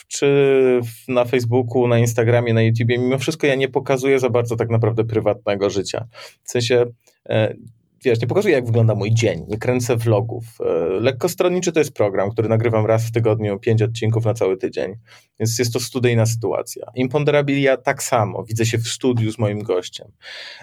czy 0.09 0.81
na 1.09 1.25
Facebooku, 1.25 1.89
na 1.89 1.99
Instagramie, 1.99 2.55
na 2.55 2.63
YouTubie, 2.63 2.99
mimo 2.99 3.19
wszystko 3.19 3.47
ja 3.47 3.55
nie 3.55 3.69
pokazuję 3.69 4.19
za 4.19 4.31
bardzo 4.31 4.57
tak 4.57 4.71
naprawdę 4.71 5.05
prywatnego 5.05 5.71
życia. 5.71 6.07
W 6.45 6.51
sensie 6.51 6.85
e, 7.29 7.55
wiesz, 8.05 8.21
nie 8.21 8.27
pokazuję, 8.27 8.55
jak 8.55 8.67
wygląda 8.67 8.95
mój 8.95 9.15
dzień, 9.15 9.45
nie 9.49 9.59
kręcę 9.59 9.97
vlogów. 9.97 10.45
E, 10.61 11.01
Lekkostronniczy 11.01 11.73
to 11.73 11.79
jest 11.79 11.93
program, 11.93 12.31
który 12.31 12.49
nagrywam 12.49 12.87
raz 12.87 13.07
w 13.07 13.13
tygodniu, 13.13 13.59
pięć 13.59 13.83
odcinków 13.83 14.25
na 14.25 14.35
cały 14.35 14.57
tydzień, 14.57 14.95
więc 15.41 15.59
jest 15.59 15.73
to 15.73 15.81
studyjna 15.81 16.27
sytuacja. 16.27 16.87
Imponderabilia 16.95 17.77
tak 17.77 18.03
samo, 18.03 18.45
widzę 18.45 18.67
się 18.67 18.79
w 18.79 18.89
studiu 18.89 19.33
z 19.33 19.39
moim 19.39 19.63
gościem. 19.63 20.09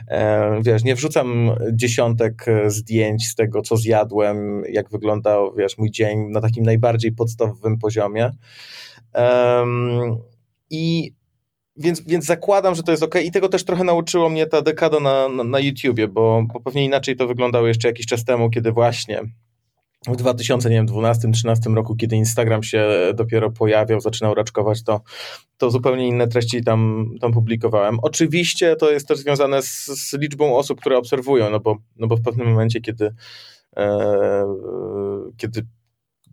E, 0.07 0.61
wiesz, 0.63 0.83
nie 0.83 0.95
wrzucam 0.95 1.51
dziesiątek 1.73 2.47
e, 2.47 2.69
zdjęć 2.69 3.27
z 3.27 3.35
tego, 3.35 3.61
co 3.61 3.77
zjadłem, 3.77 4.63
jak 4.69 4.89
wyglądał, 4.89 5.55
wiesz, 5.55 5.77
mój 5.77 5.91
dzień 5.91 6.19
na 6.29 6.41
takim 6.41 6.63
najbardziej 6.63 7.11
podstawowym 7.11 7.77
poziomie. 7.77 8.31
I 10.69 11.13
więc, 11.79 12.01
więc 12.01 12.25
zakładam, 12.25 12.75
że 12.75 12.83
to 12.83 12.91
jest 12.91 13.03
ok. 13.03 13.15
I 13.23 13.31
tego 13.31 13.49
też 13.49 13.63
trochę 13.65 13.83
nauczyło 13.83 14.29
mnie 14.29 14.45
ta 14.45 14.61
dekada 14.61 14.99
na, 14.99 15.29
na, 15.29 15.43
na 15.43 15.59
YouTubie, 15.59 16.07
bo, 16.07 16.43
bo 16.53 16.59
pewnie 16.59 16.85
inaczej 16.85 17.15
to 17.15 17.27
wyglądało 17.27 17.67
jeszcze 17.67 17.87
jakiś 17.87 18.05
czas 18.05 18.25
temu, 18.25 18.49
kiedy 18.49 18.71
właśnie 18.71 19.21
w 20.07 20.17
2012-2013 20.17 21.73
roku, 21.73 21.95
kiedy 21.95 22.15
Instagram 22.15 22.63
się 22.63 22.87
dopiero 23.13 23.51
pojawiał, 23.51 23.99
zaczynał 23.99 24.33
raczkować, 24.33 24.83
to, 24.83 25.01
to 25.57 25.71
zupełnie 25.71 26.07
inne 26.07 26.27
treści 26.27 26.63
tam, 26.63 27.11
tam 27.21 27.31
publikowałem. 27.31 27.97
Oczywiście 28.01 28.75
to 28.75 28.91
jest 28.91 29.07
też 29.07 29.17
związane 29.17 29.61
z, 29.61 29.85
z 29.85 30.13
liczbą 30.13 30.57
osób, 30.57 30.79
które 30.79 30.97
obserwują, 30.97 31.49
no 31.49 31.59
bo, 31.59 31.77
no 31.95 32.07
bo 32.07 32.15
w 32.15 32.21
pewnym 32.21 32.47
momencie, 32.47 32.81
kiedy, 32.81 33.13
e, 33.77 34.45
kiedy 35.37 35.65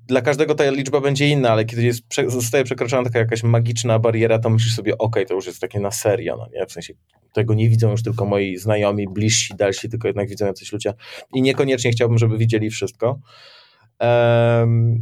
dla 0.06 0.20
każdego 0.20 0.54
ta 0.54 0.70
liczba 0.70 1.00
będzie 1.00 1.28
inna, 1.28 1.50
ale 1.50 1.64
kiedy 1.64 1.82
jest, 1.82 2.02
zostaje 2.26 2.64
przekroczona 2.64 3.04
taka 3.04 3.18
jakaś 3.18 3.42
magiczna 3.42 3.98
bariera, 3.98 4.38
to 4.38 4.50
myślisz 4.50 4.74
sobie, 4.74 4.98
ok, 4.98 5.16
to 5.28 5.34
już 5.34 5.46
jest 5.46 5.60
takie 5.60 5.80
na 5.80 5.90
serio, 5.90 6.36
no 6.36 6.48
nie? 6.52 6.66
W 6.66 6.72
sensie 6.72 6.94
tego 7.32 7.54
nie 7.54 7.68
widzą 7.68 7.90
już 7.90 8.02
tylko 8.02 8.26
moi 8.26 8.56
znajomi, 8.56 9.08
bliżsi, 9.08 9.54
dalsi, 9.56 9.88
tylko 9.88 10.08
jednak 10.08 10.28
widzą 10.28 10.46
jacyś 10.46 10.72
ludzie 10.72 10.94
i 11.34 11.42
niekoniecznie 11.42 11.90
chciałbym, 11.90 12.18
żeby 12.18 12.38
widzieli 12.38 12.70
wszystko. 12.70 13.20
Um, 14.00 15.00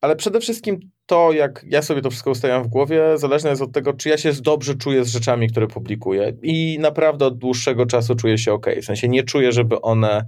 ale 0.00 0.16
przede 0.16 0.40
wszystkim 0.40 0.80
to, 1.06 1.32
jak 1.32 1.64
ja 1.68 1.82
sobie 1.82 2.02
to 2.02 2.10
wszystko 2.10 2.30
ustawiam 2.30 2.64
w 2.64 2.68
głowie, 2.68 3.02
zależne 3.18 3.50
jest 3.50 3.62
od 3.62 3.72
tego, 3.72 3.92
czy 3.92 4.08
ja 4.08 4.18
się 4.18 4.32
dobrze 4.32 4.74
czuję 4.74 5.04
z 5.04 5.08
rzeczami, 5.08 5.48
które 5.48 5.66
publikuję 5.66 6.32
i 6.42 6.78
naprawdę 6.80 7.26
od 7.26 7.38
dłuższego 7.38 7.86
czasu 7.86 8.14
czuję 8.14 8.38
się 8.38 8.52
ok. 8.52 8.66
W 8.82 8.84
sensie 8.84 9.08
nie 9.08 9.22
czuję, 9.22 9.52
żeby 9.52 9.80
one 9.80 10.26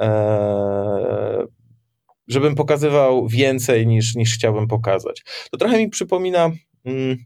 e, 0.00 1.46
żebym 2.28 2.54
pokazywał 2.54 3.28
więcej 3.28 3.86
niż, 3.86 4.14
niż 4.14 4.34
chciałbym 4.34 4.66
pokazać. 4.66 5.22
To 5.50 5.56
trochę 5.58 5.78
mi 5.78 5.88
przypomina 5.88 6.50
mm, 6.84 7.16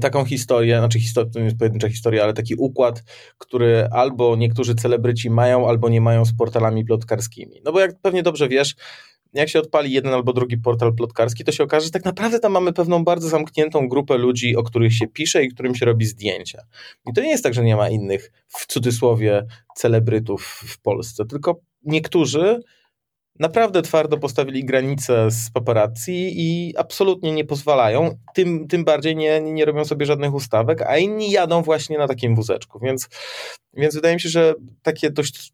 taką 0.00 0.24
historię, 0.24 0.78
znaczy 0.78 1.00
historia, 1.00 1.30
to 1.30 1.38
nie 1.38 1.44
jest 1.44 1.58
pojedyncza 1.58 1.88
historia, 1.88 2.24
ale 2.24 2.32
taki 2.32 2.54
układ, 2.54 3.02
który 3.38 3.88
albo 3.92 4.36
niektórzy 4.36 4.74
celebryci 4.74 5.30
mają, 5.30 5.68
albo 5.68 5.88
nie 5.88 6.00
mają 6.00 6.24
z 6.24 6.36
portalami 6.36 6.84
plotkarskimi. 6.84 7.60
No 7.64 7.72
bo 7.72 7.80
jak 7.80 8.00
pewnie 8.00 8.22
dobrze 8.22 8.48
wiesz, 8.48 8.74
jak 9.32 9.48
się 9.48 9.58
odpali 9.58 9.92
jeden 9.92 10.14
albo 10.14 10.32
drugi 10.32 10.58
portal 10.58 10.94
plotkarski, 10.94 11.44
to 11.44 11.52
się 11.52 11.64
okaże, 11.64 11.84
że 11.84 11.90
tak 11.90 12.04
naprawdę 12.04 12.38
tam 12.38 12.52
mamy 12.52 12.72
pewną 12.72 13.04
bardzo 13.04 13.28
zamkniętą 13.28 13.88
grupę 13.88 14.18
ludzi, 14.18 14.56
o 14.56 14.62
których 14.62 14.94
się 14.94 15.06
pisze 15.06 15.44
i 15.44 15.48
którym 15.48 15.74
się 15.74 15.86
robi 15.86 16.06
zdjęcia. 16.06 16.62
I 17.06 17.12
to 17.12 17.20
nie 17.20 17.30
jest 17.30 17.44
tak, 17.44 17.54
że 17.54 17.64
nie 17.64 17.76
ma 17.76 17.88
innych, 17.88 18.32
w 18.48 18.66
cudzysłowie, 18.66 19.46
celebrytów 19.76 20.62
w 20.66 20.80
Polsce, 20.80 21.24
tylko 21.24 21.60
niektórzy 21.82 22.60
naprawdę 23.38 23.82
twardo 23.82 24.18
postawili 24.18 24.64
granice 24.64 25.30
z 25.30 25.50
paparazzi 25.50 26.32
i 26.36 26.74
absolutnie 26.76 27.32
nie 27.32 27.44
pozwalają, 27.44 28.18
tym, 28.34 28.68
tym 28.68 28.84
bardziej 28.84 29.16
nie, 29.16 29.40
nie 29.40 29.64
robią 29.64 29.84
sobie 29.84 30.06
żadnych 30.06 30.34
ustawek, 30.34 30.82
a 30.82 30.98
inni 30.98 31.30
jadą 31.30 31.62
właśnie 31.62 31.98
na 31.98 32.08
takim 32.08 32.34
wózeczku, 32.34 32.78
więc, 32.78 33.08
więc 33.74 33.94
wydaje 33.94 34.14
mi 34.14 34.20
się, 34.20 34.28
że 34.28 34.54
takie 34.82 35.10
dość, 35.10 35.52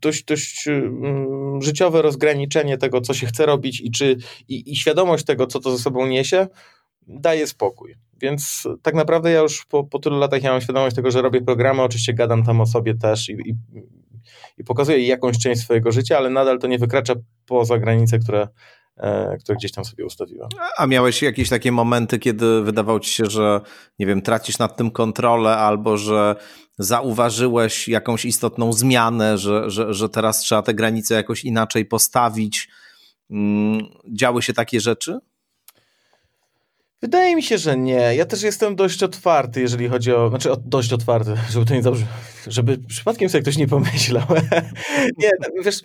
dość, 0.00 0.24
dość 0.24 0.66
um, 0.66 1.62
życiowe 1.62 2.02
rozgraniczenie 2.02 2.78
tego, 2.78 3.00
co 3.00 3.14
się 3.14 3.26
chce 3.26 3.46
robić 3.46 3.80
i, 3.80 3.90
czy, 3.90 4.16
i, 4.48 4.72
i 4.72 4.76
świadomość 4.76 5.24
tego, 5.24 5.46
co 5.46 5.60
to 5.60 5.76
ze 5.76 5.82
sobą 5.82 6.06
niesie, 6.06 6.46
daje 7.06 7.46
spokój. 7.46 7.94
Więc 8.20 8.68
tak 8.82 8.94
naprawdę 8.94 9.30
ja 9.30 9.40
już 9.40 9.64
po, 9.64 9.84
po 9.84 9.98
tylu 9.98 10.18
latach 10.18 10.42
ja 10.42 10.52
mam 10.52 10.60
świadomość 10.60 10.96
tego, 10.96 11.10
że 11.10 11.22
robię 11.22 11.42
programy, 11.42 11.82
oczywiście 11.82 12.14
gadam 12.14 12.44
tam 12.44 12.60
o 12.60 12.66
sobie 12.66 12.94
też 12.94 13.28
i, 13.28 13.32
i 13.32 13.54
i 14.58 14.64
pokazuje 14.64 15.06
jakąś 15.06 15.38
część 15.38 15.60
swojego 15.60 15.92
życia, 15.92 16.18
ale 16.18 16.30
nadal 16.30 16.58
to 16.58 16.66
nie 16.66 16.78
wykracza 16.78 17.14
poza 17.46 17.78
granice, 17.78 18.18
które, 18.18 18.48
e, 18.96 19.36
które 19.40 19.56
gdzieś 19.56 19.72
tam 19.72 19.84
sobie 19.84 20.06
ustawiłem. 20.06 20.48
A 20.78 20.86
miałeś 20.86 21.22
jakieś 21.22 21.48
takie 21.48 21.72
momenty, 21.72 22.18
kiedy 22.18 22.62
wydawało 22.62 23.00
ci 23.00 23.10
się, 23.10 23.26
że 23.26 23.60
nie 23.98 24.06
wiem, 24.06 24.22
tracisz 24.22 24.58
nad 24.58 24.76
tym 24.76 24.90
kontrolę 24.90 25.56
albo 25.56 25.96
że 25.96 26.36
zauważyłeś 26.78 27.88
jakąś 27.88 28.24
istotną 28.24 28.72
zmianę, 28.72 29.38
że, 29.38 29.70
że, 29.70 29.94
że 29.94 30.08
teraz 30.08 30.38
trzeba 30.38 30.62
te 30.62 30.74
granice 30.74 31.14
jakoś 31.14 31.44
inaczej 31.44 31.84
postawić? 31.84 32.68
Mm, 33.30 33.80
działy 34.12 34.42
się 34.42 34.52
takie 34.52 34.80
rzeczy? 34.80 35.18
Wydaje 37.06 37.36
mi 37.36 37.42
się, 37.42 37.58
że 37.58 37.76
nie. 37.76 38.14
Ja 38.14 38.24
też 38.24 38.42
jestem 38.42 38.76
dość 38.76 39.02
otwarty, 39.02 39.60
jeżeli 39.60 39.88
chodzi 39.88 40.12
o. 40.12 40.28
Znaczy, 40.28 40.50
dość 40.64 40.92
otwarty, 40.92 41.34
żeby 41.52 41.66
to 41.66 41.74
nie 41.74 41.82
dobrze. 41.82 42.06
Żeby 42.46 42.78
przypadkiem 42.78 43.28
sobie 43.28 43.42
ktoś 43.42 43.56
nie 43.56 43.68
pomyślał. 43.68 44.24
nie, 45.18 45.30
wiesz, 45.64 45.80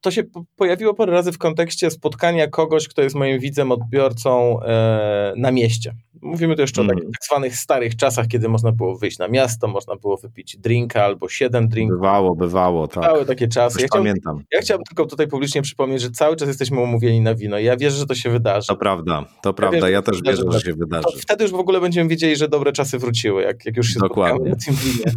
to 0.00 0.10
się 0.10 0.22
pojawiło 0.56 0.94
parę 0.94 1.12
razy 1.12 1.32
w 1.32 1.38
kontekście 1.38 1.90
spotkania 1.90 2.48
kogoś, 2.48 2.88
kto 2.88 3.02
jest 3.02 3.16
moim 3.16 3.38
widzem, 3.38 3.72
odbiorcą 3.72 4.62
e, 4.62 5.32
na 5.36 5.50
mieście. 5.52 5.94
Mówimy 6.22 6.54
tu 6.54 6.60
jeszcze 6.60 6.80
mm. 6.80 6.90
o 6.90 6.98
takich 6.98 7.12
tak 7.12 7.24
zwanych 7.24 7.56
starych 7.56 7.96
czasach, 7.96 8.26
kiedy 8.26 8.48
można 8.48 8.72
było 8.72 8.96
wyjść 8.96 9.18
na 9.18 9.28
miasto, 9.28 9.68
można 9.68 9.96
było 9.96 10.16
wypić 10.16 10.56
drinka 10.56 11.04
albo 11.04 11.28
siedem 11.28 11.68
drinków. 11.68 11.96
Bywało, 11.96 12.36
bywało, 12.36 12.88
tak. 12.88 13.04
Bywały 13.04 13.24
takie 13.24 13.48
czasy. 13.48 13.80
Ja 13.80 13.86
chciałbym, 13.86 14.12
pamiętam. 14.12 14.44
Ja 14.52 14.60
chciałbym 14.60 14.84
tylko 14.84 15.06
tutaj 15.06 15.28
publicznie 15.28 15.62
przypomnieć, 15.62 16.02
że 16.02 16.10
cały 16.10 16.36
czas 16.36 16.48
jesteśmy 16.48 16.80
umówieni 16.80 17.20
na 17.20 17.34
wino. 17.34 17.58
Ja 17.58 17.76
wierzę, 17.76 17.96
że 17.96 18.06
to 18.06 18.14
się 18.14 18.30
wydarzy. 18.30 18.66
To 18.66 18.76
prawda, 18.76 19.24
to 19.42 19.54
prawda. 19.54 19.76
Ja, 19.76 19.82
wierzę, 19.82 19.92
ja 19.92 20.02
też 20.02 20.22
wierzę, 20.22 20.42
że 20.50 20.60
się 20.60 20.72
wydarzy. 20.72 21.18
Wtedy 21.20 21.44
już 21.44 21.52
w 21.52 21.60
ogóle 21.60 21.80
będziemy 21.80 22.10
wiedzieli, 22.10 22.36
że 22.36 22.48
dobre 22.48 22.72
czasy 22.72 22.98
wróciły, 22.98 23.42
jak, 23.42 23.66
jak 23.66 23.76
już 23.76 23.88
się 23.88 24.00
Dokładnie. 24.00 24.50
na 24.50 24.56
tym 24.56 24.74
winie. 24.74 25.12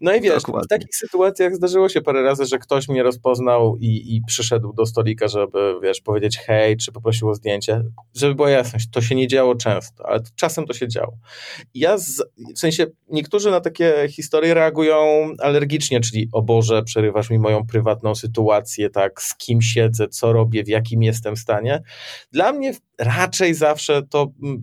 No 0.00 0.14
i 0.14 0.20
wiesz, 0.20 0.42
Dokładnie. 0.42 0.64
w 0.64 0.68
takich 0.68 0.96
sytuacjach 0.96 1.54
zdarzyło 1.54 1.88
się 1.88 2.00
parę 2.00 2.22
razy, 2.22 2.46
że 2.46 2.58
ktoś 2.58 2.88
mnie 2.88 3.02
rozpoznał 3.02 3.76
i, 3.80 4.16
i 4.16 4.21
przyszedł 4.26 4.72
do 4.72 4.86
stolika, 4.86 5.28
żeby, 5.28 5.74
wiesz, 5.82 6.00
powiedzieć 6.00 6.38
hej, 6.38 6.76
czy 6.76 6.92
poprosił 6.92 7.28
o 7.28 7.34
zdjęcie. 7.34 7.82
Żeby 8.14 8.34
była 8.34 8.50
jasność, 8.50 8.88
to 8.90 9.00
się 9.00 9.14
nie 9.14 9.28
działo 9.28 9.54
często, 9.54 10.06
ale 10.06 10.20
czasem 10.36 10.66
to 10.66 10.72
się 10.72 10.88
działo. 10.88 11.18
Ja 11.74 11.98
z, 11.98 12.22
w 12.54 12.58
sensie 12.58 12.86
niektórzy 13.08 13.50
na 13.50 13.60
takie 13.60 14.08
historie 14.08 14.54
reagują 14.54 14.96
alergicznie, 15.38 16.00
czyli 16.00 16.28
o 16.32 16.42
Boże, 16.42 16.82
przerywasz 16.82 17.30
mi 17.30 17.38
moją 17.38 17.66
prywatną 17.66 18.14
sytuację, 18.14 18.90
tak, 18.90 19.22
z 19.22 19.36
kim 19.36 19.62
siedzę, 19.62 20.08
co 20.08 20.32
robię, 20.32 20.64
w 20.64 20.68
jakim 20.68 21.02
jestem 21.02 21.36
stanie. 21.36 21.82
Dla 22.32 22.52
mnie 22.52 22.72
raczej 22.98 23.54
zawsze 23.54 24.02
to 24.02 24.32
mm, 24.42 24.62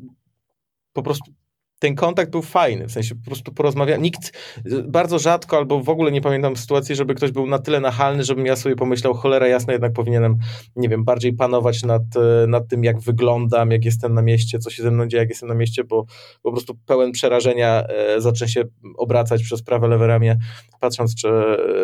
po 0.93 1.03
prostu 1.03 1.31
ten 1.79 1.95
kontakt 1.95 2.31
był 2.31 2.41
fajny, 2.41 2.87
w 2.87 2.91
sensie 2.91 3.15
po 3.15 3.25
prostu 3.25 3.51
porozmawiałem. 3.51 4.01
Nikt, 4.01 4.37
bardzo 4.83 5.19
rzadko 5.19 5.57
albo 5.57 5.83
w 5.83 5.89
ogóle 5.89 6.11
nie 6.11 6.21
pamiętam 6.21 6.55
sytuacji, 6.55 6.95
żeby 6.95 7.15
ktoś 7.15 7.31
był 7.31 7.47
na 7.47 7.59
tyle 7.59 7.79
nachalny, 7.79 8.23
żebym 8.23 8.45
ja 8.45 8.55
sobie 8.55 8.75
pomyślał, 8.75 9.13
cholera 9.13 9.47
jasna, 9.47 9.73
jednak 9.73 9.93
powinienem, 9.93 10.37
nie 10.75 10.89
wiem, 10.89 11.03
bardziej 11.03 11.33
panować 11.33 11.83
nad, 11.83 12.03
nad 12.47 12.67
tym, 12.67 12.83
jak 12.83 12.99
wyglądam, 12.99 13.71
jak 13.71 13.85
jestem 13.85 14.13
na 14.13 14.21
mieście, 14.21 14.59
co 14.59 14.69
się 14.69 14.83
ze 14.83 14.91
mną 14.91 15.07
dzieje, 15.07 15.21
jak 15.21 15.29
jestem 15.29 15.49
na 15.49 15.55
mieście, 15.55 15.83
bo 15.83 16.05
po 16.43 16.51
prostu 16.51 16.75
pełen 16.85 17.11
przerażenia 17.11 17.83
e, 17.87 18.21
zacznę 18.21 18.47
się 18.47 18.63
obracać 18.97 19.43
przez 19.43 19.63
prawe, 19.63 19.87
lewe 19.87 20.07
ramię, 20.07 20.37
patrząc, 20.79 21.15
czy, 21.15 21.27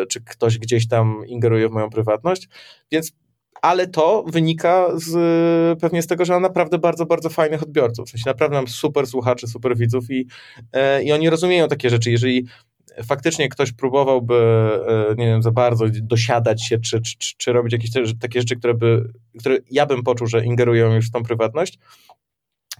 czy 0.08 0.20
ktoś 0.20 0.58
gdzieś 0.58 0.88
tam 0.88 1.22
ingeruje 1.26 1.68
w 1.68 1.72
moją 1.72 1.90
prywatność. 1.90 2.48
Więc 2.92 3.12
ale 3.62 3.86
to 3.86 4.24
wynika 4.26 4.86
z, 4.94 5.80
pewnie 5.80 6.02
z 6.02 6.06
tego, 6.06 6.24
że 6.24 6.32
mam 6.32 6.42
naprawdę 6.42 6.78
bardzo, 6.78 7.06
bardzo 7.06 7.30
fajnych 7.30 7.62
odbiorców. 7.62 8.08
W 8.08 8.10
sensie 8.10 8.24
naprawdę 8.26 8.56
mam 8.56 8.68
super 8.68 9.06
słuchaczy, 9.06 9.46
super 9.46 9.76
widzów 9.76 10.10
i, 10.10 10.26
e, 10.72 11.02
i 11.02 11.12
oni 11.12 11.30
rozumieją 11.30 11.68
takie 11.68 11.90
rzeczy. 11.90 12.10
Jeżeli 12.10 12.46
faktycznie 13.04 13.48
ktoś 13.48 13.72
próbowałby, 13.72 14.34
e, 14.88 15.14
nie 15.18 15.26
wiem, 15.26 15.42
za 15.42 15.50
bardzo 15.50 15.84
dosiadać 15.92 16.66
się, 16.66 16.78
czy, 16.78 17.00
czy, 17.02 17.34
czy 17.36 17.52
robić 17.52 17.72
jakieś 17.72 17.90
takie 18.20 18.40
rzeczy, 18.40 18.56
które, 18.56 18.74
by, 18.74 19.12
które 19.40 19.58
ja 19.70 19.86
bym 19.86 20.02
poczuł, 20.02 20.26
że 20.26 20.44
ingerują 20.44 20.94
już 20.94 21.08
w 21.08 21.10
tą 21.10 21.22
prywatność, 21.22 21.78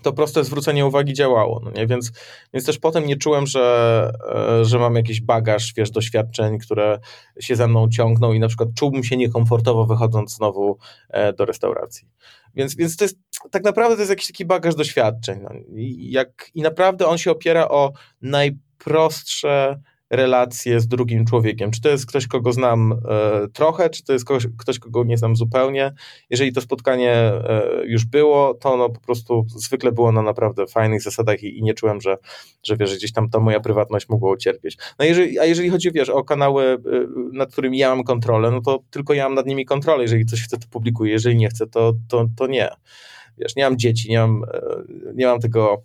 to 0.06 0.12
proste 0.12 0.44
zwrócenie 0.44 0.86
uwagi 0.86 1.12
działało, 1.12 1.60
no 1.64 1.70
nie? 1.70 1.86
Więc, 1.86 2.12
więc 2.54 2.66
też 2.66 2.78
potem 2.78 3.06
nie 3.06 3.16
czułem, 3.16 3.46
że, 3.46 4.12
e, 4.60 4.64
że 4.64 4.78
mam 4.78 4.96
jakiś 4.96 5.20
bagaż, 5.20 5.72
wiesz, 5.76 5.90
doświadczeń, 5.90 6.58
które 6.58 6.98
się 7.40 7.56
ze 7.56 7.68
mną 7.68 7.88
ciągną 7.88 8.32
i 8.32 8.40
na 8.40 8.48
przykład 8.48 8.68
czułbym 8.74 9.04
się 9.04 9.16
niekomfortowo 9.16 9.86
wychodząc 9.86 10.34
znowu 10.34 10.78
e, 11.10 11.32
do 11.32 11.44
restauracji. 11.44 12.08
Więc, 12.54 12.76
więc 12.76 12.96
to 12.96 13.04
jest, 13.04 13.18
tak 13.50 13.64
naprawdę 13.64 13.94
to 13.94 14.00
jest 14.00 14.10
jakiś 14.10 14.26
taki 14.26 14.44
bagaż 14.44 14.74
doświadczeń. 14.74 15.40
No. 15.42 15.50
I, 15.76 16.10
jak, 16.10 16.50
I 16.54 16.62
naprawdę 16.62 17.06
on 17.06 17.18
się 17.18 17.30
opiera 17.30 17.68
o 17.68 17.92
najprostsze 18.22 19.80
relację 20.10 20.80
z 20.80 20.88
drugim 20.88 21.26
człowiekiem. 21.26 21.70
Czy 21.70 21.80
to 21.80 21.88
jest 21.88 22.06
ktoś, 22.06 22.26
kogo 22.26 22.52
znam 22.52 22.92
e, 22.92 23.48
trochę, 23.52 23.90
czy 23.90 24.04
to 24.04 24.12
jest 24.12 24.24
ktoś, 24.24 24.46
ktoś, 24.58 24.78
kogo 24.78 25.04
nie 25.04 25.18
znam 25.18 25.36
zupełnie. 25.36 25.92
Jeżeli 26.30 26.52
to 26.52 26.60
spotkanie 26.60 27.12
e, 27.12 27.62
już 27.84 28.04
było, 28.04 28.54
to 28.54 28.72
ono 28.72 28.90
po 28.90 29.00
prostu 29.00 29.46
zwykle 29.56 29.92
było 29.92 30.12
na 30.12 30.22
naprawdę 30.22 30.66
fajnych 30.66 31.02
zasadach 31.02 31.42
i, 31.42 31.58
i 31.58 31.62
nie 31.62 31.74
czułem, 31.74 32.00
że, 32.00 32.16
że 32.62 32.76
wiesz, 32.76 32.96
gdzieś 32.96 33.12
tam 33.12 33.30
ta 33.30 33.40
moja 33.40 33.60
prywatność 33.60 34.08
mogła 34.08 34.32
ucierpieć. 34.32 34.78
No 34.98 35.04
jeżeli, 35.04 35.38
a 35.38 35.44
jeżeli 35.44 35.70
chodzi 35.70 35.92
wiesz, 35.92 36.08
o 36.08 36.24
kanały, 36.24 36.64
e, 36.64 36.78
nad 37.32 37.52
którymi 37.52 37.78
ja 37.78 37.88
mam 37.94 38.04
kontrolę, 38.04 38.50
no 38.50 38.60
to 38.60 38.78
tylko 38.90 39.14
ja 39.14 39.24
mam 39.24 39.34
nad 39.34 39.46
nimi 39.46 39.64
kontrolę. 39.64 40.02
Jeżeli 40.02 40.26
coś 40.26 40.42
chcę, 40.42 40.56
to 40.56 40.66
publikuję, 40.70 41.12
jeżeli 41.12 41.36
nie 41.36 41.48
chcę, 41.48 41.66
to, 41.66 41.92
to, 42.08 42.26
to 42.36 42.46
nie. 42.46 42.68
Wiesz, 43.38 43.56
nie 43.56 43.64
mam 43.64 43.78
dzieci, 43.78 44.10
nie 44.10 44.18
mam, 44.18 44.42
nie 45.14 45.26
mam 45.26 45.40
tego 45.40 45.82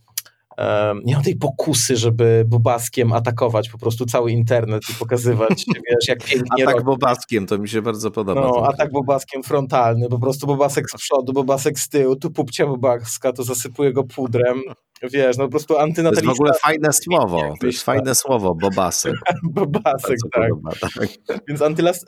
nie 1.06 1.14
mam 1.14 1.24
tej 1.24 1.36
pokusy, 1.36 1.97
żeby 1.97 2.45
bobaskiem 2.47 3.14
atakować 3.14 3.70
po 3.70 3.78
prostu 3.78 4.06
cały 4.06 4.32
internet 4.32 4.84
i 4.89 4.93
pokazywać, 4.93 5.66
wiesz, 5.89 6.08
jak 6.08 6.24
pięknie 6.24 6.64
Atak 6.64 6.76
robi. 6.76 6.86
bobaskiem, 6.86 7.47
to 7.47 7.58
mi 7.58 7.70
się 7.70 7.82
bardzo 7.82 8.12
podoba. 8.12 8.41
No, 8.41 8.68
atak 8.68 8.91
bobaskiem 8.91 9.43
frontalny, 9.43 10.10
po 10.10 10.20
prostu 10.20 10.47
bobasek 10.47 10.89
z 10.89 10.97
przodu, 10.97 11.34
bobasek 11.34 11.80
z 11.80 11.89
tyłu, 11.89 12.16
tu 12.16 12.32
pupcia 12.32 12.68
bobaska, 12.68 13.34
to 13.34 13.43
zasypuje 13.43 13.93
go 13.93 14.04
pudrem, 14.04 14.62
wiesz, 15.10 15.38
no 15.38 15.43
po 15.43 15.49
prostu 15.49 15.78
antynatalista. 15.78 16.26
To 16.26 16.30
jest 16.30 16.38
w 16.38 16.41
ogóle 16.41 16.54
fajne 16.64 16.93
słowo, 16.93 17.54
to 17.60 17.68
jest 17.68 17.84
fajne 17.84 18.16
słowo, 18.16 18.56
bobasek. 18.56 19.14
bobasek, 19.43 20.18
tak. 20.34 20.49
Podoba, 20.49 20.72
tak. 20.82 21.10
Więc 21.47 21.62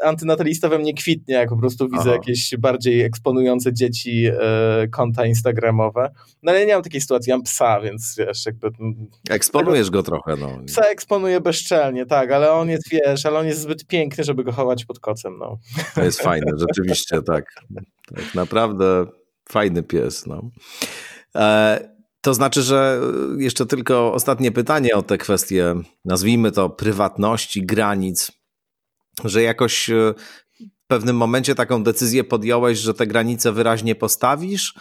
antynatalista 0.03 0.69
we 0.69 0.79
mnie 0.79 0.93
kwitnie, 0.93 1.35
jak 1.35 1.49
po 1.49 1.57
prostu 1.57 1.85
widzę 1.85 2.01
Aha. 2.01 2.11
jakieś 2.11 2.55
bardziej 2.57 3.01
eksponujące 3.01 3.73
dzieci 3.73 4.25
e, 4.25 4.87
konta 4.87 5.25
instagramowe. 5.25 6.11
No 6.43 6.51
ale 6.51 6.65
nie 6.65 6.73
mam 6.73 6.83
takiej 6.83 7.01
sytuacji, 7.01 7.33
mam 7.33 7.43
psa, 7.43 7.81
więc 7.81 8.15
wiesz, 8.17 8.45
jakby... 8.45 8.71
Eksponujesz 9.29 9.89
go 9.89 10.03
trochę, 10.03 10.35
no. 10.35 10.49
Psa 10.65 10.85
eksponuję 10.85 11.41
bezczelnie, 11.41 12.05
tak, 12.05 12.31
ale 12.31 12.51
on 12.51 12.69
jest, 12.69 12.89
wiesz, 12.89 13.25
ale 13.25 13.39
on 13.39 13.45
jest 13.45 13.61
zbyt 13.61 13.87
piękny, 13.87 14.23
żeby 14.23 14.43
go 14.43 14.51
chować 14.51 14.85
pod 14.85 14.99
kocem, 14.99 15.37
no. 15.37 15.57
To 15.95 16.03
jest 16.03 16.21
fajne, 16.21 16.51
rzeczywiście, 16.57 17.21
tak. 17.21 17.45
Tak, 18.15 18.35
naprawdę 18.35 19.05
fajny 19.49 19.83
pies, 19.83 20.25
no. 20.25 20.49
E, 21.35 21.92
to 22.23 22.33
znaczy, 22.33 22.61
że 22.61 23.01
y, 23.37 23.43
jeszcze 23.43 23.65
tylko 23.65 24.13
ostatnie 24.13 24.51
pytanie 24.51 24.95
o 24.95 25.03
te 25.03 25.17
kwestie, 25.17 25.75
nazwijmy 26.05 26.51
to 26.51 26.69
prywatności, 26.69 27.65
granic, 27.65 28.31
że 29.25 29.41
jakoś 29.41 29.89
y, 29.89 30.13
w 30.59 30.87
pewnym 30.87 31.17
momencie 31.17 31.55
taką 31.55 31.83
decyzję 31.83 32.23
podjąłeś, 32.23 32.79
że 32.79 32.93
te 32.93 33.07
granice 33.07 33.51
wyraźnie 33.51 33.95
postawisz, 33.95 34.73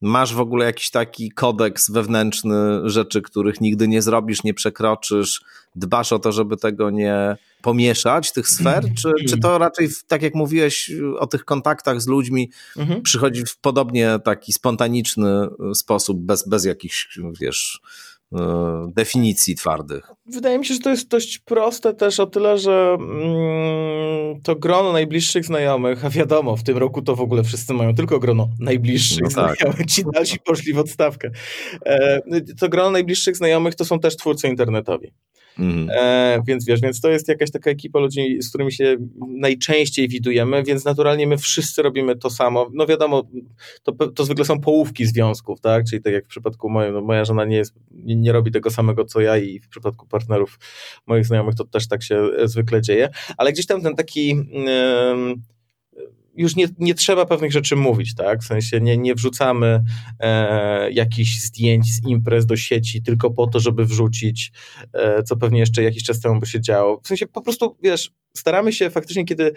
Masz 0.00 0.34
w 0.34 0.40
ogóle 0.40 0.66
jakiś 0.66 0.90
taki 0.90 1.30
kodeks 1.30 1.90
wewnętrzny 1.90 2.90
rzeczy, 2.90 3.22
których 3.22 3.60
nigdy 3.60 3.88
nie 3.88 4.02
zrobisz, 4.02 4.44
nie 4.44 4.54
przekroczysz? 4.54 5.40
Dbasz 5.76 6.12
o 6.12 6.18
to, 6.18 6.32
żeby 6.32 6.56
tego 6.56 6.90
nie 6.90 7.36
pomieszać, 7.62 8.32
tych 8.32 8.48
sfer? 8.48 8.84
Czy, 9.02 9.12
czy 9.28 9.38
to 9.38 9.58
raczej, 9.58 9.88
tak 10.08 10.22
jak 10.22 10.34
mówiłeś 10.34 10.90
o 11.18 11.26
tych 11.26 11.44
kontaktach 11.44 12.00
z 12.00 12.06
ludźmi, 12.06 12.50
mhm. 12.76 13.02
przychodzi 13.02 13.44
w 13.44 13.56
podobnie 13.56 14.18
taki 14.24 14.52
spontaniczny 14.52 15.48
sposób, 15.74 16.18
bez, 16.18 16.48
bez 16.48 16.64
jakichś, 16.64 17.18
wiesz, 17.40 17.80
definicji 18.88 19.54
twardych. 19.54 20.10
Wydaje 20.26 20.58
mi 20.58 20.66
się, 20.66 20.74
że 20.74 20.80
to 20.80 20.90
jest 20.90 21.08
dość 21.08 21.38
proste 21.38 21.94
też 21.94 22.20
o 22.20 22.26
tyle, 22.26 22.58
że 22.58 22.96
mm, 23.00 24.40
to 24.42 24.56
grono 24.56 24.92
najbliższych 24.92 25.44
znajomych, 25.44 26.04
a 26.04 26.10
wiadomo, 26.10 26.56
w 26.56 26.62
tym 26.62 26.76
roku 26.76 27.02
to 27.02 27.16
w 27.16 27.20
ogóle 27.20 27.44
wszyscy 27.44 27.74
mają 27.74 27.94
tylko 27.94 28.18
grono 28.18 28.48
najbliższych 28.60 29.22
no 29.22 29.30
tak. 29.30 29.56
znajomych, 29.56 29.86
ci 29.86 30.02
dalsi 30.12 30.38
poszli 30.40 30.72
w 30.72 30.78
odstawkę. 30.78 31.30
E, 31.86 32.20
to 32.60 32.68
grono 32.68 32.90
najbliższych 32.90 33.36
znajomych 33.36 33.74
to 33.74 33.84
są 33.84 34.00
też 34.00 34.16
twórcy 34.16 34.48
internetowi. 34.48 35.12
Mhm. 35.58 35.90
E, 35.90 36.42
więc 36.46 36.66
wiesz, 36.66 36.80
więc 36.80 37.00
to 37.00 37.10
jest 37.10 37.28
jakaś 37.28 37.50
taka 37.50 37.70
ekipa 37.70 37.98
ludzi, 37.98 38.42
z 38.42 38.48
którymi 38.48 38.72
się 38.72 38.96
najczęściej 39.28 40.08
widujemy, 40.08 40.62
więc 40.62 40.84
naturalnie 40.84 41.26
my 41.26 41.38
wszyscy 41.38 41.82
robimy 41.82 42.16
to 42.16 42.30
samo. 42.30 42.70
No 42.74 42.86
wiadomo, 42.86 43.22
to, 43.82 43.92
to 43.92 44.24
zwykle 44.24 44.44
są 44.44 44.60
połówki 44.60 45.06
związków, 45.06 45.60
tak? 45.60 45.84
Czyli 45.90 46.02
tak 46.02 46.12
jak 46.12 46.24
w 46.24 46.28
przypadku 46.28 46.70
mojej, 46.70 46.92
no 46.92 47.00
moja 47.00 47.24
żona 47.24 47.44
nie, 47.44 47.56
jest, 47.56 47.74
nie, 47.90 48.16
nie 48.16 48.32
robi 48.32 48.50
tego 48.50 48.70
samego 48.70 49.04
co 49.04 49.20
ja 49.20 49.36
i 49.36 49.60
w 49.60 49.68
przypadku 49.68 50.06
partnerów 50.06 50.58
moich 51.06 51.26
znajomych 51.26 51.54
to 51.54 51.64
też 51.64 51.88
tak 51.88 52.02
się 52.02 52.28
zwykle 52.44 52.82
dzieje, 52.82 53.08
ale 53.36 53.52
gdzieś 53.52 53.66
tam 53.66 53.82
ten 53.82 53.94
taki. 53.94 54.28
Yy, 54.28 55.57
już 56.38 56.56
nie, 56.56 56.66
nie 56.78 56.94
trzeba 56.94 57.26
pewnych 57.26 57.52
rzeczy 57.52 57.76
mówić, 57.76 58.14
tak? 58.14 58.42
W 58.42 58.46
sensie 58.46 58.80
nie, 58.80 58.98
nie 58.98 59.14
wrzucamy 59.14 59.84
e, 60.20 60.90
jakichś 60.90 61.38
zdjęć 61.38 61.94
z 61.94 62.06
imprez 62.06 62.46
do 62.46 62.56
sieci 62.56 63.02
tylko 63.02 63.30
po 63.30 63.46
to, 63.46 63.60
żeby 63.60 63.84
wrzucić, 63.84 64.52
e, 64.92 65.22
co 65.22 65.36
pewnie 65.36 65.60
jeszcze 65.60 65.82
jakiś 65.82 66.02
czas 66.02 66.20
temu 66.20 66.40
by 66.40 66.46
się 66.46 66.60
działo. 66.60 67.00
W 67.04 67.08
sensie 67.08 67.26
po 67.26 67.42
prostu, 67.42 67.76
wiesz, 67.82 68.10
staramy 68.34 68.72
się 68.72 68.90
faktycznie, 68.90 69.24
kiedy 69.24 69.52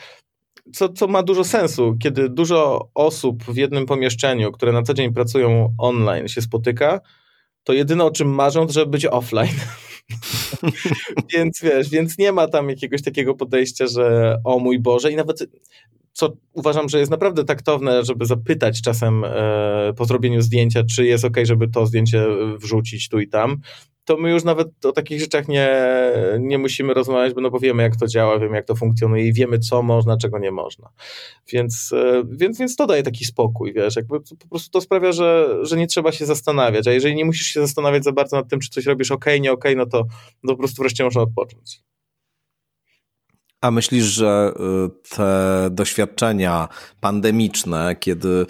co, 0.74 0.90
co 0.90 1.08
ma 1.08 1.24
dużo 1.24 1.44
sensu, 1.44 1.98
kiedy 2.00 2.30
dużo 2.30 2.90
osób 2.94 3.44
w 3.44 3.56
jednym 3.56 3.86
pomieszczeniu, 3.86 4.52
które 4.52 4.72
na 4.72 4.84
co 4.84 4.94
dzień 4.94 5.14
pracują 5.14 5.76
online, 5.78 6.28
się 6.28 6.42
spotyka, 6.42 7.02
to 7.64 7.74
jedyne 7.74 8.04
o 8.04 8.12
czym 8.12 8.30
marzą, 8.30 8.68
to 8.68 8.74
żeby 8.74 8.92
być 8.92 9.06
offline. 9.06 9.56
więc 11.34 11.60
wiesz, 11.64 11.90
więc 11.90 12.18
nie 12.18 12.32
ma 12.32 12.48
tam 12.48 12.70
jakiegoś 12.70 13.02
takiego 13.02 13.36
podejścia, 13.36 13.88
że 13.88 14.38
o 14.44 14.60
mój 14.60 14.80
Boże, 14.80 15.12
i 15.12 15.16
nawet 15.16 15.40
co 16.22 16.34
uważam, 16.54 16.90
że 16.90 17.00
jest 17.00 17.12
naprawdę 17.12 17.44
taktowne, 17.44 18.06
żeby 18.06 18.26
zapytać 18.26 18.82
czasem 18.82 19.24
e, 19.24 19.94
po 19.98 20.06
zrobieniu 20.06 20.42
zdjęcia, 20.42 20.84
czy 20.84 21.06
jest 21.06 21.26
ok, 21.26 21.38
żeby 21.44 21.68
to 21.68 21.86
zdjęcie 21.86 22.26
wrzucić 22.58 23.10
tu 23.10 23.20
i 23.20 23.28
tam, 23.28 23.58
to 24.06 24.18
my 24.18 24.32
już 24.32 24.44
nawet 24.44 24.86
o 24.86 24.92
takich 24.92 25.20
rzeczach 25.20 25.48
nie, 25.48 25.70
nie 26.40 26.58
musimy 26.58 26.94
rozmawiać, 26.94 27.34
no 27.42 27.50
bo 27.50 27.60
wiemy, 27.60 27.84
jak 27.84 27.96
to 27.96 28.08
działa, 28.08 28.40
wiemy, 28.40 28.56
jak 28.56 28.66
to 28.66 28.76
funkcjonuje 28.76 29.28
i 29.28 29.34
wiemy, 29.34 29.60
co 29.60 29.84
można, 29.84 30.18
czego 30.18 30.40
nie 30.40 30.52
można. 30.52 30.90
Więc, 31.54 31.94
e, 31.94 32.24
więc, 32.32 32.60
więc 32.60 32.76
to 32.76 32.88
daje 32.88 33.04
taki 33.04 33.26
spokój, 33.26 33.74
wiesz, 33.74 33.96
jakby 33.96 34.20
po 34.20 34.48
prostu 34.50 34.72
to 34.72 34.82
sprawia, 34.82 35.12
że, 35.12 35.58
że 35.62 35.78
nie 35.78 35.88
trzeba 35.88 36.12
się 36.12 36.26
zastanawiać, 36.26 36.88
a 36.88 36.92
jeżeli 36.92 37.16
nie 37.16 37.26
musisz 37.26 37.48
się 37.48 37.60
zastanawiać 37.60 38.04
za 38.04 38.12
bardzo 38.12 38.38
nad 38.38 38.50
tym, 38.50 38.60
czy 38.60 38.70
coś 38.70 38.86
robisz 38.86 39.12
ok, 39.12 39.26
nie 39.42 39.52
ok, 39.52 39.66
no 39.76 39.86
to, 39.86 40.06
no 40.44 40.54
po 40.54 40.58
prostu 40.58 40.82
wreszcie 40.82 41.04
można 41.04 41.22
odpocząć. 41.22 41.82
A 43.62 43.72
myślisz, 43.72 44.06
że 44.06 44.54
y, 44.56 45.16
te 45.16 45.70
doświadczenia 45.72 46.68
pandemiczne, 47.00 47.96
kiedy 48.00 48.46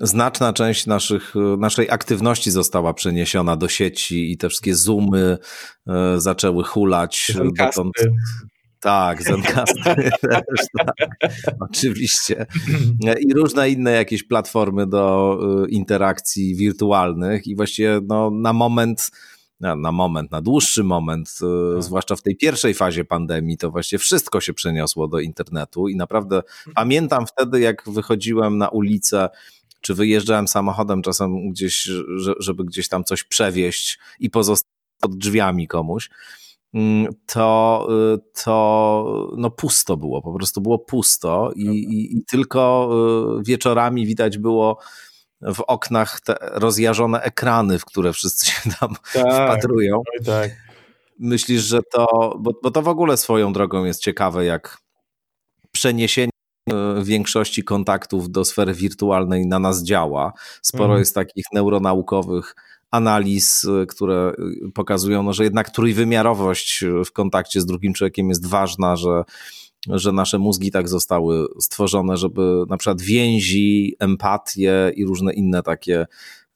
znaczna 0.00 0.52
część 0.52 0.86
naszych, 0.86 1.36
y, 1.36 1.56
naszej 1.58 1.90
aktywności 1.90 2.50
została 2.50 2.94
przeniesiona 2.94 3.56
do 3.56 3.68
sieci 3.68 4.32
i 4.32 4.36
te 4.36 4.48
wszystkie 4.48 4.74
zoomy 4.74 5.38
y, 5.88 6.20
zaczęły 6.20 6.64
hulać. 6.64 7.32
Dotąd, 7.58 7.94
tak, 8.80 9.22
Zencasty 9.22 9.82
też, 10.22 10.66
tak, 10.78 10.94
oczywiście. 11.60 12.46
I 13.20 13.34
różne 13.34 13.70
inne 13.70 13.92
jakieś 13.92 14.22
platformy 14.22 14.86
do 14.86 15.38
interakcji 15.68 16.56
wirtualnych 16.56 17.46
i 17.46 17.56
właściwie 17.56 18.00
no, 18.08 18.30
na 18.30 18.52
moment 18.52 19.10
na, 19.60 19.76
na 19.76 19.92
moment, 19.92 20.30
na 20.30 20.40
dłuższy 20.40 20.84
moment, 20.84 21.38
e, 21.42 21.74
tak. 21.74 21.82
zwłaszcza 21.82 22.16
w 22.16 22.22
tej 22.22 22.36
pierwszej 22.36 22.74
fazie 22.74 23.04
pandemii, 23.04 23.56
to 23.58 23.70
właściwie 23.70 23.98
wszystko 23.98 24.40
się 24.40 24.54
przeniosło 24.54 25.08
do 25.08 25.20
internetu 25.20 25.88
i 25.88 25.96
naprawdę 25.96 26.36
mhm. 26.36 26.74
pamiętam 26.74 27.26
wtedy, 27.26 27.60
jak 27.60 27.90
wychodziłem 27.90 28.58
na 28.58 28.68
ulicę, 28.68 29.28
czy 29.80 29.94
wyjeżdżałem 29.94 30.48
samochodem 30.48 31.02
czasem 31.02 31.50
gdzieś, 31.50 31.90
żeby 32.38 32.64
gdzieś 32.64 32.88
tam 32.88 33.04
coś 33.04 33.24
przewieźć 33.24 33.98
i 34.20 34.30
pozostać 34.30 34.78
pod 35.00 35.18
drzwiami 35.18 35.68
komuś, 35.68 36.10
mm, 36.74 37.14
to, 37.26 37.88
e, 38.14 38.18
to 38.44 39.32
no 39.36 39.50
pusto 39.50 39.96
było, 39.96 40.22
po 40.22 40.32
prostu 40.32 40.60
było 40.60 40.78
pusto 40.78 41.52
i, 41.56 41.66
i, 41.66 42.16
i 42.16 42.24
tylko 42.24 42.90
e, 43.38 43.42
wieczorami 43.44 44.06
widać 44.06 44.38
było 44.38 44.78
w 45.40 45.60
oknach 45.60 46.20
te 46.20 46.36
rozjażone 46.40 47.22
ekrany, 47.22 47.78
w 47.78 47.84
które 47.84 48.12
wszyscy 48.12 48.46
się 48.46 48.70
tam 48.80 48.94
tak, 49.12 49.32
wpatrują. 49.32 50.02
Tak. 50.26 50.50
Myślisz, 51.18 51.62
że 51.62 51.80
to, 51.92 52.36
bo, 52.38 52.50
bo 52.62 52.70
to 52.70 52.82
w 52.82 52.88
ogóle 52.88 53.16
swoją 53.16 53.52
drogą 53.52 53.84
jest 53.84 54.00
ciekawe, 54.00 54.44
jak 54.44 54.78
przeniesienie 55.72 56.30
e, 56.70 57.04
większości 57.04 57.64
kontaktów 57.64 58.30
do 58.30 58.44
sfery 58.44 58.74
wirtualnej 58.74 59.46
na 59.46 59.58
nas 59.58 59.82
działa. 59.82 60.32
Sporo 60.62 60.84
mhm. 60.84 60.98
jest 60.98 61.14
takich 61.14 61.44
neuronaukowych 61.52 62.54
analiz, 62.90 63.64
e, 63.64 63.86
które 63.86 64.32
pokazują, 64.74 65.22
no, 65.22 65.32
że 65.32 65.44
jednak 65.44 65.70
trójwymiarowość 65.70 66.84
w 67.04 67.12
kontakcie 67.12 67.60
z 67.60 67.66
drugim 67.66 67.94
człowiekiem 67.94 68.28
jest 68.28 68.46
ważna, 68.46 68.96
że 68.96 69.24
że 69.86 70.12
nasze 70.12 70.38
mózgi 70.38 70.70
tak 70.70 70.88
zostały 70.88 71.46
stworzone, 71.60 72.16
żeby 72.16 72.64
na 72.68 72.76
przykład 72.76 73.02
więzi, 73.02 73.96
empatię 73.98 74.92
i 74.96 75.04
różne 75.04 75.32
inne 75.32 75.62
takie 75.62 76.06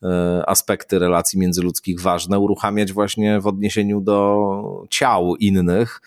e, 0.02 0.42
aspekty 0.46 0.98
relacji 0.98 1.38
międzyludzkich 1.38 2.00
ważne 2.00 2.38
uruchamiać 2.38 2.92
właśnie 2.92 3.40
w 3.40 3.46
odniesieniu 3.46 4.00
do 4.00 4.86
ciał 4.90 5.36
innych. 5.36 6.00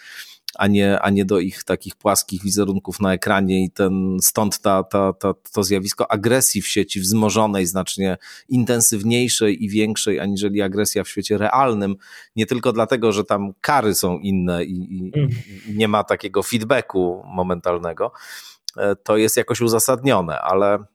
A 0.57 0.67
nie, 0.67 0.99
a 0.99 1.09
nie 1.09 1.25
do 1.25 1.39
ich 1.39 1.63
takich 1.63 1.95
płaskich 1.95 2.43
wizerunków 2.43 2.99
na 2.99 3.13
ekranie 3.13 3.63
i 3.63 3.71
ten, 3.71 4.17
stąd 4.21 4.59
ta, 4.59 4.83
ta, 4.83 5.13
ta, 5.13 5.33
to 5.53 5.63
zjawisko 5.63 6.11
agresji 6.11 6.61
w 6.61 6.67
sieci 6.67 6.99
wzmożonej, 6.99 7.65
znacznie 7.65 8.17
intensywniejszej 8.49 9.63
i 9.63 9.69
większej 9.69 10.19
aniżeli 10.19 10.61
agresja 10.61 11.03
w 11.03 11.09
świecie 11.09 11.37
realnym, 11.37 11.95
nie 12.35 12.45
tylko 12.45 12.71
dlatego, 12.71 13.11
że 13.11 13.23
tam 13.23 13.53
kary 13.61 13.95
są 13.95 14.19
inne 14.19 14.63
i, 14.63 14.97
i, 14.97 15.11
mm. 15.15 15.29
nie 15.67 15.87
ma 15.87 16.03
takiego 16.03 16.43
feedbacku 16.43 17.23
momentalnego, 17.25 18.11
e, 18.77 18.95
to 18.95 19.17
jest 19.17 19.37
jakoś 19.37 19.61
uzasadnione, 19.61 20.41
ale 20.41 20.94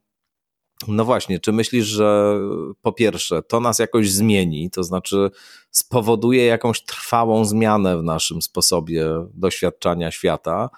no 0.89 1.05
właśnie, 1.05 1.41
czy 1.41 1.53
myślisz, 1.53 1.87
że 1.87 2.39
po 2.83 2.93
pierwsze 2.93 3.43
to 3.43 3.61
nas 3.61 3.79
jakoś 3.79 4.11
zmieni, 4.11 4.71
to 4.71 4.85
znaczy 4.85 5.31
spowoduje 5.71 6.45
jakąś 6.45 6.85
trwałą 6.85 7.45
zmianę 7.45 7.99
w 7.99 8.03
naszym 8.03 8.43
sposobie 8.43 9.07
doświadczania 9.35 10.11
świata? 10.11 10.71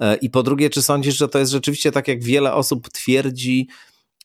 E, 0.00 0.16
I 0.16 0.30
po 0.30 0.42
drugie, 0.42 0.70
czy 0.70 0.82
sądzisz, 0.82 1.16
że 1.16 1.28
to 1.28 1.38
jest 1.38 1.52
rzeczywiście 1.52 1.92
tak, 1.92 2.08
jak 2.08 2.24
wiele 2.24 2.54
osób 2.54 2.88
twierdzi, 2.88 3.68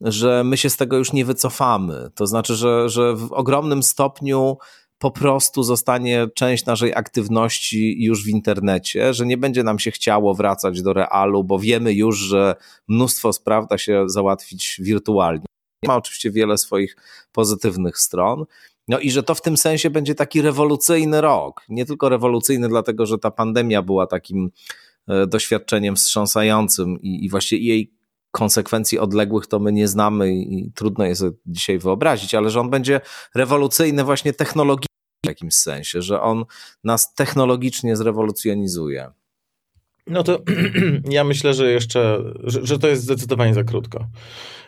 że 0.01 0.43
my 0.43 0.57
się 0.57 0.69
z 0.69 0.77
tego 0.77 0.97
już 0.97 1.13
nie 1.13 1.25
wycofamy? 1.25 2.09
To 2.15 2.27
znaczy, 2.27 2.55
że, 2.55 2.89
że 2.89 3.15
w 3.15 3.34
ogromnym 3.34 3.84
stopniu 3.84 4.57
po 5.01 5.11
prostu 5.11 5.63
zostanie 5.63 6.27
część 6.35 6.65
naszej 6.65 6.95
aktywności 6.95 8.03
już 8.03 8.25
w 8.25 8.27
internecie, 8.27 9.13
że 9.13 9.25
nie 9.25 9.37
będzie 9.37 9.63
nam 9.63 9.79
się 9.79 9.91
chciało 9.91 10.33
wracać 10.33 10.81
do 10.81 10.93
realu, 10.93 11.43
bo 11.43 11.59
wiemy 11.59 11.93
już, 11.93 12.17
że 12.17 12.55
mnóstwo 12.87 13.33
spraw 13.33 13.67
da 13.67 13.77
się 13.77 14.03
załatwić 14.09 14.77
wirtualnie. 14.79 15.45
Ma 15.87 15.95
oczywiście 15.95 16.31
wiele 16.31 16.57
swoich 16.57 16.95
pozytywnych 17.31 17.97
stron. 17.97 18.45
No 18.87 18.99
i 18.99 19.11
że 19.11 19.23
to 19.23 19.35
w 19.35 19.41
tym 19.41 19.57
sensie 19.57 19.89
będzie 19.89 20.15
taki 20.15 20.41
rewolucyjny 20.41 21.21
rok. 21.21 21.61
Nie 21.69 21.85
tylko 21.85 22.09
rewolucyjny, 22.09 22.69
dlatego 22.69 23.05
że 23.05 23.17
ta 23.17 23.31
pandemia 23.31 23.81
była 23.81 24.07
takim 24.07 24.49
e, 25.07 25.27
doświadczeniem 25.27 25.95
wstrząsającym 25.95 27.01
i, 27.01 27.25
i 27.25 27.29
właściwie 27.29 27.67
jej 27.67 27.93
konsekwencji 28.31 28.99
odległych 28.99 29.47
to 29.47 29.59
my 29.59 29.71
nie 29.71 29.87
znamy 29.87 30.33
i 30.33 30.71
trudno 30.75 31.05
jest 31.05 31.23
dzisiaj 31.45 31.79
wyobrazić, 31.79 32.35
ale 32.35 32.49
że 32.49 32.59
on 32.59 32.69
będzie 32.69 33.01
rewolucyjny 33.35 34.03
właśnie 34.03 34.33
technologicznie 34.33 34.90
w 35.26 35.28
jakimś 35.28 35.53
sensie, 35.53 36.01
że 36.01 36.22
on 36.22 36.45
nas 36.84 37.13
technologicznie 37.13 37.95
zrewolucjonizuje. 37.95 39.11
No 40.07 40.24
to 40.24 40.41
ja 41.09 41.24
myślę, 41.24 41.53
że 41.53 41.72
jeszcze, 41.72 42.24
że, 42.43 42.65
że 42.65 42.80
to 42.80 42.88
jest 42.88 43.03
zdecydowanie 43.03 43.53
za 43.53 43.63
krótko. 43.63 44.07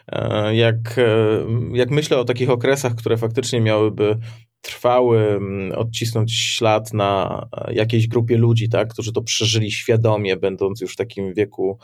E, 0.08 0.56
jak, 0.56 0.98
e, 0.98 1.46
jak 1.72 1.90
myślę 1.90 2.18
o 2.18 2.26
takich 2.26 2.50
okresach, 2.50 2.96
które 2.96 3.18
faktycznie 3.18 3.62
miałyby 3.62 4.18
trwały, 4.62 5.40
odcisnąć 5.76 6.34
ślad 6.34 6.94
na 6.94 7.46
jakiejś 7.72 8.08
grupie 8.08 8.38
ludzi, 8.38 8.70
tak, 8.70 8.94
którzy 8.94 9.14
to 9.14 9.22
przeżyli 9.22 9.72
świadomie, 9.72 10.38
będąc 10.38 10.82
już 10.82 10.94
w 10.94 10.98
takim 10.98 11.34
wieku 11.34 11.78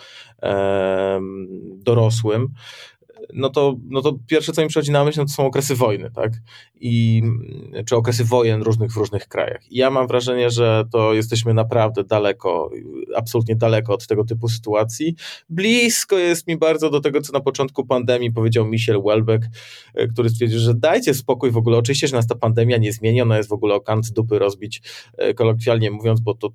e, 0.43 1.21
dorosłym, 1.75 2.47
no 3.33 3.49
to, 3.49 3.75
no 3.89 4.01
to 4.01 4.19
pierwsze, 4.27 4.51
co 4.51 4.61
mi 4.61 4.67
przychodzi 4.67 4.91
na 4.91 5.03
myśl, 5.03 5.19
no 5.19 5.25
to 5.25 5.31
są 5.31 5.45
okresy 5.45 5.75
wojny, 5.75 6.11
tak? 6.11 6.33
I, 6.81 7.23
czy 7.85 7.95
okresy 7.95 8.23
wojen 8.23 8.61
różnych 8.61 8.91
w 8.91 8.97
różnych 8.97 9.27
krajach. 9.27 9.71
I 9.71 9.77
ja 9.77 9.91
mam 9.91 10.07
wrażenie, 10.07 10.49
że 10.49 10.83
to 10.91 11.13
jesteśmy 11.13 11.53
naprawdę 11.53 12.03
daleko, 12.03 12.69
absolutnie 13.15 13.55
daleko 13.55 13.93
od 13.93 14.07
tego 14.07 14.23
typu 14.23 14.49
sytuacji. 14.49 15.15
Blisko 15.49 16.17
jest 16.17 16.47
mi 16.47 16.57
bardzo 16.57 16.89
do 16.89 17.01
tego, 17.01 17.21
co 17.21 17.33
na 17.33 17.39
początku 17.39 17.85
pandemii 17.85 18.31
powiedział 18.31 18.65
Michel 18.65 19.01
Welbeck, 19.01 19.45
e, 19.93 20.07
który 20.07 20.29
stwierdził, 20.29 20.59
że 20.59 20.73
dajcie 20.73 21.13
spokój 21.13 21.51
w 21.51 21.57
ogóle. 21.57 21.77
Oczywiście, 21.77 22.07
że 22.07 22.15
nas 22.15 22.27
ta 22.27 22.35
pandemia 22.35 22.77
nie 22.77 22.93
zmieni, 22.93 23.21
ona 23.21 23.37
jest 23.37 23.49
w 23.49 23.53
ogóle 23.53 23.75
o 23.75 23.81
kant 23.81 24.11
dupy 24.11 24.39
rozbić, 24.39 24.81
e, 25.17 25.33
kolokwialnie 25.33 25.91
mówiąc, 25.91 26.19
bo 26.19 26.33
to 26.33 26.49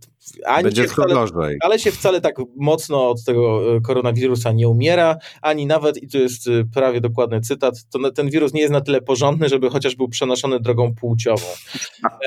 ani 0.47 0.65
Będzie 0.65 0.83
się 0.83 0.89
wcale, 0.89 1.27
ale 1.61 1.79
się 1.79 1.93
wcale 1.93 2.21
tak 2.21 2.37
mocno 2.57 3.11
od 3.11 3.25
tego 3.25 3.77
e, 3.77 3.81
koronawirusa 3.81 4.53
nie 4.53 4.69
umiera, 4.69 5.17
ani 5.43 5.67
nawet, 5.67 6.03
i 6.03 6.09
to 6.09 6.19
jest 6.19 6.49
prawie 6.75 7.01
dokładny 7.01 7.41
cytat, 7.41 7.75
to 7.91 8.11
ten 8.11 8.31
wirus 8.31 8.53
nie 8.53 8.61
jest 8.61 8.73
na 8.73 8.81
tyle 8.81 9.01
porządny, 9.01 9.49
żeby 9.49 9.71
chociaż 9.71 9.97
był 9.97 10.09
przenoszony 10.09 10.61
drogą 10.61 10.95
płciową. 10.95 11.47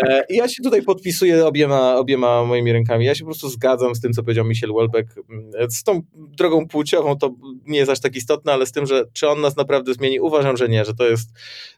E, 0.04 0.24
I 0.30 0.36
ja 0.36 0.48
się 0.48 0.64
tutaj 0.64 0.82
podpisuję 0.82 1.46
obiema, 1.46 1.96
obiema 1.96 2.44
moimi 2.44 2.72
rękami. 2.72 3.06
Ja 3.06 3.16
się 3.16 3.20
po 3.20 3.26
prostu 3.26 3.50
zgadzam 3.50 3.96
z 3.96 4.02
tym, 4.02 4.14
co 4.14 4.24
powiedział 4.24 4.46
Michel 4.46 4.74
Welbeck. 4.74 5.18
Mm, 5.30 5.72
z 5.72 5.84
tą 5.84 6.02
drogą 6.16 6.68
płciową 6.68 7.18
to 7.18 7.36
nie 7.66 7.80
jest 7.80 7.92
aż 7.92 8.00
tak 8.00 8.16
istotne, 8.16 8.54
ale 8.54 8.66
z 8.66 8.72
tym, 8.72 8.86
że 8.86 9.04
czy 9.14 9.30
on 9.30 9.42
nas 9.42 9.58
naprawdę 9.58 9.94
zmieni, 9.94 10.20
uważam, 10.20 10.58
że 10.58 10.70
nie, 10.70 10.86
że 10.86 10.94
to 10.94 11.08
jest, 11.08 11.30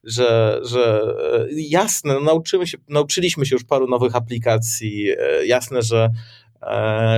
że, 0.04 0.60
że 0.64 1.02
e, 1.34 1.48
jasne, 1.52 2.20
nauczymy 2.20 2.68
się, 2.68 2.78
nauczyliśmy 2.90 3.46
się 3.46 3.56
już 3.56 3.64
paru 3.64 3.88
nowych 3.88 4.16
aplikacji, 4.16 5.10
e, 5.10 5.46
jasne, 5.46 5.82
że 5.82 6.10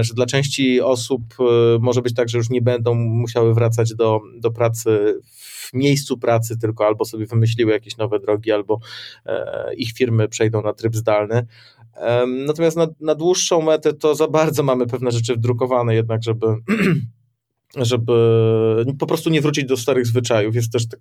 że 0.02 0.14
dla 0.14 0.26
części 0.26 0.82
osób 0.82 1.22
może 1.80 2.02
być 2.02 2.14
tak, 2.14 2.30
że 2.30 2.38
już 2.38 2.50
nie 2.50 2.62
będą 2.62 2.96
musiały 2.96 3.54
wracać 3.54 3.96
do, 3.96 4.20
do 4.40 4.52
pracy 4.52 5.20
w 5.72 5.74
miejscu 5.74 6.18
pracy, 6.18 6.58
tylko 6.58 6.86
albo 6.86 7.06
sobie 7.06 7.26
wymyśliły 7.26 7.72
jakieś 7.72 7.98
nowe 7.98 8.20
drogi, 8.20 8.52
albo 8.52 8.80
e, 9.26 9.74
ich 9.76 9.92
firmy 9.94 10.28
przejdą 10.28 10.62
na 10.62 10.74
tryb 10.74 10.96
zdalny. 10.96 11.48
Natomiast 12.28 12.78
na, 12.78 12.88
na 13.00 13.16
dłuższą 13.16 13.62
metę 13.62 13.94
to 13.94 14.16
za 14.16 14.28
bardzo 14.28 14.64
mamy 14.64 14.88
pewne 14.88 15.12
rzeczy 15.12 15.36
wdrukowane 15.36 15.96
jednak, 15.96 16.24
żeby 16.24 16.46
żeby 17.78 18.14
po 19.00 19.08
prostu 19.08 19.30
nie 19.30 19.42
wrócić 19.42 19.66
do 19.66 19.78
starych 19.78 20.08
zwyczajów. 20.08 20.56
Jest 20.56 20.72
też, 20.72 20.88
tak, 20.88 21.00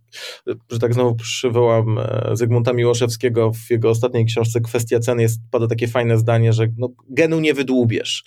że 0.71 0.79
tak 0.79 0.95
znowu 0.95 1.15
przywołam 1.15 1.99
e, 1.99 2.31
Zygmunta 2.33 2.73
Miłoszewskiego 2.73 3.53
w 3.53 3.71
jego 3.71 3.91
ostatniej 3.91 4.25
książce 4.27 4.61
Kwestia 4.61 5.01
ceny 5.01 5.23
jest, 5.23 5.41
pada 5.51 5.67
takie 5.67 5.89
fajne 5.89 6.19
zdanie, 6.19 6.53
że 6.53 6.67
no, 6.77 6.89
genu 7.09 7.41
nie 7.41 7.55
wydłubiesz. 7.55 8.25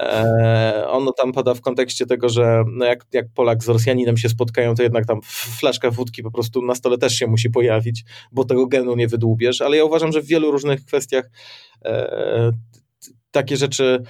E, 0.00 0.86
ono 0.88 1.12
tam 1.12 1.32
pada 1.32 1.54
w 1.54 1.60
kontekście 1.60 2.06
tego, 2.06 2.28
że 2.28 2.64
no 2.72 2.84
jak, 2.84 3.06
jak 3.12 3.26
Polak 3.34 3.64
z 3.64 3.68
Rosjaninem 3.68 4.16
się 4.16 4.28
spotkają, 4.28 4.74
to 4.74 4.82
jednak 4.82 5.06
tam 5.06 5.20
flaszka 5.58 5.90
wódki 5.90 6.22
po 6.22 6.30
prostu 6.30 6.62
na 6.62 6.74
stole 6.74 6.98
też 6.98 7.12
się 7.12 7.26
musi 7.26 7.50
pojawić, 7.50 8.04
bo 8.32 8.44
tego 8.44 8.66
genu 8.66 8.96
nie 8.96 9.08
wydłubiesz, 9.08 9.60
ale 9.60 9.76
ja 9.76 9.84
uważam, 9.84 10.12
że 10.12 10.20
w 10.20 10.26
wielu 10.26 10.50
różnych 10.50 10.84
kwestiach 10.84 11.30
e, 11.84 12.52
takie 13.30 13.56
rzeczy 13.56 14.02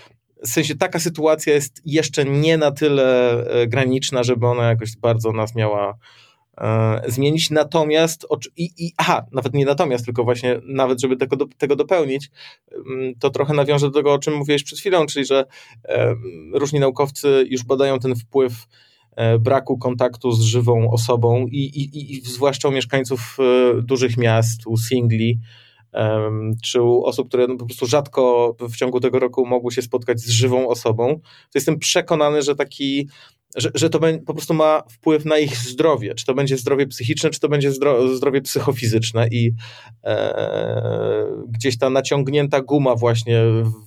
w 0.47 0.49
sensie 0.49 0.74
taka 0.74 0.99
sytuacja 0.99 1.55
jest 1.55 1.82
jeszcze 1.84 2.24
nie 2.24 2.59
na 2.59 2.70
tyle 2.70 3.38
e, 3.47 3.66
graniczna, 3.66 4.22
żeby 4.22 4.47
ona 4.47 4.68
jakoś 4.68 4.97
bardzo 4.97 5.32
nas 5.32 5.55
miała 5.55 5.99
e, 6.59 7.03
zmienić. 7.07 7.51
Natomiast, 7.51 8.26
i, 8.57 8.70
i, 8.78 8.92
aha, 8.97 9.26
nawet 9.32 9.55
nie 9.55 9.64
natomiast, 9.64 10.05
tylko 10.05 10.24
właśnie 10.24 10.61
nawet, 10.64 11.01
żeby 11.01 11.16
tego, 11.16 11.36
tego 11.59 11.76
dopełnić, 11.76 12.30
mm, 12.72 13.14
to 13.18 13.30
trochę 13.30 13.55
nawiążę 13.55 13.86
do 13.86 13.92
tego, 13.92 14.12
o 14.12 14.18
czym 14.18 14.34
mówiłeś 14.34 14.64
przed 14.64 14.78
chwilą, 14.78 15.07
czyli 15.07 15.26
że 15.26 15.44
różni 16.53 16.80
naukowcy 16.80 17.47
już 17.51 17.64
badają 17.64 17.99
ten 17.99 18.16
wpływ 18.16 18.53
e, 19.16 19.38
braku 19.38 19.78
kontaktu 19.78 20.32
z 20.32 20.40
żywą 20.40 20.90
osobą 20.90 21.47
i, 21.47 21.59
i, 21.59 22.12
i 22.12 22.20
zwłaszcza 22.20 22.68
u 22.68 22.72
mieszkańców 22.72 23.38
dużych 23.82 24.16
miast, 24.16 24.66
u 24.66 24.76
singli, 24.76 25.40
czy 26.62 26.82
u 26.82 27.05
osób, 27.05 27.28
które 27.28 27.47
no 27.47 27.57
po 27.57 27.66
prostu 27.66 27.86
rzadko 27.86 28.57
w 28.61 28.76
ciągu 28.76 29.01
tego 29.01 29.18
roku 29.18 29.47
mogły 29.47 29.72
się 29.72 29.82
spotkać 29.82 30.20
z 30.20 30.30
żywą 30.30 30.68
osobą, 30.68 31.20
to 31.22 31.51
jestem 31.55 31.78
przekonany, 31.78 32.42
że 32.42 32.55
taki 32.55 33.09
że, 33.57 33.70
że 33.74 33.90
to 33.90 34.01
po 34.26 34.34
prostu 34.34 34.55
ma 34.55 34.82
wpływ 34.90 35.24
na 35.24 35.38
ich 35.38 35.57
zdrowie, 35.57 36.14
czy 36.14 36.24
to 36.24 36.34
będzie 36.34 36.57
zdrowie 36.57 36.86
psychiczne, 36.86 37.30
czy 37.30 37.40
to 37.40 37.49
będzie 37.49 37.72
zdrowie 38.14 38.42
psychofizyczne 38.42 39.28
i 39.28 39.53
e, 40.05 41.26
gdzieś 41.49 41.78
ta 41.78 41.90
naciągnięta 41.90 42.61
guma 42.61 42.94
właśnie 42.94 43.42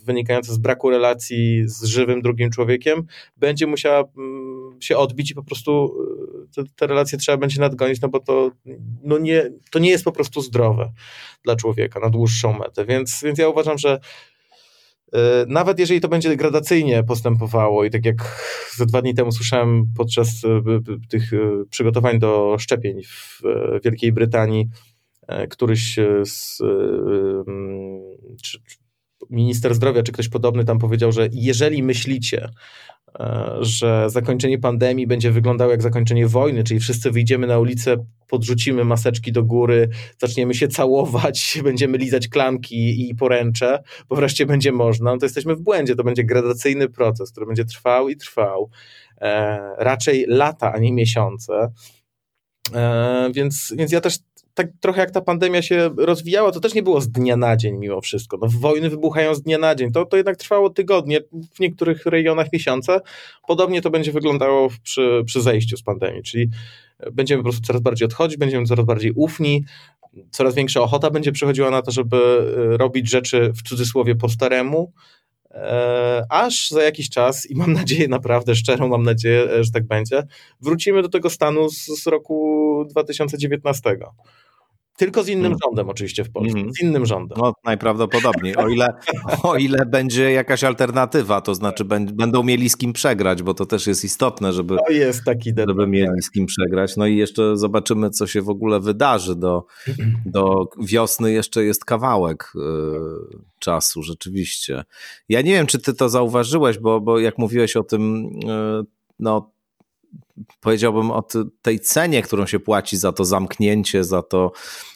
wynikająca 0.06 0.54
z 0.54 0.58
braku 0.58 0.90
relacji 0.90 1.64
z 1.66 1.84
żywym 1.84 2.22
drugim 2.22 2.50
człowiekiem 2.50 3.06
będzie 3.38 3.68
musiała 3.68 4.04
mm, 4.18 4.59
się 4.80 4.98
odbić 4.98 5.32
i 5.32 5.36
po 5.36 5.44
prostu 5.44 5.96
e, 6.44 6.54
te, 6.56 6.70
te 6.76 6.88
relacje 6.88 7.18
trzeba 7.18 7.38
będzie 7.38 7.62
nadgonić, 7.62 8.02
no 8.02 8.10
bo 8.10 8.20
to, 8.20 8.52
no 9.04 9.18
nie, 9.18 9.52
to 9.72 9.80
nie 9.80 9.90
jest 9.90 10.04
po 10.04 10.12
prostu 10.12 10.42
zdrowe 10.42 10.92
dla 11.44 11.56
człowieka 11.56 12.00
na 12.00 12.10
dłuższą 12.10 12.54
metę, 12.54 12.86
więc, 12.86 13.22
więc 13.24 13.40
ja 13.40 13.50
uważam, 13.50 13.78
że 13.78 14.00
E, 15.14 15.46
nawet 15.48 15.80
jeżeli 15.80 16.02
to 16.02 16.08
będzie 16.08 16.36
gradacyjnie 16.36 17.04
postępowało 17.04 17.86
i 17.86 17.90
tak 17.90 18.06
jak 18.06 18.46
ze 18.76 18.86
dwa 18.86 19.02
dni 19.02 19.14
temu 19.14 19.32
słyszałem 19.32 19.86
podczas 19.98 20.46
e, 20.46 20.62
tych 21.10 21.32
przygotowań 21.70 22.20
do 22.20 22.56
szczepień 22.60 23.04
w 23.04 23.42
Wielkiej 23.84 24.12
Brytanii, 24.12 24.70
któryś 25.50 26.00
z, 26.26 26.58
czy, 28.44 28.60
minister 29.30 29.76
zdrowia 29.76 30.04
czy 30.04 30.12
ktoś 30.12 30.30
podobny 30.30 30.66
tam 30.66 30.80
powiedział, 30.80 31.12
że 31.12 31.30
jeżeli 31.32 31.84
myślicie, 31.84 32.50
że 33.60 34.10
zakończenie 34.10 34.60
pandemii 34.60 35.08
będzie 35.08 35.32
wyglądało 35.32 35.72
jak 35.72 35.82
zakończenie 35.82 36.28
wojny, 36.28 36.64
czyli 36.64 36.80
wszyscy 36.80 37.12
wyjdziemy 37.12 37.48
na 37.48 37.60
ulicę, 37.60 38.06
podrzucimy 38.28 38.86
maseczki 38.86 39.32
do 39.32 39.44
góry, 39.44 39.90
zaczniemy 40.18 40.54
się 40.54 40.68
całować, 40.68 41.60
będziemy 41.64 41.98
lizać 41.98 42.28
klamki 42.28 43.10
i 43.10 43.16
poręcze, 43.16 43.84
bo 44.10 44.16
wreszcie 44.16 44.46
będzie 44.46 44.72
można, 44.72 45.12
no 45.12 45.18
to 45.18 45.26
jesteśmy 45.26 45.56
w 45.56 45.62
błędzie. 45.62 45.96
To 45.96 46.04
będzie 46.04 46.24
gradacyjny 46.24 46.90
proces, 46.90 47.32
który 47.32 47.46
będzie 47.46 47.66
trwał 47.66 48.10
i 48.10 48.18
trwał. 48.18 48.70
E, 49.22 49.60
raczej 49.78 50.26
lata, 50.28 50.74
a 50.74 50.80
nie 50.80 50.94
miesiące. 50.94 51.72
E, 52.76 53.30
więc, 53.34 53.74
więc 53.78 53.92
ja 53.92 54.02
też 54.02 54.18
tak 54.60 54.72
trochę 54.80 55.02
jak 55.02 55.12
ta 55.12 55.22
pandemia 55.22 55.62
się 55.62 55.90
rozwijała, 55.98 56.52
to 56.52 56.60
też 56.60 56.74
nie 56.74 56.84
było 56.84 57.02
z 57.02 57.12
dnia 57.12 57.38
na 57.38 57.58
dzień 57.58 57.78
mimo 57.78 58.02
wszystko. 58.02 58.38
No, 58.42 58.48
wojny 58.60 58.90
wybuchają 58.90 59.36
z 59.36 59.42
dnia 59.42 59.58
na 59.58 59.76
dzień. 59.76 59.92
To, 59.92 60.06
to 60.06 60.18
jednak 60.18 60.38
trwało 60.38 60.70
tygodnie, 60.70 61.20
w 61.54 61.60
niektórych 61.60 62.06
rejonach 62.06 62.54
miesiące. 62.54 63.00
Podobnie 63.48 63.82
to 63.82 63.90
będzie 63.90 64.12
wyglądało 64.12 64.70
przy, 64.84 65.24
przy 65.26 65.42
zejściu 65.42 65.78
z 65.78 65.84
pandemii, 65.84 66.24
czyli 66.24 66.50
będziemy 67.12 67.44
po 67.44 67.50
prostu 67.50 67.62
coraz 67.62 67.82
bardziej 67.82 68.06
odchodzić, 68.06 68.38
będziemy 68.38 68.66
coraz 68.66 68.86
bardziej 68.86 69.12
ufni, 69.16 69.66
coraz 70.32 70.56
większa 70.56 70.82
ochota 70.82 71.10
będzie 71.10 71.32
przychodziła 71.32 71.72
na 71.72 71.82
to, 71.82 71.92
żeby 71.92 72.18
e, 72.18 72.78
robić 72.78 73.10
rzeczy 73.10 73.52
w 73.54 73.70
cudzysłowie 73.70 74.16
po 74.16 74.30
staremu, 74.30 74.94
e, 75.52 76.24
aż 76.30 76.70
za 76.70 76.84
jakiś 76.84 77.10
czas, 77.10 77.50
i 77.50 77.56
mam 77.56 77.74
nadzieję, 77.74 78.08
naprawdę 78.08 78.56
szczerą 78.56 78.88
mam 78.88 79.04
nadzieję, 79.04 79.44
e, 79.52 79.64
że 79.64 79.72
tak 79.72 79.88
będzie, 79.88 80.24
wrócimy 80.62 81.02
do 81.02 81.10
tego 81.10 81.30
stanu 81.30 81.70
z, 81.70 81.86
z 82.04 82.08
roku 82.08 82.86
2019. 82.90 83.98
Tylko 85.00 85.24
z 85.24 85.30
innym 85.30 85.44
hmm. 85.44 85.60
rządem 85.64 85.90
oczywiście 85.90 86.24
w 86.24 86.32
Polsce, 86.32 86.54
hmm. 86.54 86.74
z 86.74 86.82
innym 86.82 87.06
rządem. 87.06 87.38
No 87.42 87.54
najprawdopodobniej, 87.66 88.56
o 88.56 88.68
ile, 88.68 88.94
o 89.44 89.56
ile 89.56 89.86
będzie 89.86 90.32
jakaś 90.32 90.64
alternatywa, 90.64 91.42
to 91.42 91.56
znaczy 91.56 91.86
będą 92.14 92.44
mieli 92.44 92.70
z 92.70 92.78
kim 92.78 92.94
przegrać, 92.94 93.44
bo 93.44 93.54
to 93.54 93.66
też 93.66 93.88
jest 93.88 94.04
istotne, 94.04 94.54
żeby, 94.54 94.78
to 94.88 94.94
jest 94.94 95.24
taki 95.24 95.54
żeby 95.68 95.88
mieli 95.88 96.22
z 96.22 96.32
kim 96.32 96.46
przegrać. 96.46 96.98
No 96.98 97.08
i 97.08 97.18
jeszcze 97.18 97.58
zobaczymy, 97.58 98.10
co 98.10 98.28
się 98.28 98.42
w 98.42 98.50
ogóle 98.50 98.80
wydarzy. 98.80 99.36
Do, 99.36 99.66
do 100.26 100.70
wiosny 100.82 101.32
jeszcze 101.32 101.64
jest 101.64 101.86
kawałek 101.86 102.52
y, 102.56 102.60
czasu, 103.60 104.04
rzeczywiście. 104.04 104.84
Ja 105.30 105.42
nie 105.42 105.52
wiem, 105.52 105.68
czy 105.68 105.80
ty 105.80 105.94
to 105.94 106.10
zauważyłeś, 106.10 106.78
bo, 106.78 107.02
bo 107.02 107.20
jak 107.20 107.38
mówiłeś 107.38 107.76
o 107.76 107.84
tym, 107.84 108.26
y, 108.26 108.86
no 109.20 109.52
powiedziałbym 110.60 111.12
o 111.12 111.24
tej 111.62 111.80
cenie, 111.80 112.22
którą 112.22 112.46
się 112.46 112.60
płaci 112.60 112.98
za 112.98 113.12
to 113.12 113.26
zamknięcie, 113.26 114.04
za 114.04 114.24
to 114.24 114.52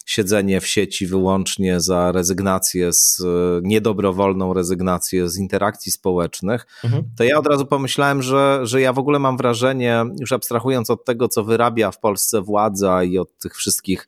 siedzenie 0.05 0.61
w 0.61 0.67
sieci 0.67 1.07
wyłącznie, 1.07 1.81
za 1.81 2.11
rezygnację 2.11 2.93
z 2.93 3.21
niedobrowolną 3.63 4.53
rezygnację 4.53 5.29
z 5.29 5.37
interakcji 5.37 5.91
społecznych, 5.91 6.65
mhm. 6.83 7.03
to 7.17 7.23
ja 7.23 7.39
od 7.39 7.47
razu 7.47 7.65
pomyślałem, 7.65 8.21
że, 8.21 8.59
że 8.63 8.81
ja 8.81 8.93
w 8.93 8.99
ogóle 8.99 9.19
mam 9.19 9.37
wrażenie, 9.37 10.05
już 10.19 10.31
abstrahując 10.31 10.89
od 10.89 11.05
tego, 11.05 11.27
co 11.27 11.43
wyrabia 11.43 11.91
w 11.91 11.99
Polsce 11.99 12.41
władza 12.41 13.03
i 13.03 13.17
od 13.17 13.37
tych 13.37 13.55
wszystkich 13.55 14.07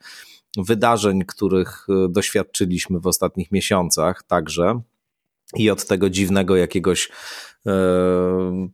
wydarzeń, 0.58 1.26
których 1.28 1.88
doświadczyliśmy 2.10 3.00
w 3.00 3.08
ostatnich 3.08 3.52
miesiącach 3.52 4.24
także, 4.24 4.82
i 5.56 5.70
od 5.70 5.88
tego 5.88 6.10
dziwnego 6.10 6.56
jakiegoś 6.56 7.10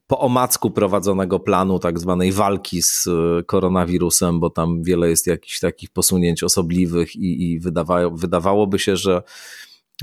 po 0.07 0.19
omacku 0.19 0.71
prowadzonego 0.71 1.39
planu 1.39 1.79
tak 1.79 1.99
zwanej 1.99 2.31
walki 2.31 2.81
z 2.81 3.07
e, 3.07 3.43
koronawirusem, 3.43 4.39
bo 4.39 4.49
tam 4.49 4.83
wiele 4.83 5.09
jest 5.09 5.27
jakichś 5.27 5.59
takich 5.59 5.89
posunięć 5.89 6.43
osobliwych 6.43 7.15
i, 7.15 7.51
i 7.51 7.59
wydawa, 7.59 8.09
wydawałoby 8.09 8.79
się, 8.79 8.95
że 8.95 9.23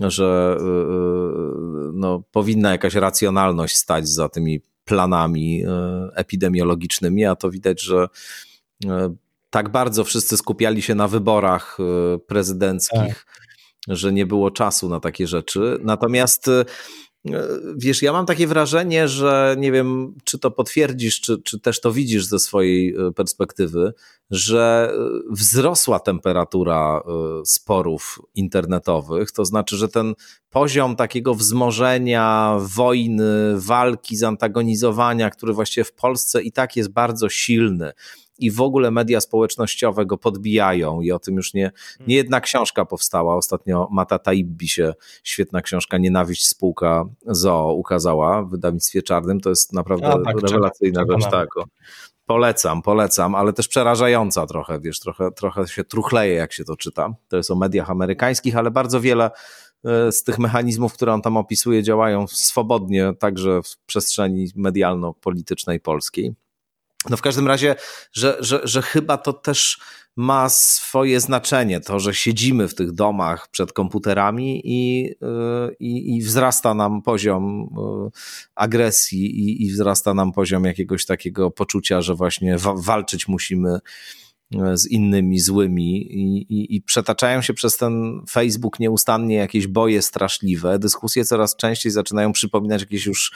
że 0.03 0.57
e, 0.61 0.63
e, 0.63 1.91
no, 1.95 2.23
powinna 2.33 2.73
jakaś 2.73 2.95
racjonalność 2.95 3.77
stać 3.77 4.09
za 4.09 4.29
tymi 4.29 4.61
planami 4.85 5.65
epidemiologicznymi, 6.15 7.25
a 7.25 7.37
to 7.37 7.51
widać, 7.51 7.83
że 7.83 8.09
tak 9.51 9.69
bardzo 9.69 10.05
wszyscy 10.05 10.37
skupiali 10.37 10.83
się 10.83 10.95
na 10.95 11.09
wyborach 11.09 11.79
prezydenckich, 12.27 13.27
tak. 13.27 13.97
że 13.97 14.13
nie 14.13 14.27
było 14.27 14.51
czasu 14.51 14.89
na 14.89 15.01
takie 15.01 15.27
rzeczy. 15.27 15.79
Natomiast 15.83 16.51
Wiesz, 17.77 18.03
ja 18.03 18.13
mam 18.13 18.27
takie 18.27 18.47
wrażenie, 18.47 19.09
że 19.09 19.57
nie 19.59 19.73
wiem, 19.73 20.15
czy 20.25 20.39
to 20.39 20.51
potwierdzisz, 20.51 21.21
czy, 21.21 21.43
czy 21.43 21.61
też 21.61 21.81
to 21.81 21.93
widzisz 21.93 22.25
ze 22.25 22.39
swojej 22.39 22.95
e, 22.95 23.13
perspektywy, 23.13 23.93
że 24.31 24.93
e, 24.93 24.99
wzrosła 25.31 26.01
temperatura 26.01 27.01
e, 27.01 27.11
sporów 27.45 28.21
internetowych. 28.35 29.33
To 29.33 29.45
znaczy, 29.45 29.77
że 29.77 29.89
ten 29.89 30.15
poziom 30.51 30.97
takiego 30.97 31.35
wzmożenia, 31.35 32.57
wojny, 32.61 33.55
walki, 33.57 34.17
zantagonizowania, 34.17 35.31
który 35.31 35.53
właściwie 35.53 35.85
w 35.85 35.93
Polsce 35.93 36.43
i 36.43 36.53
tak 36.53 36.77
jest 36.77 36.91
bardzo 36.93 37.29
silny, 37.29 37.93
i 38.39 38.51
w 38.51 38.61
ogóle 38.61 38.91
media 38.91 39.21
społecznościowe 39.21 40.07
go 40.07 40.19
podbijają 40.19 41.01
i 41.01 41.13
o 41.13 41.19
tym 41.19 41.37
już 41.37 41.55
nie, 41.55 41.73
nie 42.07 42.17
jedna 42.17 42.41
książka 42.41 42.85
powstała. 42.85 43.37
Ostatnio 43.37 43.89
Mata 43.91 44.19
Taibbi 44.19 44.69
się, 44.69 44.95
świetna 45.23 45.63
książka 45.63 45.99
Nienawiść 45.99 46.47
spółka 46.47 47.05
ZOO 47.27 47.73
ukazała 47.73 48.43
w 48.43 48.51
wydawnictwie 48.51 49.03
czarnym. 49.03 49.41
To 49.41 49.51
jest 49.51 49.73
naprawdę 49.73 50.07
A, 50.07 50.23
tak, 50.23 50.41
rewelacyjna 50.43 51.01
czeka, 51.01 51.21
rzecz. 51.21 51.31
Tak. 51.31 51.49
Polecam, 52.27 52.83
polecam, 52.83 53.35
ale 53.35 53.53
też 53.53 53.69
przerażająca 53.69 54.47
trochę, 54.47 54.81
wiesz, 54.81 55.01
trochę, 55.01 55.31
trochę 55.31 55.69
się 55.69 55.85
truchleje, 55.85 56.35
jak 56.35 56.53
się 56.53 56.65
to 56.65 56.77
czyta. 56.77 57.15
To 57.29 57.37
jest 57.37 57.51
o 57.51 57.55
mediach 57.55 57.91
amerykańskich, 57.91 58.57
ale 58.57 58.71
bardzo 58.71 59.01
wiele 59.01 59.31
e, 59.85 60.13
z 60.13 60.23
tych 60.23 60.39
mechanizmów, 60.39 60.95
które 60.95 61.15
on 61.15 61.23
tam 61.23 61.37
opisuje, 61.37 61.83
działają 61.83 62.27
swobodnie 62.27 63.13
także 63.19 63.63
w 63.63 63.77
przestrzeni 63.87 64.47
medialno-politycznej 64.57 65.81
polskiej. 65.81 66.35
No 67.11 67.17
w 67.17 67.23
każdym 67.23 67.47
razie, 67.47 67.77
że, 68.13 68.37
że, 68.41 68.61
że 68.65 68.83
chyba 68.83 69.19
to 69.19 69.33
też 69.33 69.81
ma 70.17 70.49
swoje 70.49 71.21
znaczenie, 71.21 71.81
to, 71.81 72.01
że 72.01 72.15
siedzimy 72.15 72.69
w 72.69 72.75
tych 72.75 72.93
domach 72.93 73.49
przed 73.51 73.73
komputerami 73.73 74.63
i, 74.65 75.11
y, 75.11 75.77
i, 75.81 76.17
i 76.17 76.23
wzrasta 76.23 76.75
nam 76.75 77.03
poziom 77.03 77.63
y, 77.63 78.11
agresji 78.55 79.27
i, 79.41 79.67
i, 79.67 79.71
wzrasta 79.71 80.15
nam 80.15 80.33
poziom 80.33 80.65
jakiegoś 80.65 81.07
takiego 81.07 81.51
poczucia, 81.51 82.01
że 82.01 82.15
właśnie 82.15 82.59
wa 82.59 82.75
walczyć 82.77 83.29
musimy 83.29 83.79
z 84.75 84.87
innymi 84.87 85.41
złymi 85.41 86.13
i, 86.13 86.37
i, 86.39 86.77
i, 86.77 86.83
przetaczają 86.83 87.43
się 87.43 87.55
przez 87.55 87.77
ten 87.77 88.23
Facebook 88.31 88.81
nieustannie 88.81 89.35
jakieś 89.35 89.67
boje 89.67 90.03
straszliwe. 90.03 90.79
Dyskusje 90.79 91.25
coraz 91.25 91.57
częściej 91.57 91.93
zaczynają 91.93 92.33
przypominać 92.33 92.81
jakieś 92.81 93.07
już, 93.07 93.33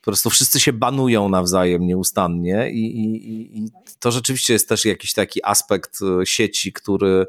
po 0.00 0.04
prostu 0.04 0.30
wszyscy 0.30 0.60
się 0.60 0.72
banują 0.72 1.28
nawzajem 1.28 1.86
nieustannie 1.86 2.70
i, 2.70 3.00
i, 3.00 3.58
i 3.58 3.70
to 3.98 4.10
rzeczywiście 4.10 4.52
jest 4.52 4.68
też 4.68 4.84
jakiś 4.84 5.12
taki 5.12 5.44
aspekt 5.44 5.98
e, 6.02 6.26
sieci, 6.26 6.72
który, 6.72 7.26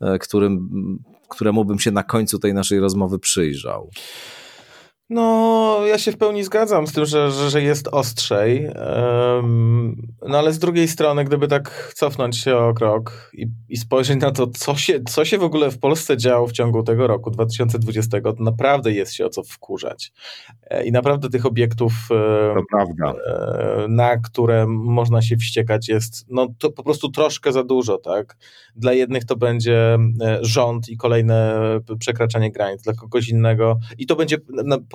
e, 0.00 0.18
którym, 0.18 0.68
któremu 1.28 1.64
bym 1.64 1.78
się 1.78 1.90
na 1.90 2.02
końcu 2.02 2.38
tej 2.38 2.54
naszej 2.54 2.80
rozmowy 2.80 3.18
przyjrzał. 3.18 3.90
No, 5.10 5.80
ja 5.86 5.98
się 5.98 6.12
w 6.12 6.16
pełni 6.16 6.44
zgadzam 6.44 6.86
z 6.86 6.92
tym, 6.92 7.04
że, 7.04 7.30
że, 7.30 7.50
że 7.50 7.62
jest 7.62 7.88
ostrzej. 7.88 8.66
Um, 8.66 10.14
no 10.28 10.38
ale 10.38 10.52
z 10.52 10.58
drugiej 10.58 10.88
strony, 10.88 11.24
gdyby 11.24 11.48
tak 11.48 11.92
cofnąć 11.96 12.38
się 12.38 12.56
o 12.56 12.74
krok 12.74 13.30
i, 13.34 13.46
i, 13.68 13.76
spojrzeć 13.76 14.20
na 14.20 14.30
to, 14.30 14.46
co 14.46 14.74
się, 14.74 15.00
co 15.08 15.24
się 15.24 15.38
w 15.38 15.42
ogóle 15.42 15.70
w 15.70 15.78
Polsce 15.78 16.16
działo 16.16 16.46
w 16.46 16.52
ciągu 16.52 16.82
tego 16.82 17.06
roku 17.06 17.30
2020, 17.30 18.20
to 18.20 18.34
naprawdę 18.38 18.92
jest 18.92 19.12
się 19.12 19.26
o 19.26 19.28
co 19.28 19.42
wkurzać. 19.42 20.12
E, 20.62 20.84
I 20.84 20.92
naprawdę 20.92 21.30
tych 21.30 21.46
obiektów, 21.46 21.92
e, 22.10 22.54
na 23.88 24.16
które 24.16 24.66
można 24.68 25.22
się 25.22 25.36
wściekać, 25.36 25.88
jest 25.88 26.26
no, 26.28 26.48
to 26.58 26.72
po 26.72 26.82
prostu 26.82 27.10
troszkę 27.10 27.52
za 27.52 27.64
dużo. 27.64 27.98
tak? 27.98 28.36
Dla 28.76 28.92
jednych 28.92 29.24
to 29.24 29.36
będzie 29.36 29.98
e, 30.22 30.38
rząd 30.40 30.88
i 30.88 30.96
kolejne 30.96 31.60
przekraczanie 31.98 32.52
granic, 32.52 32.82
dla 32.82 32.92
kogoś 32.92 33.28
innego 33.28 33.78
i 33.98 34.06
to 34.06 34.16
będzie 34.16 34.36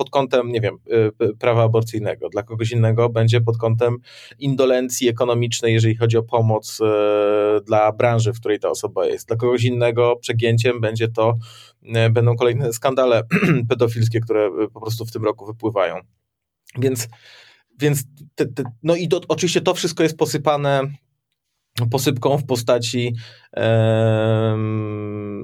pod 0.00 0.10
kątem, 0.10 0.52
nie 0.52 0.60
wiem, 0.60 0.76
y, 1.22 1.36
prawa 1.36 1.62
aborcyjnego, 1.62 2.28
dla 2.28 2.42
kogoś 2.42 2.72
innego 2.72 3.08
będzie 3.08 3.40
pod 3.40 3.58
kątem 3.58 3.96
indolencji 4.38 5.08
ekonomicznej, 5.08 5.74
jeżeli 5.74 5.96
chodzi 5.96 6.16
o 6.16 6.22
pomoc 6.22 6.80
y, 6.80 6.84
dla 7.66 7.92
branży, 7.92 8.32
w 8.32 8.40
której 8.40 8.58
ta 8.58 8.68
osoba 8.68 9.06
jest. 9.06 9.28
Dla 9.28 9.36
kogoś 9.36 9.64
innego 9.64 10.16
przegięciem 10.16 10.80
będzie 10.80 11.08
to, 11.08 11.38
będą 12.10 12.36
kolejne 12.36 12.72
skandale 12.72 13.22
pedofilskie, 13.68 14.20
które 14.20 14.50
po 14.74 14.80
prostu 14.80 15.06
w 15.06 15.12
tym 15.12 15.24
roku 15.24 15.46
wypływają. 15.46 15.96
Więc, 16.78 17.08
więc 17.80 18.02
te, 18.34 18.46
te, 18.46 18.62
no 18.82 18.96
i 18.96 19.08
to, 19.08 19.20
oczywiście 19.28 19.60
to 19.60 19.74
wszystko 19.74 20.02
jest 20.02 20.16
posypane 20.16 20.82
posypką 21.86 22.38
w 22.38 22.46
postaci 22.46 23.14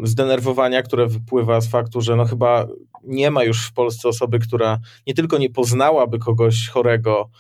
zdenerwowania, 0.03 0.83
które 0.83 1.07
wypływa 1.07 1.61
z 1.61 1.69
faktu, 1.69 2.01
że 2.01 2.17
no 2.17 2.25
chyba 2.25 2.67
nie 3.05 3.31
ma 3.31 3.45
już 3.45 3.67
w 3.67 3.73
Polsce 3.73 4.09
osoby, 4.09 4.39
która 4.39 4.79
nie 5.07 5.15
tylko 5.15 5.39
nie 5.39 5.51
poznałaby 5.51 6.19
kogoś 6.19 6.69
chorego 6.69 7.31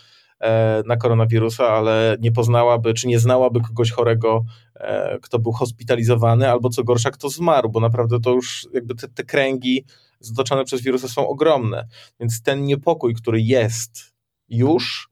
e, 0.40 0.82
na 0.86 0.96
koronawirusa, 0.96 1.68
ale 1.68 2.16
nie 2.20 2.32
poznałaby, 2.32 2.94
czy 2.94 3.08
nie 3.08 3.18
znałaby 3.18 3.60
kogoś 3.60 3.90
chorego, 3.90 4.44
e, 4.74 5.18
kto 5.22 5.38
był 5.38 5.52
hospitalizowany, 5.52 6.50
albo 6.50 6.68
co 6.68 6.84
gorsza, 6.84 7.10
kto 7.10 7.28
zmarł, 7.28 7.68
bo 7.68 7.80
naprawdę 7.80 8.20
to 8.20 8.30
już 8.30 8.68
jakby 8.74 8.94
te, 8.94 9.08
te 9.08 9.24
kręgi 9.24 9.84
zatoczone 10.20 10.64
przez 10.64 10.82
wirusa 10.82 11.08
są 11.08 11.28
ogromne. 11.28 11.86
Więc 12.20 12.42
ten 12.42 12.64
niepokój, 12.64 13.14
który 13.14 13.40
jest 13.40 14.14
już, 14.48 15.08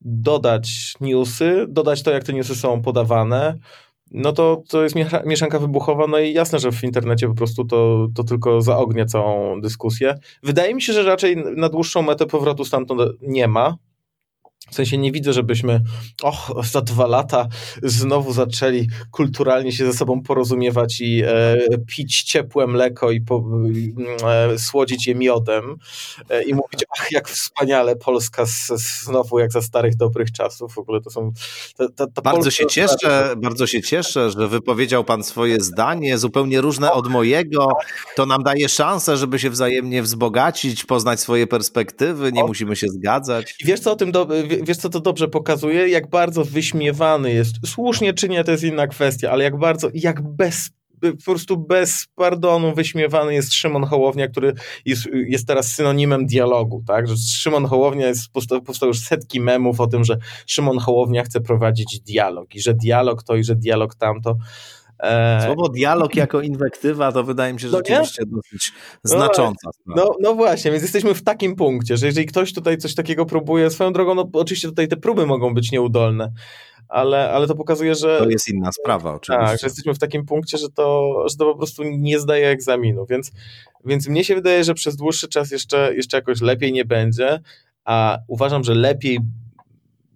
dodać 0.00 0.94
newsy, 1.00 1.66
dodać 1.68 2.02
to, 2.02 2.10
jak 2.10 2.24
te 2.24 2.32
newsy 2.32 2.54
są 2.54 2.82
podawane, 2.82 3.58
no 4.10 4.32
to, 4.32 4.62
to 4.68 4.82
jest 4.82 4.96
mieszanka 5.26 5.58
wybuchowa, 5.58 6.06
no 6.06 6.18
i 6.18 6.32
jasne, 6.32 6.58
że 6.58 6.72
w 6.72 6.84
internecie 6.84 7.28
po 7.28 7.34
prostu 7.34 7.64
to, 7.64 8.08
to 8.14 8.24
tylko 8.24 8.62
zaognia 8.62 9.04
całą 9.04 9.60
dyskusję. 9.60 10.14
Wydaje 10.42 10.74
mi 10.74 10.82
się, 10.82 10.92
że 10.92 11.02
raczej 11.02 11.36
na 11.56 11.68
dłuższą 11.68 12.02
metę 12.02 12.26
powrotu 12.26 12.64
stamtąd 12.64 13.00
nie 13.22 13.48
ma, 13.48 13.76
W 14.68 14.74
sensie 14.74 14.98
nie 14.98 15.12
widzę, 15.12 15.32
żebyśmy 15.32 15.80
och, 16.22 16.52
za 16.64 16.80
dwa 16.80 17.06
lata 17.06 17.48
znowu 17.82 18.32
zaczęli 18.32 18.88
kulturalnie 19.10 19.72
się 19.72 19.86
ze 19.86 19.92
sobą 19.92 20.22
porozumiewać 20.22 21.00
i 21.00 21.22
e, 21.24 21.58
pić 21.86 22.22
ciepłe 22.22 22.66
mleko 22.66 23.10
i 23.10 23.20
po, 23.20 23.44
e, 24.24 24.58
słodzić 24.58 25.06
je 25.06 25.14
miodem 25.14 25.76
e, 26.30 26.42
i 26.42 26.54
mówić, 26.54 26.84
ach, 26.98 27.12
jak 27.12 27.28
wspaniale 27.28 27.96
Polska 27.96 28.46
z, 28.46 28.66
znowu 29.04 29.38
jak 29.38 29.52
za 29.52 29.62
starych 29.62 29.96
dobrych 29.96 30.32
czasów. 30.32 30.74
W 30.74 30.78
ogóle 30.78 31.00
to 31.00 31.10
są... 31.10 31.32
Ta, 31.76 31.88
ta, 31.88 32.06
ta 32.06 32.22
bardzo 32.22 32.42
Polska 32.42 32.62
się 32.62 32.66
cieszę, 32.66 33.34
bardzo 33.36 33.66
się 33.66 33.82
cieszę, 33.82 34.30
że 34.30 34.48
wypowiedział 34.48 35.04
pan 35.04 35.24
swoje 35.24 35.60
zdanie, 35.60 36.18
zupełnie 36.18 36.60
różne 36.60 36.92
od 36.92 37.08
mojego. 37.08 37.68
To 38.16 38.26
nam 38.26 38.42
daje 38.42 38.68
szansę, 38.68 39.16
żeby 39.16 39.38
się 39.38 39.50
wzajemnie 39.50 40.02
wzbogacić, 40.02 40.84
poznać 40.84 41.20
swoje 41.20 41.46
perspektywy, 41.46 42.32
nie 42.32 42.44
musimy 42.44 42.76
się 42.76 42.88
zgadzać. 42.88 43.54
I 43.60 43.66
wiesz 43.66 43.80
co 43.80 43.92
o 43.92 43.96
tym, 43.96 44.12
do, 44.12 44.28
wiesz 44.62 44.76
co 44.76 44.88
to 44.88 45.00
dobrze 45.00 45.28
pokazuje? 45.28 45.88
Jak 45.88 46.10
bardzo 46.10 46.44
wyśmiewany 46.44 47.32
jest. 47.32 47.54
Słusznie 47.66 48.14
czy 48.14 48.28
nie, 48.28 48.44
to 48.44 48.50
jest 48.50 48.64
inna 48.64 48.86
kwestia, 48.86 49.30
ale 49.30 49.44
jak 49.44 49.58
bardzo, 49.58 49.88
jak 49.94 50.22
bez 50.22 50.70
po 51.00 51.24
prostu 51.24 51.56
bez 51.56 52.06
pardonu 52.14 52.74
wyśmiewany 52.74 53.34
jest 53.34 53.52
Szymon 53.52 53.84
Hołownia, 53.84 54.28
który 54.28 54.54
jest, 54.84 55.08
jest 55.12 55.46
teraz 55.46 55.72
synonimem 55.72 56.26
dialogu, 56.26 56.82
tak? 56.86 57.08
Że 57.08 57.16
Szymon 57.16 57.66
Hołownia 57.66 58.06
jest, 58.06 58.32
powstał, 58.32 58.62
powstał 58.62 58.88
już 58.88 59.00
setki 59.00 59.40
memów 59.40 59.80
o 59.80 59.86
tym, 59.86 60.04
że 60.04 60.18
Szymon 60.46 60.78
Hołownia 60.78 61.22
chce 61.22 61.40
prowadzić 61.40 62.00
dialog 62.00 62.54
i 62.54 62.60
że 62.60 62.74
dialog 62.74 63.22
to 63.22 63.36
i 63.36 63.44
że 63.44 63.56
dialog 63.56 63.94
tamto. 63.94 64.36
E, 65.02 65.42
Słowo 65.46 65.68
dialog 65.68 66.16
jako 66.16 66.40
inwektywa 66.40 67.12
to 67.12 67.24
wydaje 67.24 67.52
mi 67.52 67.60
się 67.60 67.66
no 67.66 67.78
rzeczywiście 67.78 68.22
nie? 68.26 68.32
dosyć 68.32 68.72
no 69.04 69.10
znacząca. 69.10 69.70
No, 69.86 70.14
no, 70.20 70.34
właśnie, 70.34 70.70
więc 70.70 70.82
jesteśmy 70.82 71.14
w 71.14 71.22
takim 71.22 71.56
punkcie, 71.56 71.96
że 71.96 72.06
jeżeli 72.06 72.26
ktoś 72.26 72.52
tutaj 72.52 72.78
coś 72.78 72.94
takiego 72.94 73.26
próbuje, 73.26 73.70
swoją 73.70 73.92
drogą, 73.92 74.14
no 74.14 74.30
oczywiście 74.32 74.68
tutaj 74.68 74.88
te 74.88 74.96
próby 74.96 75.26
mogą 75.26 75.54
być 75.54 75.72
nieudolne, 75.72 76.32
ale, 76.88 77.30
ale 77.30 77.46
to 77.46 77.54
pokazuje, 77.54 77.94
że... 77.94 78.18
To 78.18 78.30
jest 78.30 78.48
inna 78.48 78.72
sprawa 78.72 79.14
oczywiście. 79.14 79.46
Tak, 79.46 79.60
że 79.60 79.66
jesteśmy 79.66 79.94
w 79.94 79.98
takim 79.98 80.26
punkcie, 80.26 80.58
że 80.58 80.68
to, 80.68 81.14
że 81.30 81.36
to 81.36 81.44
po 81.44 81.56
prostu 81.56 81.82
nie 81.84 82.18
zdaje 82.18 82.48
egzaminu, 82.48 83.06
więc, 83.06 83.32
więc 83.84 84.08
mnie 84.08 84.24
się 84.24 84.34
wydaje, 84.34 84.64
że 84.64 84.74
przez 84.74 84.96
dłuższy 84.96 85.28
czas 85.28 85.50
jeszcze, 85.50 85.94
jeszcze 85.94 86.16
jakoś 86.16 86.40
lepiej 86.40 86.72
nie 86.72 86.84
będzie, 86.84 87.40
a 87.84 88.18
uważam, 88.28 88.64
że 88.64 88.74
lepiej 88.74 89.18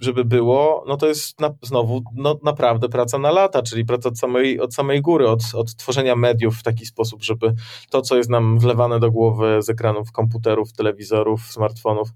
żeby 0.00 0.24
było, 0.24 0.84
no 0.88 0.96
to 0.96 1.06
jest 1.06 1.40
na, 1.40 1.54
znowu 1.62 2.02
no, 2.14 2.38
naprawdę 2.42 2.88
praca 2.88 3.18
na 3.18 3.30
lata, 3.30 3.62
czyli 3.62 3.84
praca 3.84 4.08
od 4.08 4.18
samej, 4.18 4.60
od 4.60 4.74
samej 4.74 5.02
góry, 5.02 5.28
od, 5.28 5.42
od 5.54 5.76
tworzenia 5.76 6.16
mediów 6.16 6.56
w 6.56 6.62
taki 6.62 6.86
sposób, 6.86 7.22
żeby 7.22 7.54
to, 7.90 8.02
co 8.02 8.16
jest 8.16 8.30
nam 8.30 8.58
wlewane 8.58 9.00
do 9.00 9.10
głowy 9.10 9.62
z 9.62 9.70
ekranów 9.70 10.12
komputerów, 10.12 10.72
telewizorów, 10.72 11.42
smartfonów, 11.42 12.08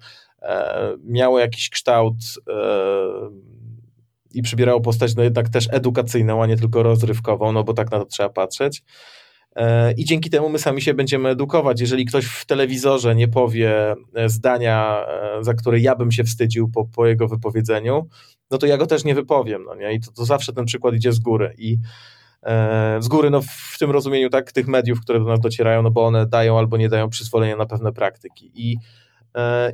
e, 0.42 0.96
miało 1.04 1.38
jakiś 1.38 1.70
kształt 1.70 2.16
e, 2.48 2.52
i 4.34 4.42
przybierało 4.42 4.80
postać 4.80 5.16
no 5.16 5.22
jednak 5.22 5.48
też 5.48 5.68
edukacyjną, 5.72 6.42
a 6.42 6.46
nie 6.46 6.56
tylko 6.56 6.82
rozrywkową, 6.82 7.52
no 7.52 7.64
bo 7.64 7.74
tak 7.74 7.90
na 7.90 7.98
to 7.98 8.04
trzeba 8.04 8.28
patrzeć. 8.28 8.82
E, 9.58 9.92
I 9.92 10.04
dzięki 10.04 10.30
temu 10.30 10.48
my 10.48 10.58
sami 10.58 10.82
się 10.82 10.94
będziemy 10.94 11.28
edukować. 11.28 11.80
Jeżeli 11.80 12.04
ktoś 12.04 12.26
w 12.26 12.46
telewizorze 12.46 13.14
nie 13.14 13.28
powie 13.28 13.94
e, 14.14 14.28
zdania, 14.28 15.04
e, 15.08 15.44
za 15.44 15.54
które 15.54 15.78
ja 15.80 15.96
bym 15.96 16.12
się 16.12 16.24
wstydził 16.24 16.70
po, 16.70 16.84
po 16.84 17.06
jego 17.06 17.28
wypowiedzeniu, 17.28 18.08
no 18.50 18.58
to 18.58 18.66
ja 18.66 18.76
go 18.76 18.86
też 18.86 19.04
nie 19.04 19.14
wypowiem. 19.14 19.64
No 19.64 19.74
nie? 19.74 19.92
I 19.92 20.00
to, 20.00 20.12
to 20.12 20.24
zawsze 20.24 20.52
ten 20.52 20.64
przykład 20.64 20.94
idzie 20.94 21.12
z 21.12 21.18
góry. 21.18 21.54
I 21.58 21.78
e, 22.42 22.98
z 23.00 23.08
góry, 23.08 23.30
no 23.30 23.40
w 23.42 23.76
tym 23.78 23.90
rozumieniu, 23.90 24.30
tak, 24.30 24.52
tych 24.52 24.68
mediów, 24.68 25.00
które 25.00 25.18
do 25.18 25.24
nas 25.24 25.40
docierają, 25.40 25.82
no 25.82 25.90
bo 25.90 26.06
one 26.06 26.26
dają 26.26 26.58
albo 26.58 26.76
nie 26.76 26.88
dają 26.88 27.08
przyzwolenia 27.08 27.56
na 27.56 27.66
pewne 27.66 27.92
praktyki. 27.92 28.50
I 28.54 28.76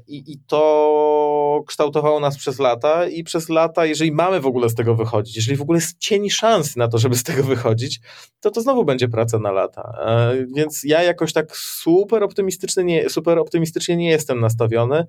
I, 0.07 0.32
I 0.32 0.38
to 0.46 1.62
kształtowało 1.66 2.20
nas 2.20 2.38
przez 2.38 2.59
lata, 2.59 3.09
i 3.09 3.24
przez 3.24 3.48
lata, 3.48 3.86
jeżeli 3.86 4.12
mamy 4.12 4.40
w 4.40 4.46
ogóle 4.46 4.68
z 4.68 4.74
tego 4.74 4.94
wychodzić, 4.94 5.36
jeżeli 5.36 5.57
w 5.57 5.62
ogóle 5.62 5.76
jest 5.76 5.98
cień 5.98 6.30
szans 6.30 6.76
na 6.76 6.88
to, 6.88 6.98
żeby 6.98 7.16
z 7.16 7.22
tego 7.22 7.42
wychodzić, 7.42 8.00
to 8.40 8.50
to 8.50 8.61
znowu 8.61 8.84
będzie 8.84 9.09
praca 9.09 9.38
na 9.38 9.52
lata. 9.52 9.98
E, 10.07 10.34
więc 10.57 10.84
ja 10.84 11.02
jakoś 11.02 11.32
tak 11.32 11.57
super 11.57 12.22
optymistycznie 12.22 12.84
nie, 12.84 13.11
super 13.11 13.38
optymistycznie 13.38 13.96
nie 13.96 14.11
jestem 14.11 14.40
nastawiony, 14.40 15.07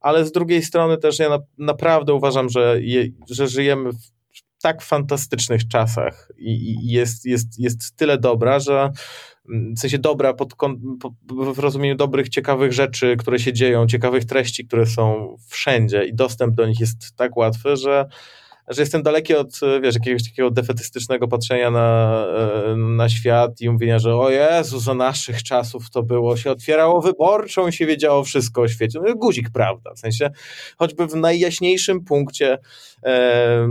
ale 0.00 0.26
z 0.26 0.32
drugiej 0.32 0.62
strony 0.62 0.98
też 0.98 1.18
ja 1.18 1.28
na, 1.28 1.38
naprawdę 1.58 2.14
uważam, 2.14 2.48
że, 2.48 2.78
je, 2.82 3.08
że 3.30 3.48
żyjemy 3.48 3.92
w 3.92 4.62
tak 4.62 4.82
fantastycznych 4.82 5.68
czasach 5.68 6.32
i, 6.38 6.50
i 6.50 6.90
jest, 6.90 7.24
jest, 7.24 7.58
jest 7.58 7.96
tyle 7.96 8.18
dobra, 8.18 8.60
że 8.60 8.90
w 9.76 9.78
sensie 9.78 9.98
dobra 9.98 10.34
pod, 10.34 10.54
w 11.28 11.58
rozumieniu 11.58 11.94
dobrych, 11.94 12.28
ciekawych 12.28 12.72
rzeczy, 12.72 13.16
które 13.16 13.38
się 13.38 13.52
dzieją, 13.52 13.86
ciekawych 13.86 14.24
treści, 14.24 14.66
które 14.66 14.86
są 14.86 15.36
wszędzie 15.48 16.04
i 16.04 16.14
dostęp 16.14 16.54
do 16.54 16.66
nich 16.66 16.80
jest 16.80 17.16
tak 17.16 17.36
łatwy, 17.36 17.76
że, 17.76 18.06
że 18.68 18.82
jestem 18.82 19.02
daleki 19.02 19.34
od 19.34 19.60
wiesz, 19.82 19.94
jakiegoś 19.94 20.24
takiego 20.24 20.50
defetystycznego 20.50 21.28
patrzenia 21.28 21.70
na, 21.70 22.24
e, 22.36 22.76
na 22.76 23.08
świat 23.08 23.60
i 23.60 23.70
mówienia, 23.70 23.98
że 23.98 24.14
o 24.16 24.30
Jezu, 24.30 24.80
za 24.80 24.94
naszych 24.94 25.42
czasów 25.42 25.90
to 25.90 26.02
było, 26.02 26.36
się 26.36 26.50
otwierało 26.50 27.00
wyborczą 27.00 27.68
i 27.68 27.72
się 27.72 27.86
wiedziało 27.86 28.24
wszystko 28.24 28.62
o 28.62 28.68
świecie. 28.68 29.00
No 29.06 29.14
guzik, 29.14 29.50
prawda, 29.50 29.94
w 29.94 29.98
sensie 29.98 30.30
choćby 30.78 31.06
w 31.06 31.14
najjaśniejszym 31.14 32.04
punkcie 32.04 32.58
e, 33.02 33.68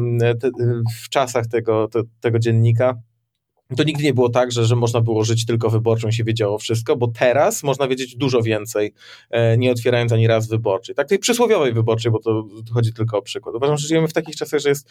w 1.03 1.09
czasach 1.09 1.47
tego, 1.47 1.87
te, 1.87 2.01
tego 2.19 2.39
dziennika 2.39 3.01
to 3.75 3.83
nigdy 3.83 4.03
nie 4.03 4.13
było 4.13 4.29
tak, 4.29 4.51
że, 4.51 4.65
że 4.65 4.75
można 4.75 5.01
było 5.01 5.23
żyć 5.23 5.45
tylko 5.45 5.69
wyborczą 5.69 6.07
i 6.07 6.13
się 6.13 6.23
wiedziało 6.23 6.57
wszystko, 6.57 6.95
bo 6.95 7.07
teraz 7.07 7.63
można 7.63 7.87
wiedzieć 7.87 8.15
dużo 8.15 8.41
więcej, 8.41 8.93
e, 9.29 9.57
nie 9.57 9.71
otwierając 9.71 10.11
ani 10.11 10.27
raz 10.27 10.47
wyborczej. 10.47 10.95
Tak, 10.95 11.07
tej 11.07 11.19
przysłowiowej 11.19 11.73
wyborczej, 11.73 12.11
bo 12.11 12.19
to 12.19 12.47
chodzi 12.73 12.93
tylko 12.93 13.17
o 13.17 13.21
przykład. 13.21 13.55
Uważam, 13.55 13.77
że 13.77 13.87
żyjemy 13.87 14.07
w 14.07 14.13
takich 14.13 14.35
czasach, 14.35 14.59
że, 14.59 14.69
jest, 14.69 14.89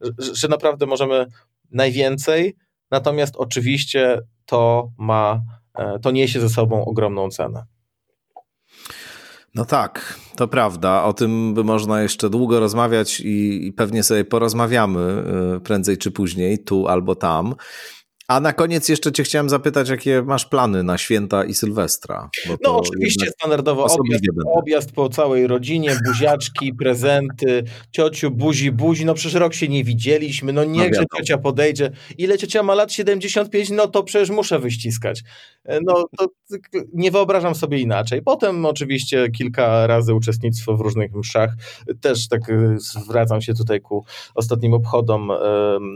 że, 0.00 0.34
że 0.34 0.48
naprawdę 0.48 0.86
możemy 0.86 1.26
najwięcej, 1.70 2.56
natomiast 2.90 3.36
oczywiście 3.36 4.20
to 4.46 4.90
ma, 4.98 5.42
e, 5.74 5.98
to 5.98 6.10
niesie 6.10 6.40
ze 6.40 6.48
sobą 6.48 6.84
ogromną 6.84 7.30
cenę. 7.30 7.64
No 9.54 9.64
tak, 9.64 10.18
to 10.36 10.48
prawda. 10.48 11.04
O 11.04 11.12
tym 11.12 11.54
by 11.54 11.64
można 11.64 12.02
jeszcze 12.02 12.30
długo 12.30 12.60
rozmawiać 12.60 13.20
i, 13.20 13.66
i 13.66 13.72
pewnie 13.72 14.02
sobie 14.02 14.24
porozmawiamy 14.24 15.24
e, 15.56 15.60
prędzej 15.60 15.98
czy 15.98 16.10
później, 16.10 16.58
tu 16.58 16.88
albo 16.88 17.14
tam. 17.14 17.54
A 18.28 18.40
na 18.40 18.52
koniec 18.52 18.88
jeszcze 18.88 19.12
cię 19.12 19.22
chciałem 19.22 19.48
zapytać, 19.48 19.88
jakie 19.88 20.22
masz 20.22 20.46
plany 20.46 20.82
na 20.82 20.98
święta 20.98 21.44
i 21.44 21.54
Sylwestra? 21.54 22.30
No 22.64 22.76
oczywiście 22.76 23.26
standardowo 23.26 23.84
objazd, 23.84 24.24
objazd, 24.54 24.92
po 24.92 25.08
całej 25.08 25.46
rodzinie, 25.46 25.96
buziaczki, 26.06 26.74
prezenty, 26.80 27.64
ciociu, 27.90 28.30
buzi, 28.30 28.72
buzi, 28.72 29.04
no 29.04 29.14
przecież 29.14 29.34
rok 29.34 29.54
się 29.54 29.68
nie 29.68 29.84
widzieliśmy, 29.84 30.52
no 30.52 30.64
niechże 30.64 31.00
no 31.00 31.18
ciocia 31.18 31.38
podejdzie. 31.38 31.90
Ile 32.18 32.38
ciocia 32.38 32.62
ma 32.62 32.74
lat? 32.74 32.92
75? 32.92 33.70
No 33.70 33.86
to 33.86 34.02
przecież 34.02 34.30
muszę 34.30 34.58
wyściskać. 34.58 35.22
E, 35.64 35.80
no 35.80 36.04
to 36.18 36.26
nie 36.94 37.10
wyobrażam 37.10 37.54
sobie 37.54 37.78
inaczej. 37.78 38.22
Potem 38.22 38.66
oczywiście 38.66 39.28
kilka 39.28 39.86
razy 39.86 40.14
uczestnictwo 40.14 40.76
w 40.76 40.80
różnych 40.80 41.14
mszach. 41.14 41.50
Też 42.00 42.28
tak 42.28 42.50
e, 42.50 42.76
zwracam 42.78 43.40
się 43.40 43.54
tutaj 43.54 43.80
ku 43.80 44.04
ostatnim 44.34 44.74
obchodom 44.74 45.30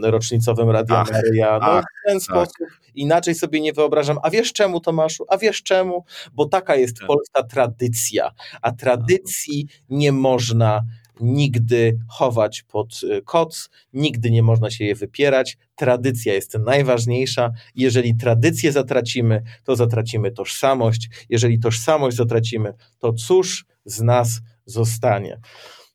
rocznicowym 0.03 0.71
Radia 0.71 1.05
Maryja. 1.13 1.59
No, 1.59 1.67
ach, 1.67 1.85
ten. 2.07 2.22
Sposób 2.23 2.57
inaczej 2.95 3.35
sobie 3.35 3.61
nie 3.61 3.73
wyobrażam. 3.73 4.19
A 4.23 4.31
wiesz 4.31 4.53
czemu, 4.53 4.81
Tomaszu? 4.81 5.25
A 5.29 5.39
wiesz 5.39 5.63
czemu? 5.63 6.05
Bo 6.33 6.47
taka 6.47 6.77
jest 6.77 6.99
tak. 6.99 7.07
polska 7.07 7.43
tradycja. 7.43 8.31
A 8.63 8.73
tradycji 8.73 9.67
nie 9.89 10.13
można 10.13 10.85
nigdy 11.21 11.99
chować 12.09 12.63
pod 12.63 13.03
y, 13.03 13.23
koc, 13.23 13.71
nigdy 13.93 14.31
nie 14.31 14.43
można 14.43 14.71
się 14.71 14.85
je 14.85 14.95
wypierać. 14.95 15.59
Tradycja 15.75 16.35
jest 16.35 16.59
najważniejsza. 16.59 17.51
Jeżeli 17.75 18.17
tradycję 18.17 18.73
zatracimy, 18.73 19.43
to 19.65 19.77
zatracimy 19.77 20.33
tożsamość. 20.33 21.09
Jeżeli 21.29 21.59
tożsamość 21.59 22.17
zatracimy, 22.17 22.75
to 22.99 23.13
cóż 23.13 23.67
z 23.85 24.01
nas 24.01 24.41
zostanie? 24.67 25.41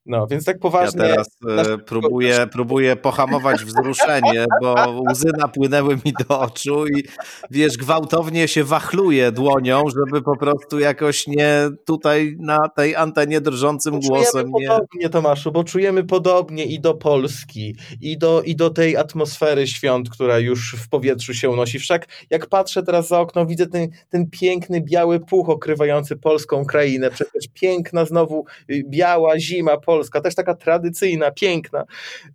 No, 0.08 0.28
więc 0.28 0.46
tak 0.46 0.60
poważnie. 0.60 1.02
Ja 1.04 1.10
teraz 1.10 1.28
nasz... 1.42 1.68
próbuję, 1.86 2.48
próbuję 2.52 2.96
pohamować 2.96 3.66
wzruszenie, 3.66 4.46
bo 4.62 5.02
łzy 5.12 5.30
napłynęły 5.38 5.96
mi 6.06 6.14
do 6.28 6.40
oczu 6.40 6.88
i 6.88 7.04
wiesz, 7.52 7.78
gwałtownie 7.78 8.48
się 8.48 8.64
wachluję 8.64 9.32
dłonią, 9.32 9.84
żeby 9.96 10.22
po 10.22 10.38
prostu 10.38 10.80
jakoś 10.80 11.28
nie 11.28 11.70
tutaj 11.86 12.36
na 12.40 12.70
tej 12.70 12.96
antenie 12.96 13.42
drżącym 13.42 13.94
bo 13.94 14.08
głosem. 14.08 14.52
Nie... 14.56 14.68
podobnie, 14.68 15.10
Tomaszu, 15.10 15.52
bo 15.52 15.64
czujemy 15.64 16.04
podobnie 16.04 16.66
i 16.66 16.80
do 16.80 16.94
Polski, 16.94 17.76
i 18.02 18.18
do, 18.18 18.42
i 18.42 18.56
do 18.56 18.70
tej 18.70 18.98
atmosfery 18.98 19.68
świąt, 19.68 20.10
która 20.10 20.40
już 20.40 20.76
w 20.76 20.90
powietrzu 20.90 21.34
się 21.34 21.50
unosi. 21.50 21.80
Wszak 21.80 22.08
jak 22.30 22.46
patrzę 22.46 22.84
teraz 22.84 23.08
za 23.08 23.20
okno, 23.20 23.46
widzę 23.46 23.68
ten, 23.68 23.88
ten 24.10 24.30
piękny 24.30 24.82
biały 24.82 25.20
puch 25.20 25.50
okrywający 25.50 26.16
polską 26.16 26.66
krainę. 26.66 27.12
Przecież 27.12 27.48
piękna 27.54 28.06
znowu 28.06 28.46
y, 28.72 28.84
biała 28.90 29.40
zima 29.40 29.78
Polska 29.78 29.97
Polska, 29.98 30.22
też 30.22 30.36
taka 30.36 30.56
tradycyjna, 30.56 31.32
piękna. 31.32 31.86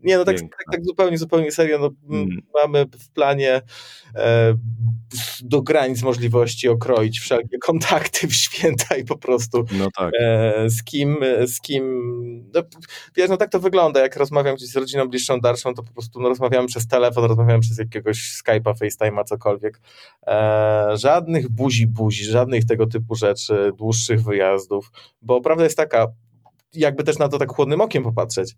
Nie, 0.03 0.17
no 0.17 0.25
tak, 0.25 0.41
tak, 0.41 0.65
tak, 0.73 0.85
zupełnie, 0.85 1.19
zupełnie 1.19 1.53
serio, 1.53 1.79
no, 1.79 2.17
mm. 2.17 2.43
mamy 2.63 2.87
w 2.99 3.11
planie 3.11 3.63
e, 4.17 4.55
do 5.43 5.63
granic 5.63 6.03
możliwości 6.03 6.69
okroić 6.69 7.21
wszelkie 7.21 7.59
kontakty 7.59 8.29
w 8.29 8.35
święta 8.35 8.97
i 8.97 9.05
po 9.05 9.19
prostu 9.19 9.65
no 9.73 9.89
tak. 9.97 10.13
e, 10.21 10.71
z 10.71 10.85
kim, 10.85 11.17
z 11.47 11.61
kim, 11.61 11.85
no, 12.55 12.63
wiesz, 13.17 13.31
no 13.31 13.37
tak 13.37 13.51
to 13.51 13.61
wygląda, 13.61 14.01
jak 14.01 14.17
rozmawiam 14.17 14.57
gdzieś 14.57 14.69
z 14.69 14.77
rodziną 14.77 15.09
bliższą, 15.09 15.41
dalszą, 15.41 15.75
to 15.75 15.83
po 15.83 15.93
prostu 15.93 16.21
no, 16.21 16.29
rozmawiamy 16.29 16.69
przez 16.69 16.87
telefon, 16.87 17.25
rozmawiamy 17.25 17.61
przez 17.61 17.79
jakiegoś 17.79 18.43
Skype'a, 18.43 18.75
FaceTime'a, 18.75 19.25
cokolwiek. 19.25 19.81
E, 20.27 20.97
żadnych 20.97 21.49
buzi 21.49 21.87
buzi, 21.87 22.25
żadnych 22.25 22.65
tego 22.65 22.87
typu 22.87 23.15
rzeczy, 23.15 23.73
dłuższych 23.79 24.23
wyjazdów, 24.23 24.93
bo 25.23 25.41
prawda 25.41 25.65
jest 25.65 25.77
taka, 25.77 26.07
jakby 26.75 27.05
też 27.05 27.19
na 27.19 27.29
to 27.29 27.39
tak 27.39 27.53
chłodnym 27.53 27.81
okiem 27.81 28.03
popatrzeć, 28.03 28.57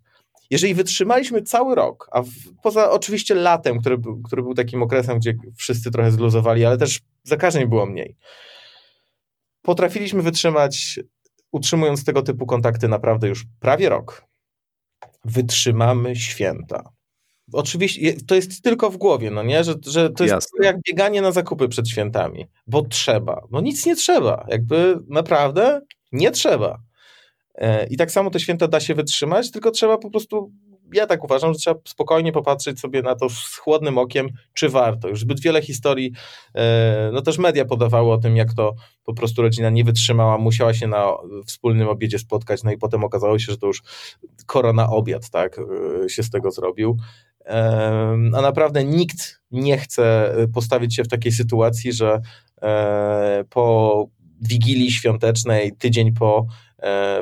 jeżeli 0.49 0.73
wytrzymaliśmy 0.73 1.41
cały 1.41 1.75
rok, 1.75 2.07
a 2.11 2.21
w, 2.21 2.29
poza 2.63 2.91
oczywiście 2.91 3.35
latem, 3.35 3.79
który, 3.79 3.97
który 4.25 4.41
był 4.41 4.53
takim 4.53 4.83
okresem, 4.83 5.19
gdzie 5.19 5.33
wszyscy 5.55 5.91
trochę 5.91 6.11
zluzowali, 6.11 6.65
ale 6.65 6.77
też 6.77 6.99
zakażeń 7.23 7.67
było 7.67 7.85
mniej, 7.85 8.15
potrafiliśmy 9.61 10.21
wytrzymać, 10.21 10.99
utrzymując 11.51 12.05
tego 12.05 12.21
typu 12.21 12.45
kontakty 12.45 12.87
naprawdę 12.87 13.27
już 13.27 13.45
prawie 13.59 13.89
rok. 13.89 14.25
Wytrzymamy 15.25 16.15
święta. 16.15 16.89
Oczywiście 17.53 18.13
to 18.27 18.35
jest 18.35 18.63
tylko 18.63 18.89
w 18.89 18.97
głowie, 18.97 19.31
no 19.31 19.43
nie? 19.43 19.63
Że, 19.63 19.75
że 19.87 20.09
to 20.09 20.23
jest 20.23 20.49
jak 20.61 20.77
bieganie 20.81 21.21
na 21.21 21.31
zakupy 21.31 21.67
przed 21.67 21.89
świętami, 21.89 22.45
bo 22.67 22.81
trzeba. 22.81 23.41
No 23.51 23.61
nic 23.61 23.85
nie 23.85 23.95
trzeba. 23.95 24.45
Jakby 24.49 24.99
naprawdę 25.07 25.81
nie 26.11 26.31
trzeba. 26.31 26.79
E, 27.57 27.87
I 27.87 27.97
tak 27.97 28.11
samo 28.11 28.29
te 28.29 28.39
święta 28.39 28.67
da 28.67 28.79
się 28.79 28.95
wytrzymać, 28.95 29.51
tylko 29.51 29.71
trzeba 29.71 29.97
po 29.97 30.09
prostu, 30.09 30.51
ja 30.93 31.07
tak 31.07 31.23
uważam, 31.23 31.53
że 31.53 31.59
trzeba 31.59 31.79
spokojnie 31.87 32.31
popatrzeć 32.31 32.79
sobie 32.79 33.01
na 33.01 33.15
to 33.15 33.29
z 33.29 33.55
chłodnym 33.55 33.97
okiem, 33.97 34.29
czy 34.53 34.69
warto. 34.69 35.07
Już 35.07 35.19
zbyt 35.19 35.39
wiele 35.39 35.61
historii, 35.61 36.11
e, 36.55 37.09
no 37.13 37.21
też 37.21 37.37
media 37.37 37.65
podawały 37.65 38.11
o 38.11 38.17
tym, 38.17 38.35
jak 38.35 38.53
to 38.53 38.75
po 39.03 39.13
prostu 39.13 39.41
rodzina 39.41 39.69
nie 39.69 39.83
wytrzymała, 39.83 40.37
musiała 40.37 40.73
się 40.73 40.87
na 40.87 41.05
wspólnym 41.45 41.87
obiedzie 41.87 42.19
spotkać, 42.19 42.63
no 42.63 42.71
i 42.71 42.77
potem 42.77 43.03
okazało 43.03 43.39
się, 43.39 43.51
że 43.51 43.57
to 43.57 43.67
już 43.67 43.81
korona 44.45 44.89
obiad, 44.89 45.29
tak, 45.29 45.59
e, 46.05 46.09
się 46.09 46.23
z 46.23 46.29
tego 46.29 46.51
zrobił. 46.51 46.97
A 48.33 48.41
naprawdę 48.41 48.83
nikt 48.83 49.41
nie 49.51 49.77
chce 49.77 50.35
postawić 50.53 50.95
się 50.95 51.03
w 51.03 51.07
takiej 51.07 51.31
sytuacji, 51.31 51.93
że 51.93 52.21
po 53.49 54.07
Wigilii 54.41 54.91
Świątecznej, 54.91 55.71
tydzień 55.77 56.13
po 56.13 56.47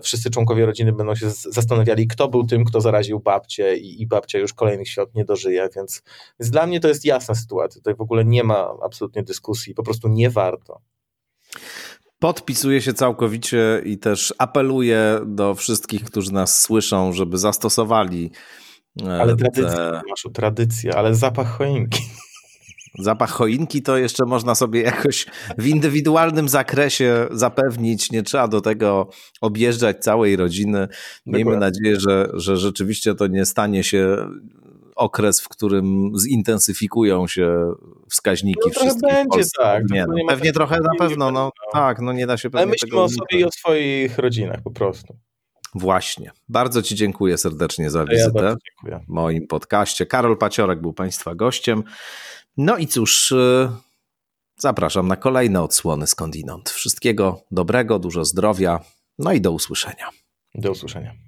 wszyscy 0.04 0.30
członkowie 0.30 0.66
rodziny 0.66 0.94
będą 0.94 1.16
się 1.16 1.30
zastanawiali, 1.30 2.08
kto 2.08 2.28
był 2.28 2.44
tym, 2.44 2.66
kto 2.66 2.82
zaraził 2.82 3.20
babcię 3.20 3.78
i, 3.78 4.02
i 4.02 4.08
babcia 4.08 4.40
już 4.40 4.54
kolejnych 4.54 4.90
świąt 4.90 5.16
nie 5.16 5.26
dożyje, 5.26 5.70
więc, 5.76 6.04
więc 6.40 6.52
dla 6.52 6.68
mnie 6.68 6.80
to 6.80 6.88
jest 6.88 7.06
jasna 7.06 7.36
sytuacja. 7.36 7.80
Tutaj 7.80 7.96
w 7.96 8.02
ogóle 8.02 8.26
nie 8.26 8.44
ma 8.44 8.74
absolutnie 8.86 9.24
dyskusji, 9.24 9.74
po 9.74 9.84
prostu 9.84 10.08
nie 10.08 10.30
warto. 10.30 10.82
Podpisuję 12.20 12.82
się 12.82 12.94
całkowicie 12.94 13.82
i 13.86 13.98
też 13.98 14.34
apeluję 14.38 15.20
do 15.26 15.56
wszystkich, 15.56 16.04
którzy 16.04 16.34
nas 16.34 16.62
słyszą, 16.62 17.14
żeby 17.14 17.38
zastosowali. 17.38 18.32
E, 19.06 19.22
ale 19.22 19.36
tradycja, 19.36 19.76
te... 19.76 20.02
masz 20.10 20.28
tradycję, 20.34 20.96
ale 20.96 21.16
zapach 21.16 21.58
choinki. 21.58 22.00
Zapach 23.00 23.32
choinki 23.32 23.82
to 23.82 23.98
jeszcze 23.98 24.26
można 24.26 24.56
sobie 24.56 24.82
jakoś 24.82 25.26
w 25.58 25.68
indywidualnym 25.68 26.50
zakresie 26.50 27.28
zapewnić. 27.32 28.12
Nie 28.12 28.24
trzeba 28.24 28.48
do 28.48 28.62
tego 28.62 29.10
objeżdżać 29.42 30.04
całej 30.04 30.36
rodziny. 30.36 30.88
Miejmy 31.26 31.52
Dokładnie. 31.52 31.60
nadzieję, 31.60 32.00
że, 32.00 32.30
że 32.34 32.58
rzeczywiście 32.58 33.16
to 33.16 33.28
nie 33.28 33.46
stanie 33.46 33.84
się 33.84 34.18
okres, 34.96 35.42
w 35.42 35.50
którym 35.50 36.12
zintensyfikują 36.20 37.28
się 37.28 37.74
wskaźniki 38.10 38.60
no, 38.66 38.72
wszystkich 38.72 39.14
będzie 39.14 39.50
tak. 39.58 39.84
Nie, 39.90 40.06
no, 40.08 40.16
pewnie 40.28 40.54
trochę 40.54 40.80
na 40.80 40.96
pewno, 41.00 41.32
no, 41.32 41.42
no, 41.42 41.52
tak, 41.74 42.00
no 42.00 42.14
nie 42.14 42.28
da 42.28 42.38
się 42.38 42.50
pewnie 42.50 42.62
Ale 42.64 42.72
myślmy 42.72 43.02
o 43.02 43.10
sobie 43.10 43.40
i 43.40 43.44
o 43.44 43.52
swoich 43.52 44.18
rodzinach 44.18 44.62
po 44.64 44.72
prostu. 44.72 45.18
Właśnie. 45.76 46.32
Bardzo 46.50 46.82
Ci 46.82 46.96
dziękuję 46.96 47.38
serdecznie 47.38 47.90
za 47.90 48.06
wizytę 48.06 48.56
ja 48.88 49.00
w 49.00 49.08
moim 49.08 49.48
podcaście. 49.48 50.06
Karol 50.06 50.38
Paciorek 50.38 50.82
był 50.82 50.94
Państwa 50.94 51.36
gościem. 51.36 51.84
No 52.58 52.78
i 52.78 52.88
cóż, 52.88 53.32
y, 53.32 53.70
zapraszam 54.58 55.08
na 55.08 55.16
kolejne 55.16 55.62
odsłony 55.62 56.08
skądinąd. 56.08 56.70
Wszystkiego 56.70 57.42
dobrego, 57.52 58.00
dużo 58.00 58.26
zdrowia, 58.26 58.80
no 59.20 59.34
i 59.34 59.42
do 59.42 59.52
usłyszenia. 59.52 60.10
Do 60.56 60.72
usłyszenia. 60.72 61.23